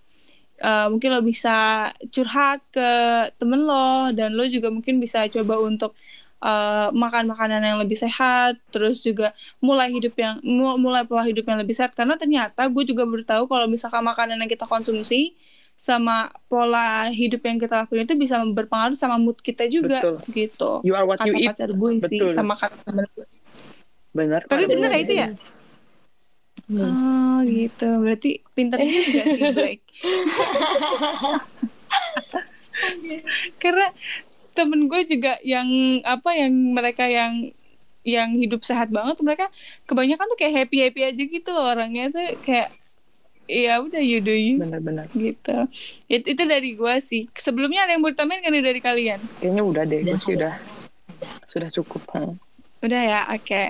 eh, 0.62 0.88
mungkin 0.94 1.10
lo 1.10 1.26
bisa 1.26 1.90
curhat 2.14 2.62
ke 2.70 2.90
temen 3.42 3.66
lo 3.66 4.14
dan 4.14 4.38
lo 4.38 4.46
juga 4.46 4.70
mungkin 4.70 5.02
bisa 5.02 5.26
coba 5.32 5.58
untuk 5.66 5.98
eh, 6.40 6.90
makan 6.92 7.24
makanan 7.28 7.62
yang 7.62 7.78
lebih 7.78 7.96
sehat 7.96 8.58
terus 8.68 9.00
juga 9.00 9.32
mulai 9.60 9.90
hidup 9.90 10.14
yang 10.14 10.38
mu- 10.40 10.78
mulai 10.78 11.04
pola 11.04 11.22
hidup 11.22 11.44
yang 11.44 11.58
lebih 11.58 11.74
sehat 11.74 11.92
karena 11.92 12.14
ternyata 12.14 12.66
gue 12.66 12.84
juga 12.84 13.04
baru 13.04 13.24
tahu 13.24 13.44
kalau 13.46 13.66
misalkan 13.66 14.02
makanan 14.02 14.38
yang 14.38 14.48
kita 14.48 14.64
konsumsi 14.64 15.34
sama 15.74 16.30
pola 16.48 17.06
hidup 17.08 17.40
yang 17.40 17.56
kita 17.56 17.80
lakuin 17.80 18.02
itu 18.04 18.16
bisa 18.16 18.42
berpengaruh 18.42 18.94
sama 18.94 19.16
mood 19.16 19.38
kita 19.38 19.66
juga 19.66 20.02
Betul. 20.02 20.18
gitu 20.32 20.72
You 20.82 20.94
are 20.94 21.06
what 21.06 21.22
you 21.22 21.30
kata 21.30 21.38
eat. 21.38 21.48
pacar 21.52 21.70
gue 21.72 21.92
sih 22.04 22.18
Betul. 22.20 22.34
sama 22.34 22.54
kata 22.54 22.82
temen 22.84 23.06
gue. 23.12 23.26
Bener. 24.12 24.42
tapi 24.44 24.64
Kak. 24.64 24.70
bener 24.72 24.90
ya 24.90 25.00
itu 25.00 25.16
ya 25.16 25.30
Hmm. 26.68 26.84
oh 26.84 27.40
gitu 27.48 28.02
berarti 28.02 28.44
pinter 28.52 28.76
juga 28.76 29.24
sih 29.24 29.40
Blake 29.56 29.88
karena 33.58 33.88
temen 34.58 34.90
gue 34.90 35.02
juga 35.06 35.38
yang 35.46 35.68
apa 36.02 36.34
yang 36.34 36.50
mereka 36.74 37.06
yang 37.06 37.54
yang 38.02 38.34
hidup 38.34 38.64
sehat 38.64 38.90
banget 38.90 39.20
mereka 39.22 39.46
kebanyakan 39.86 40.26
tuh 40.26 40.38
kayak 40.40 40.66
happy 40.66 40.78
happy 40.82 41.02
aja 41.06 41.22
gitu 41.22 41.50
loh 41.52 41.70
orangnya 41.70 42.10
tuh 42.10 42.24
kayak 42.42 42.74
ya 43.46 43.80
udah 43.80 44.02
you 44.02 44.20
do 44.20 44.34
you 44.34 44.58
Bener-bener. 44.58 45.06
gitu 45.14 45.56
It- 46.08 46.26
itu 46.26 46.44
dari 46.44 46.74
gue 46.74 46.94
sih 47.00 47.30
sebelumnya 47.32 47.86
ada 47.86 47.94
yang 47.94 48.02
mau 48.02 48.10
ditambahin 48.10 48.42
kan 48.42 48.52
dari 48.52 48.82
kalian 48.82 49.20
Kayaknya 49.40 49.64
udah 49.64 49.84
deh. 49.86 50.00
Udah, 50.02 50.10
Gue 50.10 50.20
sih 50.20 50.34
udah. 50.36 50.54
udah. 50.56 50.76
Sudah 51.48 51.70
cukup. 51.72 52.02
Hmm. 52.12 52.36
Udah 52.78 53.02
ya, 53.02 53.22
oke. 53.34 53.64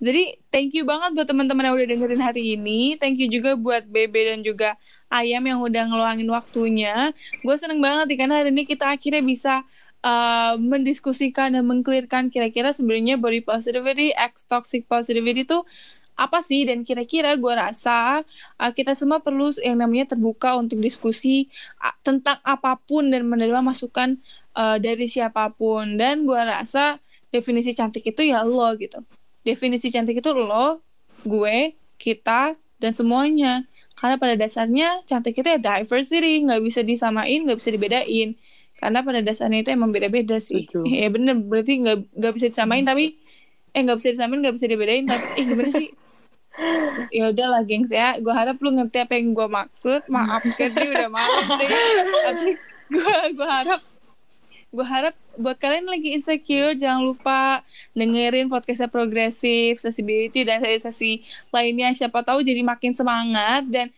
Jadi 0.00 0.22
thank 0.48 0.72
you 0.72 0.88
banget 0.88 1.12
buat 1.12 1.28
teman-teman 1.28 1.68
yang 1.68 1.76
udah 1.76 1.88
dengerin 1.92 2.22
hari 2.24 2.56
ini. 2.56 2.96
Thank 2.96 3.20
you 3.20 3.28
juga 3.28 3.52
buat 3.52 3.84
Bebe 3.84 4.32
dan 4.32 4.40
juga 4.40 4.80
Ayam 5.06 5.44
yang 5.44 5.60
udah 5.60 5.86
ngeluangin 5.86 6.26
waktunya. 6.26 7.12
Gue 7.44 7.54
seneng 7.54 7.78
banget 7.78 8.08
nih 8.08 8.18
karena 8.18 8.34
hari 8.40 8.50
ini 8.50 8.64
kita 8.64 8.88
akhirnya 8.88 9.20
bisa 9.20 9.60
uh, 10.06 10.54
mendiskusikan 10.62 11.58
dan 11.58 11.66
mengclearkan 11.66 12.30
kira-kira 12.30 12.70
sebenarnya 12.70 13.18
body 13.18 13.42
positivity, 13.42 14.14
ex 14.14 14.46
toxic 14.46 14.86
positivity 14.86 15.42
itu 15.42 15.66
apa 16.16 16.40
sih? 16.40 16.64
Dan 16.64 16.86
kira-kira 16.86 17.34
gue 17.34 17.52
rasa 17.52 18.22
uh, 18.56 18.72
kita 18.72 18.94
semua 18.94 19.18
perlu 19.18 19.50
yang 19.60 19.82
namanya 19.82 20.14
terbuka 20.14 20.54
untuk 20.54 20.78
diskusi 20.78 21.50
uh, 21.82 21.92
tentang 22.06 22.38
apa 22.46 22.78
pun 22.78 23.10
dan 23.10 23.26
menerima 23.26 23.60
masukan 23.60 24.16
uh, 24.54 24.78
dari 24.78 25.10
siapa 25.10 25.50
pun. 25.52 25.98
Dan 25.98 26.24
gue 26.24 26.38
rasa 26.38 27.02
definisi 27.34 27.74
cantik 27.74 28.06
itu 28.06 28.22
ya 28.30 28.46
lo 28.46 28.70
gitu. 28.78 29.02
Definisi 29.42 29.90
cantik 29.90 30.22
itu 30.22 30.30
lo 30.32 30.80
gue 31.26 31.74
kita 31.98 32.54
dan 32.78 32.92
semuanya. 32.94 33.66
Karena 33.96 34.20
pada 34.20 34.36
dasarnya 34.36 35.02
cantik 35.08 35.40
itu 35.40 35.48
ya 35.48 35.56
diversity 35.56 36.44
nggak 36.44 36.60
bisa 36.60 36.84
disamain 36.84 37.48
nggak 37.48 37.56
bisa 37.56 37.72
dibedain 37.72 38.36
karena 38.76 39.00
pada 39.00 39.20
dasarnya 39.24 39.64
itu 39.64 39.70
emang 39.72 39.90
beda-beda 39.90 40.36
sih. 40.38 40.68
Setuju. 40.68 40.84
ya 41.02 41.08
bener. 41.08 41.36
Berarti 41.40 41.72
nggak 41.80 41.96
nggak 42.12 42.32
bisa 42.36 42.46
disamain 42.52 42.84
tapi 42.84 43.16
eh 43.72 43.80
nggak 43.80 43.98
bisa 44.00 44.08
disamain 44.16 44.40
nggak 44.40 44.56
bisa 44.56 44.66
dibedain 44.68 45.04
tapi 45.08 45.26
eh 45.40 45.44
gimana 45.44 45.70
sih? 45.72 45.90
Ya 47.12 47.28
udahlah 47.28 47.68
gengs 47.68 47.92
ya. 47.92 48.16
Gue 48.16 48.32
harap 48.32 48.56
lu 48.64 48.72
ngerti 48.72 49.04
apa 49.04 49.20
yang 49.20 49.36
gue 49.36 49.44
maksud. 49.44 50.08
Maaf 50.08 50.40
kan 50.56 50.72
dia 50.72 50.88
udah 50.88 51.10
malam 51.12 51.44
deh 51.60 51.68
tapi 52.24 52.50
gue 52.88 53.16
gue 53.36 53.44
harap 53.44 53.80
gue 54.72 54.86
harap 54.88 55.12
buat 55.36 55.60
kalian 55.60 55.84
lagi 55.84 56.16
insecure 56.16 56.72
jangan 56.72 57.04
lupa 57.04 57.60
dengerin 57.92 58.48
podcastnya 58.48 58.88
progresif 58.88 59.76
sesi 59.76 60.00
beauty 60.00 60.48
dan 60.48 60.64
sesi 60.64 61.20
lainnya. 61.52 61.92
Siapa 61.92 62.24
tahu 62.24 62.40
jadi 62.40 62.64
makin 62.64 62.96
semangat 62.96 63.68
dan 63.68 63.92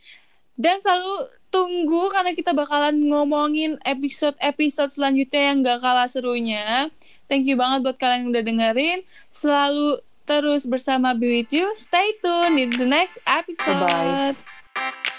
dan 0.58 0.82
selalu 0.82 1.30
tunggu 1.48 2.12
karena 2.12 2.36
kita 2.36 2.52
bakalan 2.52 2.98
ngomongin 3.08 3.80
episode-episode 3.86 4.92
selanjutnya 4.92 5.42
yang 5.48 5.56
gak 5.64 5.80
kalah 5.80 6.10
serunya 6.10 6.92
thank 7.30 7.48
you 7.48 7.56
banget 7.56 7.88
buat 7.88 7.96
kalian 7.96 8.28
yang 8.28 8.30
udah 8.36 8.44
dengerin 8.44 8.98
selalu 9.32 10.02
terus 10.28 10.68
bersama 10.68 11.16
Be 11.16 11.40
With 11.40 11.56
You. 11.56 11.72
Stay 11.72 12.12
tune 12.20 12.60
in 12.60 12.68
the 12.76 12.84
next 12.84 13.16
episode. 13.24 13.80
Bye-bye. 13.88 15.16